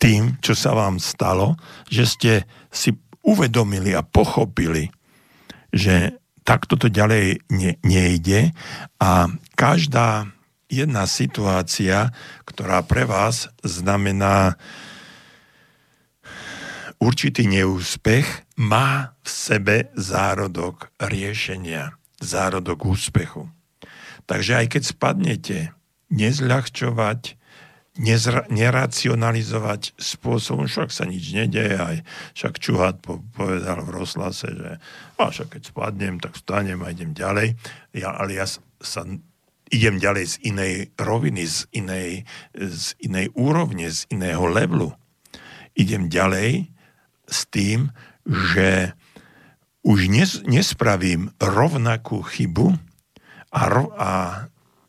tým, 0.00 0.40
čo 0.40 0.56
sa 0.56 0.72
vám 0.72 0.96
stalo, 0.98 1.54
že 1.86 2.04
ste 2.08 2.32
si 2.72 2.96
uvedomili 3.22 3.94
a 3.94 4.02
pochopili, 4.02 4.90
že 5.70 6.18
takto 6.42 6.74
to 6.74 6.90
ďalej 6.90 7.38
ne, 7.54 7.78
nejde 7.86 8.50
a 8.98 9.30
každá 9.54 10.26
jedna 10.66 11.06
situácia, 11.06 12.10
ktorá 12.42 12.82
pre 12.82 13.06
vás 13.06 13.46
znamená 13.62 14.58
určitý 16.98 17.46
neúspech, 17.46 18.26
má 18.58 19.14
v 19.22 19.28
sebe 19.28 19.76
zárodok 19.94 20.90
riešenia, 20.98 21.94
zárodok 22.18 22.90
úspechu. 22.90 23.46
Takže 24.26 24.52
aj 24.62 24.66
keď 24.78 24.82
spadnete, 24.86 25.58
nezľahčovať, 26.12 27.40
nezra, 28.00 28.48
neracionalizovať 28.48 29.96
spôsobom, 30.00 30.68
však 30.68 30.88
sa 30.88 31.04
nič 31.04 31.32
nedeje, 31.32 31.76
aj 31.76 31.96
však 32.36 32.54
Čuhat 32.60 32.96
po, 33.04 33.20
povedal 33.36 33.84
v 33.84 33.90
Roslase, 33.92 34.48
že 34.52 34.70
a 35.20 35.28
však 35.28 35.58
keď 35.58 35.62
spadnem, 35.68 36.16
tak 36.20 36.36
vstanem 36.36 36.80
a 36.80 36.92
idem 36.92 37.12
ďalej. 37.12 37.56
Ja, 37.96 38.16
ale 38.16 38.40
ja 38.40 38.46
sa 38.48 39.02
idem 39.72 39.96
ďalej 39.96 40.24
z 40.24 40.34
inej 40.52 40.74
roviny, 41.00 41.48
z 41.48 41.58
inej, 41.72 42.28
z 42.52 42.86
inej 43.00 43.32
úrovne, 43.32 43.88
z 43.88 44.04
iného 44.12 44.44
levelu. 44.44 44.92
Idem 45.72 46.12
ďalej 46.12 46.68
s 47.24 47.48
tým, 47.48 47.88
že 48.28 48.92
už 49.82 50.12
nes, 50.12 50.44
nespravím 50.44 51.32
rovnakú 51.40 52.20
chybu, 52.22 52.76
a, 53.52 53.62
ro- 53.68 53.92
a 53.94 54.10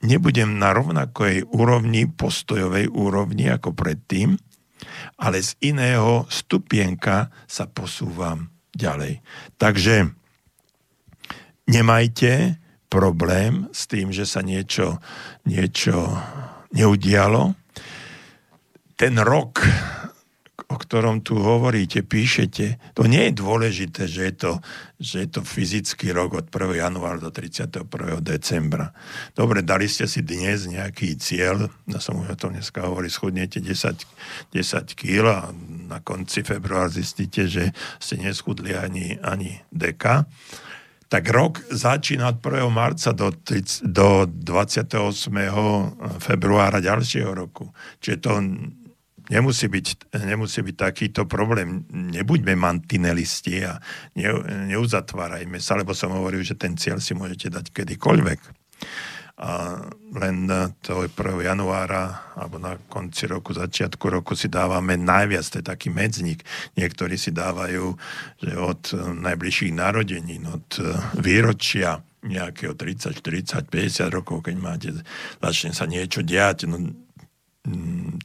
nebudem 0.03 0.59
na 0.59 0.71
rovnakej 0.71 1.51
úrovni, 1.51 2.07
postojovej 2.07 2.91
úrovni 2.91 3.51
ako 3.51 3.75
predtým, 3.75 4.35
ale 5.19 5.39
z 5.39 5.55
iného 5.63 6.27
stupienka 6.27 7.31
sa 7.47 7.67
posúvam 7.67 8.51
ďalej. 8.75 9.23
Takže 9.55 10.11
nemajte 11.71 12.59
problém 12.91 13.71
s 13.71 13.87
tým, 13.87 14.11
že 14.11 14.27
sa 14.27 14.43
niečo, 14.43 14.99
niečo 15.47 16.13
neudialo. 16.75 17.55
Ten 18.93 19.17
rok 19.17 19.63
o 20.73 20.75
ktorom 20.75 21.21
tu 21.21 21.37
hovoríte, 21.37 22.01
píšete, 22.01 22.97
to 22.97 23.05
nie 23.05 23.29
je 23.29 23.37
dôležité, 23.37 24.09
že 24.09 24.21
je 24.25 24.33
to, 24.33 24.51
že 24.97 25.15
je 25.21 25.29
to 25.29 25.41
fyzický 25.45 26.09
rok 26.09 26.33
od 26.33 26.49
1. 26.49 26.81
januára 26.81 27.21
do 27.21 27.29
31. 27.29 27.85
decembra. 28.25 28.89
Dobre, 29.37 29.61
dali 29.61 29.85
ste 29.85 30.09
si 30.09 30.25
dnes 30.25 30.65
nejaký 30.65 31.13
cieľ, 31.21 31.69
ja 31.85 32.01
som 32.01 32.17
už 32.17 32.33
o 32.33 32.37
tom 32.41 32.57
dneska 32.57 32.81
hovorí, 32.81 33.13
schudnete 33.13 33.61
10, 33.61 34.49
10 34.49 34.97
kg 34.97 35.25
a 35.29 35.53
na 35.85 36.01
konci 36.01 36.41
februára 36.41 36.89
zistíte, 36.89 37.45
že 37.45 37.69
ste 38.01 38.17
neschudli 38.17 38.73
ani, 38.73 39.21
ani 39.21 39.61
deka 39.69 40.25
tak 41.13 41.29
rok 41.29 41.61
začína 41.69 42.33
od 42.33 42.41
1. 42.41 42.73
marca 42.73 43.13
do, 43.13 43.29
30, 43.29 43.85
do 43.85 44.25
28. 44.25 44.97
februára 46.17 46.81
ďalšieho 46.81 47.37
roku. 47.37 47.69
Čiže 48.01 48.17
to 48.17 48.41
nemusí 49.31 49.67
byť, 49.71 50.15
nemusí 50.23 50.59
byť 50.59 50.75
takýto 50.75 51.23
problém. 51.29 51.87
Nebuďme 51.91 52.55
mantinelisti 52.57 53.63
a 53.63 53.79
ne, 54.17 54.29
neuzatvárajme 54.73 55.59
sa, 55.63 55.79
lebo 55.79 55.95
som 55.95 56.11
hovoril, 56.11 56.43
že 56.43 56.59
ten 56.59 56.75
cieľ 56.75 56.99
si 56.99 57.15
môžete 57.15 57.53
dať 57.53 57.65
kedykoľvek. 57.71 58.39
A 59.33 59.81
len 60.13 60.45
toho 60.85 61.09
1. 61.09 61.17
januára 61.41 62.31
alebo 62.37 62.61
na 62.61 62.77
konci 62.77 63.25
roku, 63.25 63.49
začiatku 63.49 64.05
roku 64.05 64.37
si 64.37 64.45
dávame 64.45 64.93
najviac, 64.93 65.41
to 65.49 65.57
je 65.59 65.65
taký 65.65 65.89
medzník. 65.89 66.45
Niektorí 66.77 67.17
si 67.17 67.33
dávajú, 67.33 67.97
že 68.37 68.53
od 68.53 68.93
najbližších 68.93 69.73
narodenín, 69.73 70.45
od 70.47 70.67
výročia 71.17 71.97
nejakého 72.23 72.77
30, 72.77 73.19
40, 73.19 73.67
50 73.67 74.07
rokov, 74.13 74.47
keď 74.47 74.55
máte, 74.55 74.89
začne 75.43 75.75
sa 75.75 75.89
niečo 75.89 76.23
diať, 76.23 76.69
no 76.69 76.79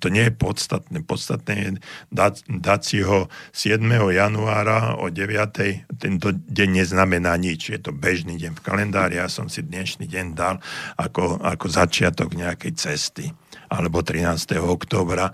to 0.03 0.07
nie 0.11 0.27
je 0.27 0.35
podstatné. 0.35 1.07
Podstatné 1.07 1.55
je 1.55 1.71
dať, 2.11 2.43
dať 2.51 2.81
si 2.83 2.99
ho 3.07 3.31
7. 3.55 3.79
januára 4.11 4.99
o 4.99 5.15
9. 5.15 5.95
Tento 5.95 6.29
deň 6.35 6.69
neznamená 6.83 7.39
nič. 7.39 7.71
Je 7.71 7.79
to 7.79 7.95
bežný 7.95 8.35
deň 8.35 8.59
v 8.59 8.65
kalendári. 8.67 9.15
Ja 9.23 9.31
som 9.31 9.47
si 9.47 9.63
dnešný 9.63 10.11
deň 10.11 10.27
dal 10.35 10.59
ako, 10.99 11.39
ako 11.39 11.67
začiatok 11.71 12.35
nejakej 12.35 12.75
cesty. 12.75 13.31
Alebo 13.71 14.03
13. 14.03 14.59
oktobra, 14.59 15.31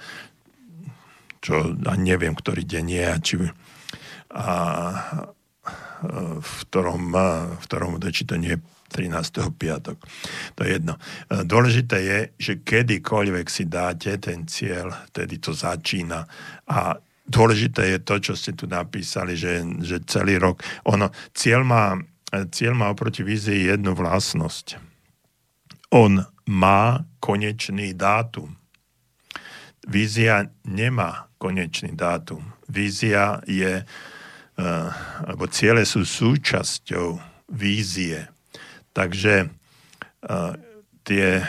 čo 1.40 1.72
ani 1.88 2.12
neviem, 2.12 2.36
ktorý 2.36 2.60
deň 2.60 2.84
je 2.84 3.04
a 3.08 3.16
či 3.24 3.34
a 4.34 4.46
v 6.42 6.52
ktorom, 6.68 7.14
v 7.56 7.64
ktorom 7.64 8.02
či 8.10 8.26
to 8.26 8.34
nie 8.34 8.58
je 8.58 8.60
13. 8.94 9.50
piatok. 9.58 9.98
To 10.54 10.60
je 10.62 10.78
jedno. 10.78 10.94
E, 10.94 11.42
dôležité 11.42 11.98
je, 11.98 12.18
že 12.38 12.52
kedykoľvek 12.62 13.46
si 13.50 13.66
dáte 13.66 14.14
ten 14.22 14.46
cieľ, 14.46 14.94
vtedy 15.10 15.42
to 15.42 15.50
začína. 15.50 16.22
A 16.70 16.94
dôležité 17.26 17.90
je 17.90 17.98
to, 18.06 18.14
čo 18.22 18.38
ste 18.38 18.54
tu 18.54 18.70
napísali, 18.70 19.34
že, 19.34 19.66
že 19.82 20.06
celý 20.06 20.38
rok, 20.38 20.62
ono, 20.86 21.10
cieľ 21.34 21.66
má, 21.66 21.98
cieľ 22.54 22.78
má 22.78 22.86
oproti 22.94 23.26
vízii 23.26 23.66
jednu 23.66 23.98
vlastnosť. 23.98 24.78
On 25.90 26.22
má 26.46 27.02
konečný 27.18 27.96
dátum. 27.96 28.54
Vízia 29.84 30.48
nemá 30.64 31.28
konečný 31.38 31.92
dátum. 31.92 32.40
Vízia 32.68 33.40
je, 33.44 33.84
uh, 33.84 34.88
alebo 35.28 35.44
ciele 35.48 35.84
sú 35.84 36.04
súčasťou 36.04 37.20
vízie. 37.52 38.33
Takže 38.94 39.50
uh, 39.50 40.54
tie, 41.02 41.42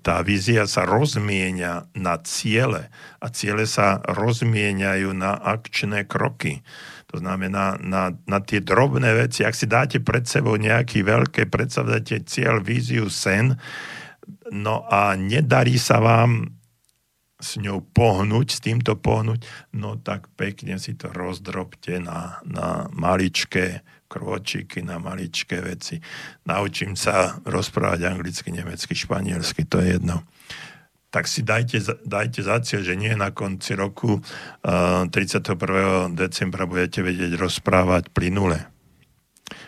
tá 0.00 0.22
vízia 0.22 0.64
sa 0.70 0.86
rozmienia 0.86 1.90
na 1.92 2.16
ciele 2.22 2.88
a 3.18 3.26
ciele 3.28 3.66
sa 3.66 3.98
rozmieniajú 4.06 5.10
na 5.12 5.34
akčné 5.34 6.06
kroky. 6.06 6.62
To 7.10 7.18
znamená 7.18 7.74
na, 7.82 8.14
na 8.22 8.38
tie 8.38 8.62
drobné 8.62 9.26
veci. 9.26 9.42
Ak 9.42 9.58
si 9.58 9.66
dáte 9.66 9.98
pred 9.98 10.30
sebou 10.30 10.54
nejaký 10.54 11.02
veľké, 11.02 11.50
predsavdáte 11.50 12.22
cieľ, 12.22 12.62
víziu, 12.62 13.10
sen, 13.10 13.58
no 14.54 14.86
a 14.86 15.18
nedarí 15.18 15.74
sa 15.74 15.98
vám 15.98 16.54
s 17.40 17.56
ňou 17.58 17.82
pohnúť, 17.82 18.46
s 18.52 18.60
týmto 18.62 18.94
pohnúť, 18.94 19.42
no 19.74 19.98
tak 19.98 20.28
pekne 20.36 20.76
si 20.76 20.94
to 20.94 21.10
rozdrobte 21.10 21.98
na, 21.98 22.38
na 22.46 22.86
maličké 22.92 23.82
krôčiky 24.10 24.82
na 24.82 24.98
maličké 24.98 25.62
veci. 25.62 26.02
Naučím 26.50 26.98
sa 26.98 27.38
rozprávať 27.46 28.10
anglicky, 28.10 28.50
nemecky, 28.50 28.98
španielsky, 28.98 29.62
to 29.70 29.78
je 29.78 29.94
jedno. 30.02 30.26
tak 31.10 31.26
si 31.26 31.42
dajte, 31.42 32.06
dajte 32.06 32.42
za 32.42 32.62
cieľ, 32.62 32.82
že 32.86 32.94
nie 32.94 33.10
na 33.18 33.34
konci 33.34 33.74
roku 33.74 34.18
uh, 34.18 35.06
31. 35.10 36.14
decembra 36.14 36.70
budete 36.70 37.02
vedieť 37.02 37.34
rozprávať 37.34 38.14
plynule. 38.14 38.66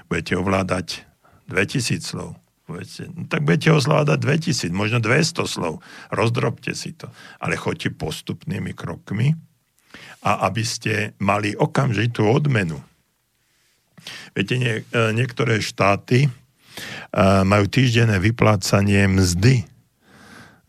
Budete 0.06 0.38
ovládať 0.38 1.02
2000 1.50 1.98
slov. 1.98 2.38
Budete, 2.70 3.10
no 3.10 3.26
tak 3.26 3.42
budete 3.42 3.74
ho 3.74 3.78
zvládať 3.82 4.22
2000, 4.22 4.70
možno 4.70 5.02
200 5.02 5.50
slov. 5.50 5.82
Rozdrobte 6.14 6.78
si 6.78 6.94
to. 6.94 7.10
Ale 7.42 7.58
choďte 7.58 7.90
postupnými 7.98 8.70
krokmi 8.70 9.34
a 10.22 10.46
aby 10.46 10.62
ste 10.62 11.18
mali 11.18 11.58
okamžitú 11.58 12.22
odmenu. 12.22 12.78
Viete, 14.32 14.54
nie, 14.56 14.80
e, 14.80 15.12
niektoré 15.12 15.60
štáty 15.60 16.26
uh, 16.26 17.44
majú 17.44 17.68
týždenné 17.68 18.16
vyplácanie 18.18 19.04
mzdy 19.06 19.68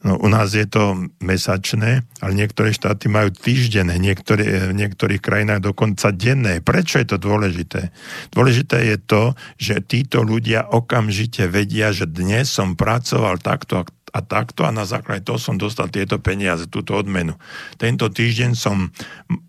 No, 0.03 0.19
u 0.19 0.27
nás 0.27 0.51
je 0.51 0.67
to 0.67 1.07
mesačné, 1.23 2.03
ale 2.19 2.31
niektoré 2.35 2.75
štáty 2.75 3.07
majú 3.07 3.31
týždenné, 3.31 3.95
niektoré, 3.95 4.67
v 4.67 4.75
niektorých 4.75 5.23
krajinách 5.23 5.63
dokonca 5.63 6.11
denné. 6.11 6.59
Prečo 6.59 6.99
je 6.99 7.07
to 7.07 7.17
dôležité? 7.23 7.87
Dôležité 8.35 8.83
je 8.83 8.97
to, 8.99 9.31
že 9.55 9.79
títo 9.87 10.19
ľudia 10.19 10.67
okamžite 10.67 11.47
vedia, 11.47 11.95
že 11.95 12.03
dnes 12.03 12.51
som 12.51 12.75
pracoval 12.75 13.39
takto 13.39 13.79
a 13.79 13.87
takto 14.21 14.61
a 14.61 14.69
na 14.69 14.85
základe 14.85 15.25
toho 15.25 15.41
som 15.41 15.57
dostal 15.57 15.89
tieto 15.89 16.21
peniaze, 16.21 16.69
túto 16.69 16.93
odmenu. 16.93 17.33
Tento 17.81 18.05
týždeň 18.11 18.53
som 18.53 18.93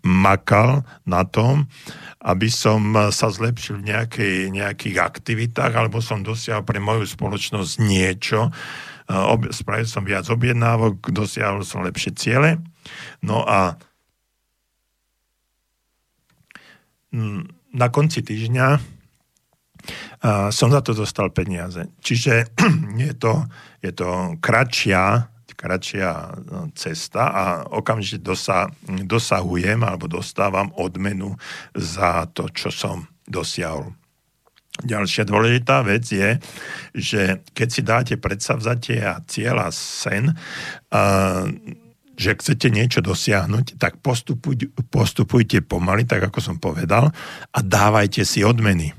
makal 0.01 0.81
na 1.05 1.21
tom, 1.21 1.69
aby 2.25 2.49
som 2.49 2.81
sa 3.13 3.29
zlepšil 3.29 3.85
v 3.85 3.93
nejakej, 3.93 4.35
nejakých 4.49 4.97
aktivitách 4.97 5.69
alebo 5.77 6.01
som 6.01 6.25
dosiahol 6.25 6.65
pre 6.65 6.81
moju 6.81 7.05
spoločnosť 7.05 7.73
niečo, 7.85 8.49
spravil 9.53 9.85
som 9.85 10.01
viac 10.01 10.25
objednávok, 10.25 11.13
dosiahol 11.13 11.61
som 11.61 11.85
lepšie 11.85 12.17
ciele. 12.17 12.57
No 13.21 13.45
a 13.45 13.77
na 17.69 17.87
konci 17.93 18.25
týždňa 18.25 18.94
som 20.49 20.69
za 20.73 20.81
to 20.81 20.97
dostal 20.97 21.29
peniaze. 21.29 21.85
Čiže 22.01 22.57
je 23.05 23.13
to, 23.13 23.45
je 23.81 23.91
to 23.93 24.39
kratšia, 24.41 25.29
kratšia 25.55 26.09
no, 26.51 26.69
cesta 26.75 27.23
a 27.31 27.43
okamžite 27.71 28.19
dosa, 28.19 28.67
dosahujem 28.85 29.81
alebo 29.81 30.11
dostávam 30.11 30.69
odmenu 30.75 31.37
za 31.73 32.27
to, 32.33 32.51
čo 32.51 32.69
som 32.69 33.07
dosiahol. 33.25 33.95
Ďalšia 34.75 35.23
dôležitá 35.23 35.87
vec 35.87 36.03
je, 36.03 36.35
že 36.91 37.39
keď 37.55 37.67
si 37.71 37.81
dáte 37.81 38.15
predsavzatie 38.19 38.99
a 38.99 39.23
cieľ 39.23 39.63
a 39.63 39.69
sen, 39.71 40.35
a, 40.91 41.47
že 42.19 42.35
chcete 42.35 42.67
niečo 42.67 42.99
dosiahnuť, 42.99 43.79
tak 43.79 44.03
postupuj, 44.03 44.67
postupujte 44.91 45.63
pomaly, 45.63 46.03
tak 46.03 46.27
ako 46.27 46.39
som 46.43 46.57
povedal, 46.59 47.07
a 47.55 47.59
dávajte 47.63 48.27
si 48.27 48.43
odmeny. 48.43 48.91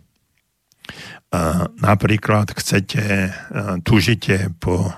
Napríklad 1.80 2.52
chcete, 2.54 3.30
a, 3.30 3.78
tužite 3.82 4.52
po, 4.60 4.90
a, 4.90 4.94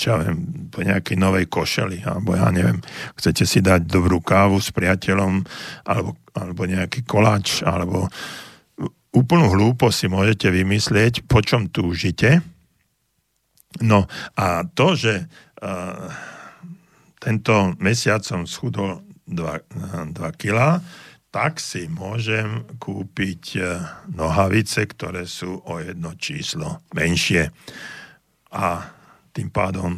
čo 0.00 0.06
ja 0.12 0.16
viem, 0.24 0.68
po 0.72 0.80
nejakej 0.80 1.16
novej 1.20 1.46
košeli, 1.50 2.00
alebo 2.06 2.32
ja 2.32 2.48
neviem, 2.48 2.80
chcete 3.18 3.44
si 3.44 3.60
dať 3.60 3.84
dobrú 3.84 4.24
kávu 4.24 4.56
s 4.56 4.72
priateľom, 4.72 5.44
alebo, 5.84 6.16
alebo 6.32 6.62
nejaký 6.64 7.04
koláč, 7.04 7.60
alebo 7.60 8.08
úplnú 9.10 9.50
hlúposť 9.50 9.96
si 9.96 10.06
môžete 10.06 10.48
vymyslieť, 10.48 11.26
po 11.26 11.42
čom 11.42 11.68
túžite. 11.68 12.40
No 13.82 14.06
a 14.38 14.66
to, 14.66 14.94
že 14.94 15.26
uh, 15.26 16.08
tento 17.20 17.74
mesiac 17.78 18.22
som 18.24 18.46
schudol 18.46 19.02
2, 19.30 20.16
2 20.16 20.40
kg, 20.40 20.82
tak 21.30 21.62
si 21.62 21.86
môžem 21.86 22.66
kúpiť 22.82 23.42
uh, 23.58 23.66
nohavice, 24.10 24.86
ktoré 24.86 25.26
sú 25.26 25.62
o 25.62 25.78
jedno 25.78 26.14
číslo 26.18 26.82
menšie. 26.94 27.54
A 28.50 28.90
tým 29.30 29.46
pádom 29.46 29.94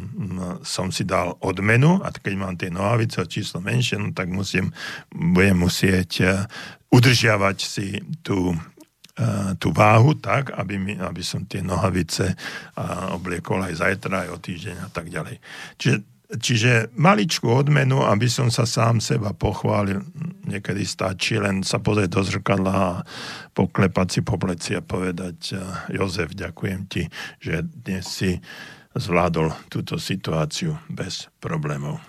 som 0.61 0.93
si 0.93 1.09
dal 1.09 1.33
odmenu 1.41 1.97
a 2.05 2.13
keď 2.13 2.33
mám 2.37 2.53
tie 2.53 2.69
nohavice 2.69 3.17
o 3.17 3.25
číslo 3.25 3.65
menšie, 3.65 3.97
no 3.97 4.13
tak 4.13 4.29
musím, 4.29 4.69
budem 5.09 5.57
musieť 5.65 6.11
uh, 6.21 6.45
udržiavať 6.93 7.57
si 7.57 7.97
tú 8.21 8.53
E, 9.13 9.53
tú 9.61 9.69
váhu 9.69 10.17
tak, 10.17 10.57
aby, 10.57 10.81
mi, 10.81 10.97
aby 10.97 11.21
som 11.21 11.45
tie 11.45 11.61
nohavice 11.61 12.33
obliekol 13.13 13.61
aj 13.61 13.85
zajtra, 13.85 14.25
aj 14.25 14.29
o 14.33 14.41
týždeň 14.41 14.77
a 14.81 14.89
tak 14.89 15.13
ďalej. 15.13 15.37
Čiže, 15.77 15.97
čiže 16.31 16.93
maličkú 16.97 17.45
odmenu, 17.51 18.01
aby 18.01 18.25
som 18.31 18.47
sa 18.49 18.63
sám 18.63 19.03
seba 19.03 19.35
pochválil, 19.35 20.01
niekedy 20.47 20.83
stačí 20.87 21.37
len 21.37 21.61
sa 21.61 21.83
pozrieť 21.83 22.09
do 22.09 22.21
zrkadla 22.23 22.73
a 22.73 23.03
poklepať 23.53 24.07
si 24.09 24.19
po 24.25 24.39
pleci 24.39 24.71
a 24.73 24.81
povedať 24.81 25.37
e, 25.51 25.55
Jozef, 25.99 26.33
ďakujem 26.33 26.81
ti, 26.89 27.05
že 27.37 27.61
dnes 27.63 28.05
si 28.07 28.39
zvládol 28.93 29.53
túto 29.69 29.97
situáciu 29.97 30.77
bez 30.89 31.29
problémov. 31.41 32.01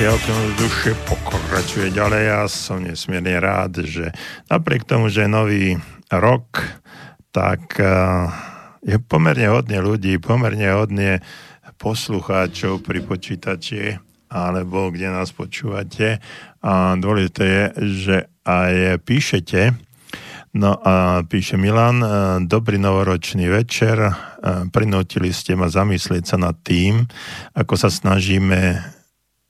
Relácia 0.00 0.56
duše 0.56 0.96
pokračuje 1.04 1.92
ďalej 1.92 2.24
a 2.32 2.40
som 2.48 2.80
nesmierne 2.80 3.36
rád, 3.36 3.84
že 3.84 4.08
napriek 4.48 4.88
tomu, 4.88 5.12
že 5.12 5.28
je 5.28 5.28
nový 5.28 5.64
rok, 6.08 6.64
tak 7.36 7.76
eh, 7.76 8.24
je 8.80 8.96
pomerne 8.96 9.52
hodne 9.52 9.76
ľudí, 9.76 10.16
pomerne 10.16 10.72
hodne 10.72 11.20
poslucháčov 11.76 12.80
pri 12.80 13.04
počítači 13.04 14.00
alebo 14.32 14.88
kde 14.88 15.12
nás 15.12 15.36
počúvate. 15.36 16.16
A 16.64 16.96
dôležité 16.96 17.44
je, 17.44 17.64
že 17.92 18.16
aj 18.48 19.04
píšete. 19.04 19.76
No 20.56 20.80
a 20.80 21.28
píše 21.28 21.60
Milan, 21.60 22.00
eh, 22.00 22.10
dobrý 22.48 22.80
novoročný 22.80 23.52
večer. 23.52 24.00
Eh, 24.00 24.14
prinútili 24.72 25.28
ste 25.28 25.60
ma 25.60 25.68
zamyslieť 25.68 26.24
sa 26.24 26.36
nad 26.40 26.56
tým, 26.64 27.04
ako 27.52 27.76
sa 27.76 27.92
snažíme 27.92 28.96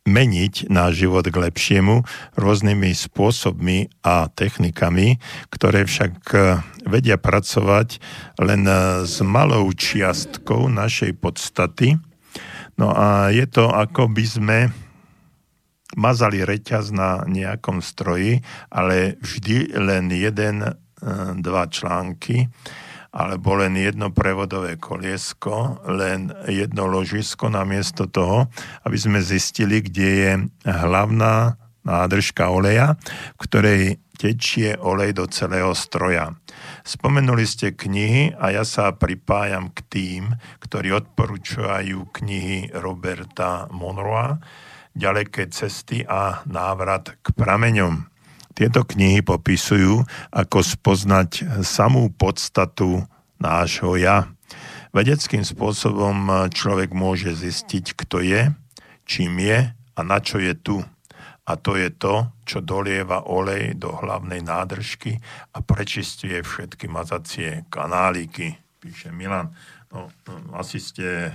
meniť 0.09 0.73
náš 0.73 1.05
život 1.05 1.29
k 1.29 1.37
lepšiemu 1.37 2.03
rôznymi 2.41 2.91
spôsobmi 2.97 3.93
a 4.01 4.33
technikami, 4.33 5.21
ktoré 5.53 5.85
však 5.85 6.15
e, 6.33 6.39
vedia 6.89 7.21
pracovať 7.21 8.01
len 8.41 8.65
e, 8.65 9.05
s 9.05 9.21
malou 9.21 9.69
čiastkou 9.69 10.73
našej 10.73 11.21
podstaty. 11.21 12.01
No 12.81 12.97
a 12.97 13.29
je 13.29 13.45
to 13.45 13.69
ako 13.69 14.09
by 14.09 14.25
sme 14.25 14.59
mazali 16.01 16.47
reťaz 16.49 16.97
na 16.97 17.29
nejakom 17.29 17.85
stroji, 17.85 18.41
ale 18.73 19.21
vždy 19.21 19.77
len 19.77 20.09
jeden, 20.17 20.65
e, 20.65 20.73
dva 21.45 21.69
články 21.69 22.49
alebo 23.11 23.59
len 23.59 23.75
jedno 23.75 24.15
prevodové 24.15 24.79
koliesko, 24.79 25.83
len 25.91 26.31
jedno 26.47 26.87
ložisko 26.87 27.51
namiesto 27.51 28.07
toho, 28.07 28.47
aby 28.87 28.97
sme 28.99 29.19
zistili, 29.19 29.83
kde 29.83 30.09
je 30.09 30.31
hlavná 30.63 31.59
nádržka 31.83 32.53
oleja, 32.53 32.95
v 33.35 33.41
ktorej 33.43 33.83
tečie 34.21 34.77
olej 34.77 35.17
do 35.17 35.25
celého 35.27 35.73
stroja. 35.73 36.37
Spomenuli 36.85 37.49
ste 37.49 37.73
knihy 37.73 38.37
a 38.37 38.53
ja 38.53 38.69
sa 38.69 38.93
pripájam 38.93 39.73
k 39.73 39.81
tým, 39.89 40.23
ktorí 40.61 40.93
odporúčajú 40.93 42.13
knihy 42.13 42.71
Roberta 42.77 43.65
Monroa, 43.73 44.39
Ďaleké 44.91 45.47
cesty 45.55 46.03
a 46.03 46.43
návrat 46.51 47.15
k 47.23 47.31
prameňom. 47.31 48.10
Tieto 48.61 48.85
knihy 48.85 49.25
popisujú, 49.25 50.05
ako 50.29 50.61
spoznať 50.61 51.65
samú 51.65 52.13
podstatu 52.13 53.09
nášho 53.41 53.97
ja. 53.97 54.29
Vedeckým 54.93 55.41
spôsobom 55.49 56.29
človek 56.53 56.93
môže 56.93 57.33
zistiť, 57.33 57.97
kto 57.97 58.21
je, 58.21 58.53
čím 59.09 59.41
je 59.41 59.65
a 59.73 60.01
na 60.05 60.21
čo 60.21 60.37
je 60.37 60.53
tu. 60.53 60.77
A 61.49 61.57
to 61.57 61.73
je 61.73 61.89
to, 61.89 62.29
čo 62.45 62.61
dolieva 62.61 63.25
olej 63.33 63.81
do 63.81 63.97
hlavnej 63.97 64.45
nádržky 64.45 65.17
a 65.57 65.65
prečistuje 65.65 66.37
všetky 66.45 66.85
mazacie 66.85 67.65
kanáliky, 67.73 68.61
píše 68.77 69.09
Milan. 69.09 69.57
No, 69.91 70.07
no, 70.07 70.55
asi 70.55 70.79
ste 70.79 71.03
e, 71.03 71.33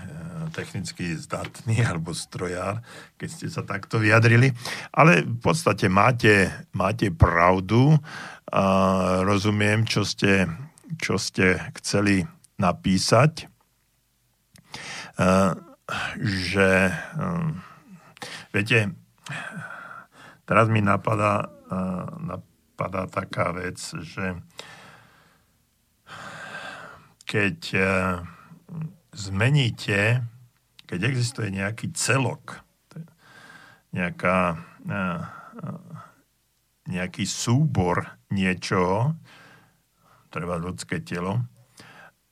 technicky 0.55 1.11
zdatný 1.19 1.83
alebo 1.91 2.15
strojár, 2.15 2.79
keď 3.19 3.29
ste 3.29 3.47
sa 3.51 3.67
takto 3.67 3.99
vyjadrili. 3.99 4.55
Ale 4.95 5.27
v 5.27 5.39
podstate 5.43 5.91
máte, 5.91 6.47
máte 6.71 7.11
pravdu 7.11 7.99
a 8.47 8.63
rozumiem, 9.27 9.83
čo 9.83 10.07
ste, 10.07 10.47
čo 10.95 11.19
ste 11.19 11.59
chceli 11.83 12.23
napísať. 12.55 13.43
E, 13.43 13.47
že 16.23 16.69
e, 16.87 16.93
viete, 18.55 18.95
teraz 20.47 20.71
mi 20.71 20.79
napadá, 20.79 21.51
napadá 22.23 23.03
taká 23.11 23.51
vec, 23.51 23.77
že 23.83 24.39
keď 27.27 27.57
zmeníte, 29.15 30.21
keď 30.85 30.99
existuje 31.07 31.49
nejaký 31.55 31.95
celok, 31.95 32.59
nejaká, 33.95 34.59
e, 34.83 34.91
e, 34.91 35.69
nejaký 36.91 37.23
súbor 37.23 38.19
niečoho, 38.29 39.15
treba 40.27 40.59
ľudské 40.59 40.99
telo, 40.99 41.39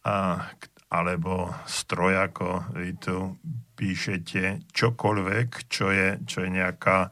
a, 0.03 0.43
alebo 0.91 1.55
stroj, 1.63 2.27
ako 2.29 2.75
vy 2.75 2.91
tu 2.99 3.39
píšete, 3.79 4.67
čokoľvek, 4.75 5.49
čo 5.71 5.87
je, 5.89 6.19
čo 6.27 6.43
je 6.43 6.49
nejaká, 6.51 7.07
e, 7.07 7.09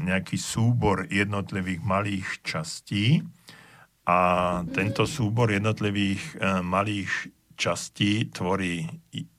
nejaký 0.00 0.40
súbor 0.40 1.04
jednotlivých 1.12 1.84
malých 1.84 2.28
častí. 2.40 3.20
A 4.04 4.60
tento 4.76 5.08
súbor 5.08 5.48
jednotlivých 5.48 6.36
malých 6.60 7.08
časti 7.54 8.30
tvorí 8.30 8.86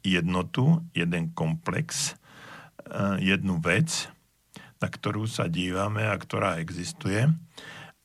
jednotu, 0.04 0.84
jeden 0.96 1.32
komplex, 1.36 2.12
e, 2.12 2.14
jednu 3.22 3.60
vec, 3.62 4.10
na 4.80 4.88
ktorú 4.88 5.26
sa 5.26 5.48
dívame 5.48 6.04
a 6.04 6.16
ktorá 6.16 6.60
existuje. 6.60 7.28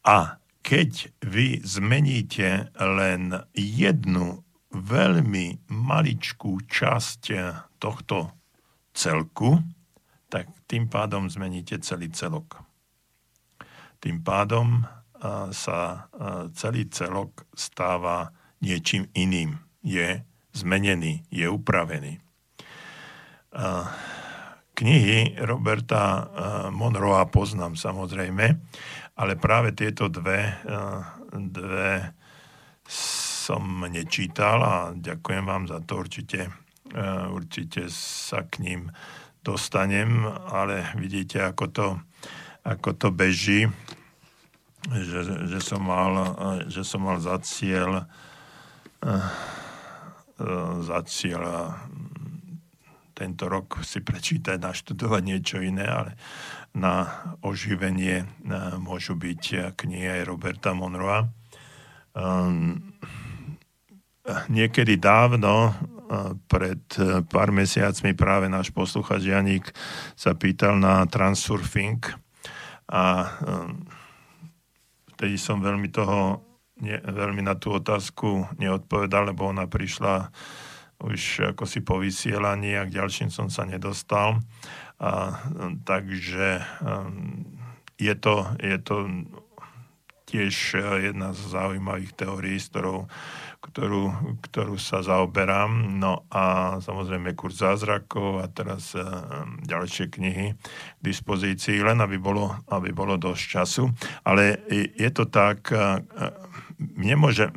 A 0.07 0.41
keď 0.61 1.11
vy 1.25 1.61
zmeníte 1.65 2.69
len 2.77 3.37
jednu 3.57 4.45
veľmi 4.71 5.67
maličkú 5.67 6.63
časť 6.69 7.23
tohto 7.83 8.31
celku, 8.95 9.59
tak 10.31 10.47
tým 10.71 10.87
pádom 10.87 11.27
zmeníte 11.27 11.83
celý 11.83 12.13
celok. 12.15 12.63
Tým 13.99 14.23
pádom 14.23 14.81
e, 14.81 14.83
sa 15.53 15.81
e, 15.93 15.99
celý 16.55 16.87
celok 16.89 17.45
stáva 17.53 18.31
niečím 18.63 19.11
iným 19.13 19.70
je 19.81 20.23
zmenený, 20.53 21.25
je 21.31 21.47
upravený. 21.49 22.19
Knihy 24.75 25.37
Roberta 25.45 26.31
Monroa 26.73 27.29
poznám 27.29 27.77
samozrejme, 27.77 28.47
ale 29.19 29.33
práve 29.37 29.77
tieto 29.77 30.09
dve, 30.09 30.57
dve 31.31 32.15
som 33.51 33.85
nečítal 33.91 34.59
a 34.63 34.75
ďakujem 34.95 35.45
vám 35.45 35.65
za 35.67 35.83
to, 35.83 36.01
určite, 36.01 36.49
určite 37.35 37.91
sa 37.93 38.47
k 38.47 38.63
ním 38.63 38.81
dostanem, 39.43 40.25
ale 40.49 40.93
vidíte, 40.97 41.43
ako 41.45 41.65
to, 41.69 41.87
ako 42.65 42.91
to 42.97 43.09
beží, 43.11 43.67
že, 44.89 45.51
že, 45.51 45.61
som 45.61 45.85
mal, 45.85 46.13
že 46.73 46.87
som 46.87 47.05
mal 47.05 47.21
za 47.21 47.37
cieľ 47.45 48.09
E, 50.41 50.45
za 50.81 51.05
cieľ 51.05 51.77
tento 53.13 53.53
rok 53.53 53.85
si 53.85 54.01
prečítať, 54.01 54.57
naštudovať 54.57 55.23
niečo 55.23 55.61
iné, 55.61 55.85
ale 55.85 56.17
na 56.73 57.05
oživenie 57.45 58.25
e, 58.25 58.27
môžu 58.81 59.13
byť 59.21 59.77
knihy 59.77 60.21
aj 60.21 60.23
Roberta 60.25 60.73
Monroa. 60.73 61.29
Niekedy 64.51 64.99
dávno, 64.99 65.71
pred 66.51 66.83
pár 67.31 67.55
mesiacmi 67.55 68.19
práve 68.19 68.51
náš 68.51 68.75
posluchač 68.75 69.31
Janík 69.31 69.71
sa 70.19 70.35
pýtal 70.35 70.75
na 70.75 71.07
transurfing 71.07 72.03
a 72.91 73.31
vtedy 75.15 75.39
som 75.39 75.63
veľmi 75.63 75.87
toho 75.95 76.50
ne, 76.81 76.97
veľmi 77.01 77.45
na 77.45 77.57
tú 77.57 77.77
otázku 77.77 78.49
neodpovedal, 78.57 79.33
lebo 79.33 79.49
ona 79.49 79.69
prišla 79.69 80.33
už 81.01 81.53
ako 81.57 81.65
si 81.65 81.81
po 81.81 81.97
vysielaní 81.97 82.77
a 82.77 82.85
k 82.85 83.01
ďalším 83.01 83.33
som 83.33 83.49
sa 83.49 83.65
nedostal. 83.65 84.45
A, 85.01 85.41
takže 85.89 86.61
um, 86.85 87.41
je 87.97 88.13
to, 88.13 88.45
je 88.61 88.77
to 88.85 88.97
tiež 90.29 90.79
jedna 91.03 91.35
z 91.35 91.41
zaujímavých 91.51 92.15
teórií, 92.15 92.61
s 92.61 92.71
ktorou, 92.71 93.11
ktorú, 93.65 94.13
ktorú 94.45 94.77
sa 94.79 95.03
zaoberám. 95.03 95.99
No 95.99 96.29
a 96.31 96.77
samozrejme 96.85 97.35
kurz 97.35 97.65
zázrakov 97.65 98.45
a 98.45 98.47
teraz 98.47 98.93
um, 98.95 99.59
ďalšie 99.65 100.13
knihy 100.13 100.55
k 100.55 101.01
dispozícii, 101.01 101.81
len 101.81 101.99
aby 102.05 102.21
bolo, 102.21 102.61
aby 102.69 102.93
bolo 102.93 103.17
dosť 103.17 103.43
času. 103.43 103.89
Ale 104.23 104.69
je 105.01 105.11
to 105.11 105.27
tak, 105.33 105.73
uh, 105.73 105.99
nemôže, 106.81 107.53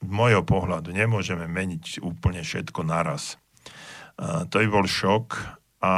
môjho 0.00 0.40
pohľadu, 0.40 0.96
nemôžeme 0.96 1.44
meniť 1.44 2.00
úplne 2.00 2.40
všetko 2.40 2.80
naraz. 2.88 3.36
Uh, 4.16 4.48
to 4.48 4.64
by 4.64 4.68
bol 4.68 4.86
šok 4.88 5.36
a 5.84 5.92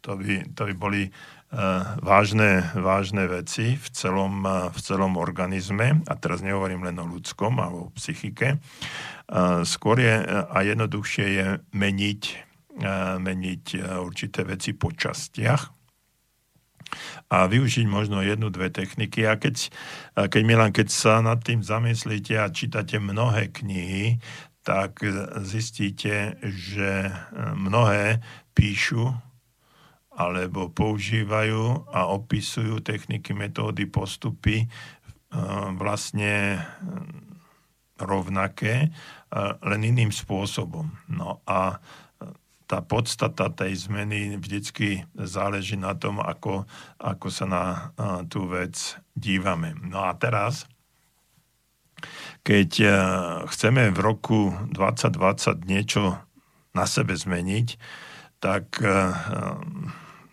to 0.00 0.16
by, 0.16 0.44
to 0.56 0.62
by 0.72 0.74
boli 0.76 1.02
uh, 1.08 1.96
vážne, 2.00 2.64
vážne 2.72 3.28
veci 3.28 3.76
v 3.76 3.86
celom, 3.92 4.44
uh, 4.44 4.72
v 4.72 4.78
celom 4.80 5.20
organizme. 5.20 6.00
A 6.08 6.12
teraz 6.16 6.40
nehovorím 6.40 6.88
len 6.88 6.96
o 6.96 7.04
ľudskom 7.04 7.60
alebo 7.60 7.92
o 7.92 7.94
psychike. 7.96 8.56
Skôr 9.66 9.98
je 9.98 10.22
a 10.22 10.62
jednoduchšie 10.62 11.26
je 11.34 11.46
meniť, 11.74 12.22
meniť 13.18 13.64
určité 13.98 14.46
veci 14.46 14.70
po 14.70 14.94
častiach 14.94 15.75
a 17.26 17.46
využiť 17.50 17.86
možno 17.90 18.22
jednu, 18.22 18.50
dve 18.50 18.70
techniky. 18.70 19.26
A 19.26 19.38
keď, 19.38 19.70
keď 20.14 20.42
Milan, 20.46 20.70
keď 20.70 20.88
sa 20.90 21.18
nad 21.22 21.42
tým 21.42 21.62
zamyslíte 21.62 22.38
a 22.38 22.52
čítate 22.52 23.02
mnohé 23.02 23.50
knihy, 23.50 24.22
tak 24.66 24.98
zistíte, 25.46 26.38
že 26.42 27.14
mnohé 27.54 28.18
píšu 28.50 29.14
alebo 30.16 30.72
používajú 30.72 31.92
a 31.92 32.08
opisujú 32.08 32.80
techniky, 32.80 33.36
metódy, 33.36 33.84
postupy 33.84 34.64
vlastne 35.76 36.64
rovnaké, 38.00 38.90
len 39.60 39.80
iným 39.84 40.08
spôsobom. 40.08 40.88
No 41.12 41.44
a 41.44 41.78
tá 42.66 42.82
podstata 42.82 43.46
tej 43.50 43.78
zmeny 43.78 44.34
vždycky 44.36 45.06
záleží 45.14 45.78
na 45.78 45.94
tom, 45.94 46.18
ako, 46.18 46.66
ako 46.98 47.26
sa 47.30 47.46
na 47.46 47.64
tú 48.26 48.50
vec 48.50 48.98
dívame. 49.14 49.78
No 49.86 50.02
a 50.02 50.14
teraz, 50.18 50.66
keď 52.42 52.70
chceme 53.46 53.94
v 53.94 53.98
roku 54.02 54.50
2020 54.74 55.62
niečo 55.62 56.18
na 56.74 56.84
sebe 56.90 57.14
zmeniť, 57.14 57.78
tak 58.42 58.82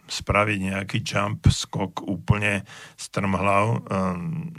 spraviť 0.03 0.57
nejaký 0.59 0.99
jump, 1.01 1.47
skok 1.47 2.03
úplne 2.03 2.67
strmhlav, 2.99 3.87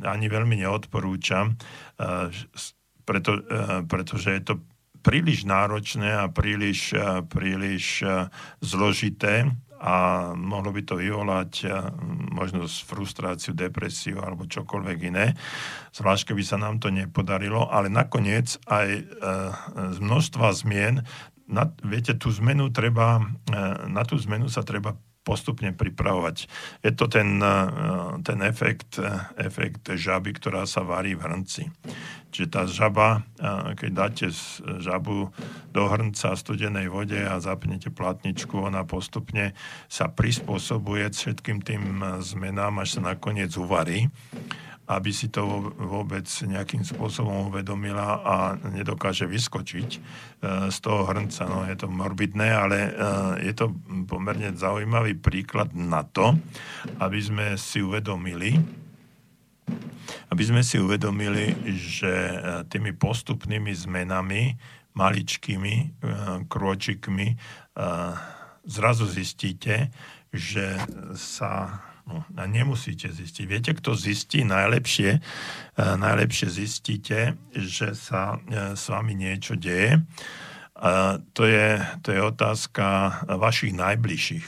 ani 0.02 0.26
veľmi 0.26 0.62
neodporúčam, 0.64 1.54
preto, 3.04 3.30
pretože 3.84 4.32
je 4.32 4.42
to 4.42 4.54
príliš 5.04 5.44
náročné 5.44 6.16
a 6.16 6.32
príliš, 6.32 6.96
eh, 6.96 7.20
príliš 7.28 8.00
eh, 8.00 8.32
zložité 8.64 9.52
a 9.84 10.32
mohlo 10.32 10.72
by 10.72 10.80
to 10.80 10.96
vyvolať 10.96 11.52
eh, 11.68 11.70
možno 12.32 12.64
frustráciu, 12.64 13.52
depresiu 13.52 14.24
alebo 14.24 14.48
čokoľvek 14.48 14.98
iné. 15.12 15.36
Zvlášť, 15.92 16.32
keby 16.32 16.42
sa 16.42 16.56
nám 16.56 16.80
to 16.80 16.88
nepodarilo, 16.88 17.68
ale 17.68 17.92
nakoniec 17.92 18.56
aj 18.66 18.88
z 19.94 19.98
množstva 20.02 20.50
zmien, 20.56 21.06
na, 21.44 21.70
viete, 21.84 22.16
tú 22.16 22.32
zmenu 22.34 22.72
treba, 22.72 23.20
na 23.86 24.02
tú 24.02 24.16
zmenu 24.16 24.48
sa 24.48 24.64
treba 24.64 24.96
postupne 25.24 25.72
pripravovať. 25.72 26.46
Je 26.84 26.92
to 26.92 27.08
ten, 27.08 27.40
eh, 27.40 27.50
ten 28.20 28.44
efekt, 28.44 29.00
eh, 29.00 29.24
efekt 29.40 29.88
žaby, 29.88 30.36
ktorá 30.36 30.68
sa 30.68 30.84
varí 30.84 31.16
v 31.16 31.24
hrnci. 31.24 31.72
Čiže 32.28 32.48
tá 32.52 32.62
žaba, 32.68 33.24
eh, 33.40 33.72
keď 33.74 33.90
dáte 33.90 34.26
žabu 34.84 35.32
do 35.72 35.82
hrnca 35.88 36.36
v 36.36 36.42
studenej 36.44 36.86
vode 36.92 37.16
a 37.16 37.40
zapnete 37.40 37.88
platničku, 37.88 38.68
ona 38.68 38.84
postupne 38.84 39.56
sa 39.88 40.12
prispôsobuje 40.12 41.08
všetkým 41.08 41.64
tým 41.64 42.04
zmenám, 42.20 42.84
až 42.84 43.00
sa 43.00 43.16
nakoniec 43.16 43.50
uvarí 43.56 44.12
aby 44.84 45.10
si 45.16 45.32
to 45.32 45.72
vôbec 45.80 46.28
nejakým 46.44 46.84
spôsobom 46.84 47.48
uvedomila 47.48 48.20
a 48.20 48.34
nedokáže 48.68 49.24
vyskočiť 49.24 49.90
e, 49.96 49.98
z 50.68 50.76
toho 50.84 51.08
hrnca. 51.08 51.48
No, 51.48 51.64
je 51.64 51.76
to 51.76 51.88
morbidné, 51.88 52.48
ale 52.52 52.78
e, 52.78 52.90
je 53.48 53.52
to 53.56 53.72
pomerne 54.04 54.52
zaujímavý 54.52 55.16
príklad 55.16 55.72
na 55.72 56.04
to, 56.04 56.36
aby 57.00 57.16
sme 57.16 57.46
si 57.56 57.80
uvedomili, 57.80 58.60
aby 60.28 60.42
sme 60.44 60.60
si 60.60 60.76
uvedomili, 60.76 61.56
že 61.80 62.12
e, 62.12 62.36
tými 62.68 62.92
postupnými 62.92 63.72
zmenami, 63.72 64.52
maličkými 64.94 66.06
krôčikmi, 66.46 67.34
zrazu 68.62 69.10
zistíte, 69.10 69.90
že 70.30 70.78
sa 71.18 71.82
No, 72.04 72.20
a 72.36 72.44
nemusíte 72.44 73.08
zistiť. 73.08 73.44
Viete, 73.48 73.72
kto 73.72 73.96
zistí 73.96 74.44
najlepšie? 74.44 75.10
E, 75.16 75.20
najlepšie 75.80 76.48
zistíte, 76.52 77.40
že 77.56 77.96
sa 77.96 78.36
e, 78.44 78.76
s 78.76 78.84
vami 78.92 79.16
niečo 79.16 79.56
deje. 79.56 80.04
A 80.76 81.16
to 81.32 81.48
je, 81.48 81.80
to 82.04 82.12
je 82.12 82.20
otázka 82.20 82.84
vašich 83.40 83.72
najbližších. 83.72 84.46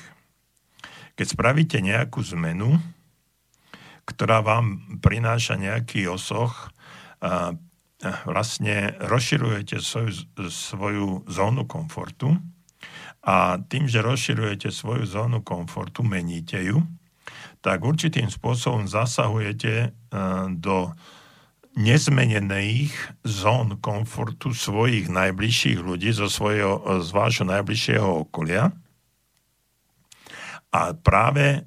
Keď 1.16 1.26
spravíte 1.32 1.78
nejakú 1.80 2.20
zmenu, 2.36 2.76
ktorá 4.04 4.44
vám 4.44 5.00
prináša 5.00 5.56
nejaký 5.56 6.10
osoch, 6.12 6.76
vlastne 8.28 8.92
rozširujete 9.00 9.80
svoju, 9.80 10.12
svoju 10.52 11.06
zónu 11.26 11.64
komfortu 11.64 12.36
a 13.24 13.56
tým, 13.58 13.88
že 13.88 14.04
rozširujete 14.04 14.68
svoju 14.68 15.08
zónu 15.08 15.40
komfortu, 15.40 16.04
meníte 16.04 16.60
ju, 16.60 16.84
tak 17.66 17.82
určitým 17.82 18.30
spôsobom 18.30 18.86
zasahujete 18.86 19.74
e, 19.74 19.88
do 20.55 20.94
nezmenených 21.74 22.94
zón 23.26 23.82
komfortu 23.82 24.55
svojich 24.55 25.10
najbližších 25.10 25.82
ľudí 25.82 26.14
zo 26.14 26.30
svojho, 26.30 27.02
z 27.02 27.10
vášho 27.10 27.43
najbližšieho 27.51 28.22
okolia. 28.22 28.70
A 30.70 30.94
práve 30.94 31.47
e, 31.59 31.60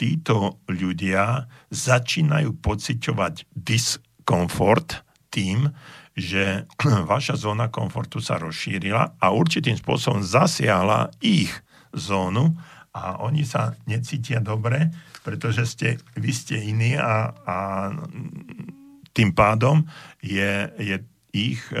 títo 0.00 0.64
ľudia 0.64 1.44
začínajú 1.68 2.56
pociťovať 2.64 3.44
diskomfort 3.52 5.04
tým, 5.28 5.68
že 6.16 6.64
vaša 7.12 7.36
zóna 7.36 7.68
komfortu 7.68 8.24
sa 8.24 8.40
rozšírila 8.40 9.20
a 9.20 9.26
určitým 9.28 9.76
spôsobom 9.76 10.24
zasiahla 10.24 11.12
ich 11.20 11.52
zónu 11.92 12.56
a 12.96 13.20
oni 13.20 13.44
sa 13.44 13.76
necítia 13.84 14.40
dobre, 14.40 14.88
pretože 15.24 15.64
ste, 15.64 15.88
vy 16.14 16.30
ste 16.36 16.60
iní 16.60 17.00
a, 17.00 17.32
a 17.32 17.56
tým 19.16 19.32
pádom 19.32 19.88
je, 20.20 20.68
je 20.76 20.96
ich 21.32 21.64
e, 21.72 21.80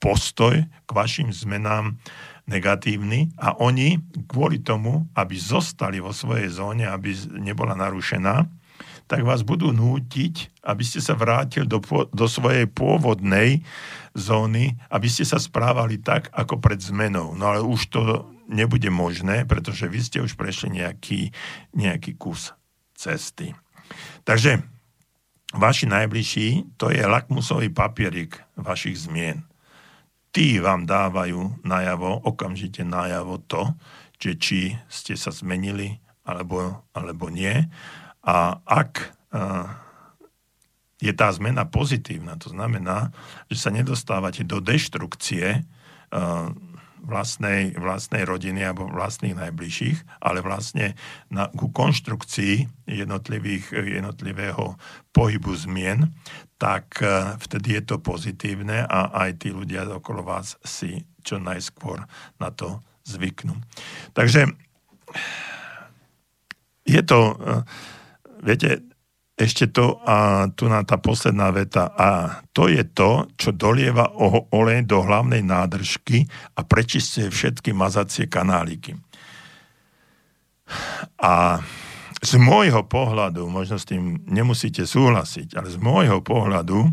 postoj 0.00 0.64
k 0.64 0.90
vašim 0.90 1.28
zmenám 1.30 2.00
negatívny 2.48 3.30
a 3.38 3.54
oni 3.60 4.00
kvôli 4.26 4.64
tomu, 4.64 5.06
aby 5.14 5.36
zostali 5.38 6.02
vo 6.02 6.10
svojej 6.10 6.50
zóne, 6.50 6.88
aby 6.88 7.14
nebola 7.38 7.78
narušená, 7.78 8.48
tak 9.06 9.26
vás 9.26 9.42
budú 9.42 9.74
nútiť, 9.74 10.62
aby 10.62 10.82
ste 10.86 11.02
sa 11.02 11.18
vrátili 11.18 11.66
do, 11.66 11.82
do 12.14 12.26
svojej 12.30 12.70
pôvodnej 12.70 13.66
zóny, 14.14 14.78
aby 14.86 15.10
ste 15.10 15.26
sa 15.26 15.38
správali 15.42 15.98
tak, 15.98 16.30
ako 16.30 16.62
pred 16.62 16.78
zmenou. 16.78 17.34
No 17.34 17.50
ale 17.50 17.60
už 17.62 17.90
to 17.90 18.30
nebude 18.50 18.90
možné, 18.90 19.46
pretože 19.46 19.86
vy 19.86 20.00
ste 20.02 20.18
už 20.18 20.34
prešli 20.34 20.82
nejaký, 20.82 21.30
nejaký 21.72 22.18
kus 22.18 22.50
cesty. 22.98 23.54
Takže 24.26 24.60
vaši 25.54 25.86
najbližší, 25.86 26.76
to 26.76 26.90
je 26.90 27.00
lakmusový 27.00 27.70
papierik 27.70 28.42
vašich 28.58 29.06
zmien. 29.06 29.46
Tí 30.30 30.62
vám 30.62 30.86
dávajú 30.86 31.62
najavo, 31.66 32.22
okamžite 32.26 32.86
najavo 32.86 33.42
to, 33.50 33.74
že 34.20 34.32
či 34.38 34.60
ste 34.86 35.18
sa 35.18 35.34
zmenili 35.34 35.98
alebo, 36.22 36.86
alebo 36.94 37.32
nie. 37.32 37.66
A 38.22 38.60
ak 38.62 39.10
uh, 39.34 39.66
je 41.02 41.10
tá 41.16 41.32
zmena 41.32 41.66
pozitívna, 41.66 42.36
to 42.36 42.52
znamená, 42.52 43.10
že 43.48 43.58
sa 43.58 43.70
nedostávate 43.72 44.44
do 44.46 44.60
deštrukcie 44.62 45.64
uh, 45.64 46.52
vlastnej, 47.04 47.72
vlastnej 47.76 48.28
rodiny 48.28 48.64
alebo 48.64 48.88
vlastných 48.88 49.36
najbližších, 49.36 50.20
ale 50.20 50.44
vlastne 50.44 50.94
na, 51.32 51.48
ku 51.52 51.72
konštrukcii 51.72 52.86
jednotlivých, 52.86 53.72
jednotlivého 53.72 54.76
pohybu 55.10 55.52
zmien, 55.56 56.12
tak 56.60 57.00
e, 57.00 57.36
vtedy 57.40 57.80
je 57.80 57.82
to 57.88 57.96
pozitívne 57.98 58.84
a 58.84 59.10
aj 59.26 59.40
tí 59.40 59.48
ľudia 59.50 59.88
okolo 59.88 60.20
vás 60.20 60.60
si 60.60 61.08
čo 61.24 61.40
najskôr 61.40 62.04
na 62.36 62.52
to 62.52 62.84
zvyknú. 63.08 63.56
Takže 64.12 64.52
je 66.84 67.02
to, 67.02 67.20
e, 67.32 67.34
viete, 68.44 68.89
ešte 69.40 69.72
to 69.72 69.96
a 70.04 70.48
tu 70.52 70.68
na 70.68 70.84
tá 70.84 71.00
posledná 71.00 71.48
veta. 71.48 71.88
A 71.96 72.40
to 72.52 72.68
je 72.68 72.84
to, 72.84 73.24
čo 73.40 73.56
dolieva 73.56 74.12
olej 74.52 74.84
do 74.84 75.00
hlavnej 75.00 75.40
nádržky 75.40 76.28
a 76.56 76.60
prečistuje 76.68 77.32
všetky 77.32 77.72
mazacie 77.72 78.28
kanáliky. 78.28 79.00
A 81.24 81.58
z 82.20 82.32
môjho 82.36 82.84
pohľadu, 82.84 83.48
možno 83.48 83.80
s 83.80 83.88
tým 83.88 84.28
nemusíte 84.28 84.84
súhlasiť, 84.84 85.56
ale 85.56 85.72
z 85.72 85.80
môjho 85.80 86.20
pohľadu 86.20 86.92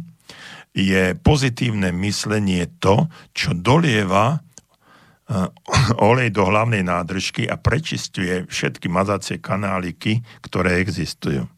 je 0.71 1.19
pozitívne 1.19 1.91
myslenie 1.99 2.63
to, 2.79 3.11
čo 3.35 3.51
dolieva 3.51 4.39
eh, 4.39 5.51
olej 5.99 6.31
do 6.31 6.47
hlavnej 6.47 6.87
nádržky 6.87 7.43
a 7.43 7.59
prečistuje 7.59 8.47
všetky 8.47 8.87
mazacie 8.87 9.43
kanáliky, 9.43 10.23
ktoré 10.39 10.79
existujú 10.79 11.56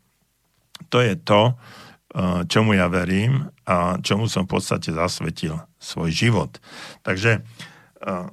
to 0.89 0.99
je 1.01 1.15
to, 1.15 1.53
eh, 1.53 2.43
čomu 2.49 2.73
ja 2.73 2.89
verím 2.89 3.47
a 3.65 4.01
čomu 4.01 4.25
som 4.25 4.49
v 4.49 4.57
podstate 4.57 4.89
zasvetil 4.91 5.61
svoj 5.77 6.09
život. 6.09 6.51
Takže 7.05 7.39
eh, 7.39 8.25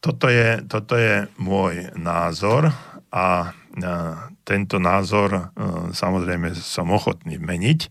toto 0.00 0.26
je, 0.30 0.62
toto 0.70 0.94
je 0.94 1.26
môj 1.36 1.90
názor 1.98 2.70
a 3.10 3.50
eh, 3.50 4.14
tento 4.44 4.76
názor 4.76 5.56
samozrejme 5.96 6.52
som 6.52 6.92
ochotný 6.92 7.40
meniť, 7.40 7.88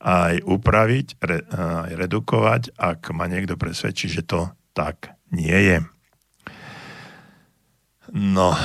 aj 0.00 0.48
upraviť, 0.48 1.20
aj 1.52 1.92
redukovať, 1.92 2.72
ak 2.72 3.12
ma 3.12 3.28
niekto 3.28 3.60
presvedčí, 3.60 4.08
že 4.08 4.24
to 4.24 4.48
tak 4.72 5.12
nie 5.28 5.52
je. 5.52 5.78
No 8.16 8.56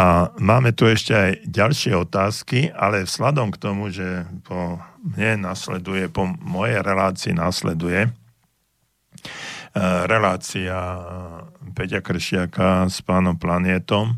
a 0.00 0.32
máme 0.40 0.72
tu 0.72 0.88
ešte 0.88 1.12
aj 1.12 1.30
ďalšie 1.44 1.92
otázky, 1.92 2.72
ale 2.72 3.04
vzhľadom 3.04 3.52
k 3.52 3.60
tomu, 3.60 3.92
že 3.92 4.24
po 4.48 4.80
mne 5.04 5.52
nasleduje, 5.52 6.08
po 6.08 6.24
mojej 6.40 6.80
relácii 6.80 7.36
nasleduje 7.36 8.08
e, 8.08 8.10
relácia 10.08 10.76
Peťa 11.76 12.00
Kršiaka 12.00 12.88
s 12.88 13.04
pánom 13.04 13.36
Planietom, 13.36 14.16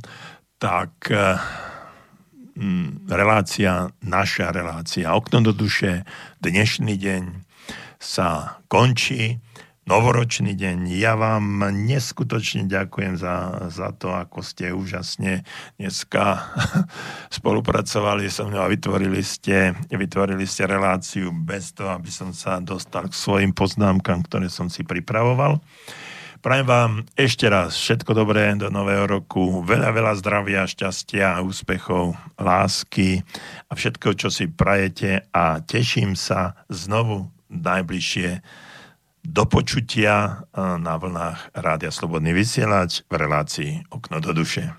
tak 0.63 0.95
e, 1.11 1.19
relácia, 3.11 3.91
naša 4.07 4.55
relácia 4.55 5.11
Okno 5.11 5.43
do 5.43 5.51
duše, 5.51 6.07
dnešný 6.39 6.95
deň 6.95 7.23
sa 7.99 8.63
končí 8.71 9.43
novoročný 9.83 10.55
deň. 10.55 10.95
Ja 10.95 11.19
vám 11.19 11.67
neskutočne 11.75 12.71
ďakujem 12.71 13.19
za, 13.19 13.67
za 13.67 13.91
to, 13.91 14.15
ako 14.15 14.39
ste 14.41 14.71
úžasne 14.71 15.43
dneska 15.75 16.39
spolupracovali 17.37 18.31
so 18.31 18.47
mnou 18.47 18.63
a 18.63 18.71
vytvorili 18.71 19.21
ste, 19.27 19.75
vytvorili 19.91 20.47
ste 20.47 20.71
reláciu 20.71 21.35
bez 21.35 21.75
toho, 21.75 21.99
aby 21.99 22.11
som 22.15 22.31
sa 22.31 22.63
dostal 22.63 23.11
k 23.11 23.19
svojim 23.19 23.51
poznámkam, 23.51 24.23
ktoré 24.23 24.47
som 24.47 24.71
si 24.71 24.87
pripravoval. 24.87 25.59
Prajem 26.43 26.67
vám 26.67 26.93
ešte 27.15 27.47
raz 27.47 27.79
všetko 27.79 28.19
dobré 28.19 28.51
do 28.59 28.67
nového 28.67 29.07
roku, 29.07 29.63
veľa, 29.63 29.95
veľa 29.95 30.19
zdravia, 30.19 30.67
šťastia, 30.67 31.39
úspechov, 31.39 32.19
lásky 32.35 33.23
a 33.71 33.79
všetko, 33.79 34.19
čo 34.19 34.27
si 34.27 34.51
prajete 34.51 35.23
a 35.31 35.63
teším 35.63 36.19
sa 36.19 36.59
znovu 36.67 37.31
najbližšie 37.47 38.43
do 39.25 39.47
počutia 39.47 40.45
na 40.57 40.95
vlnách 40.99 41.55
Rádia 41.55 41.95
Slobodný 41.95 42.35
vysielač 42.35 43.07
v 43.07 43.15
relácii 43.15 43.71
Okno 43.95 44.19
do 44.21 44.35
duše. 44.35 44.75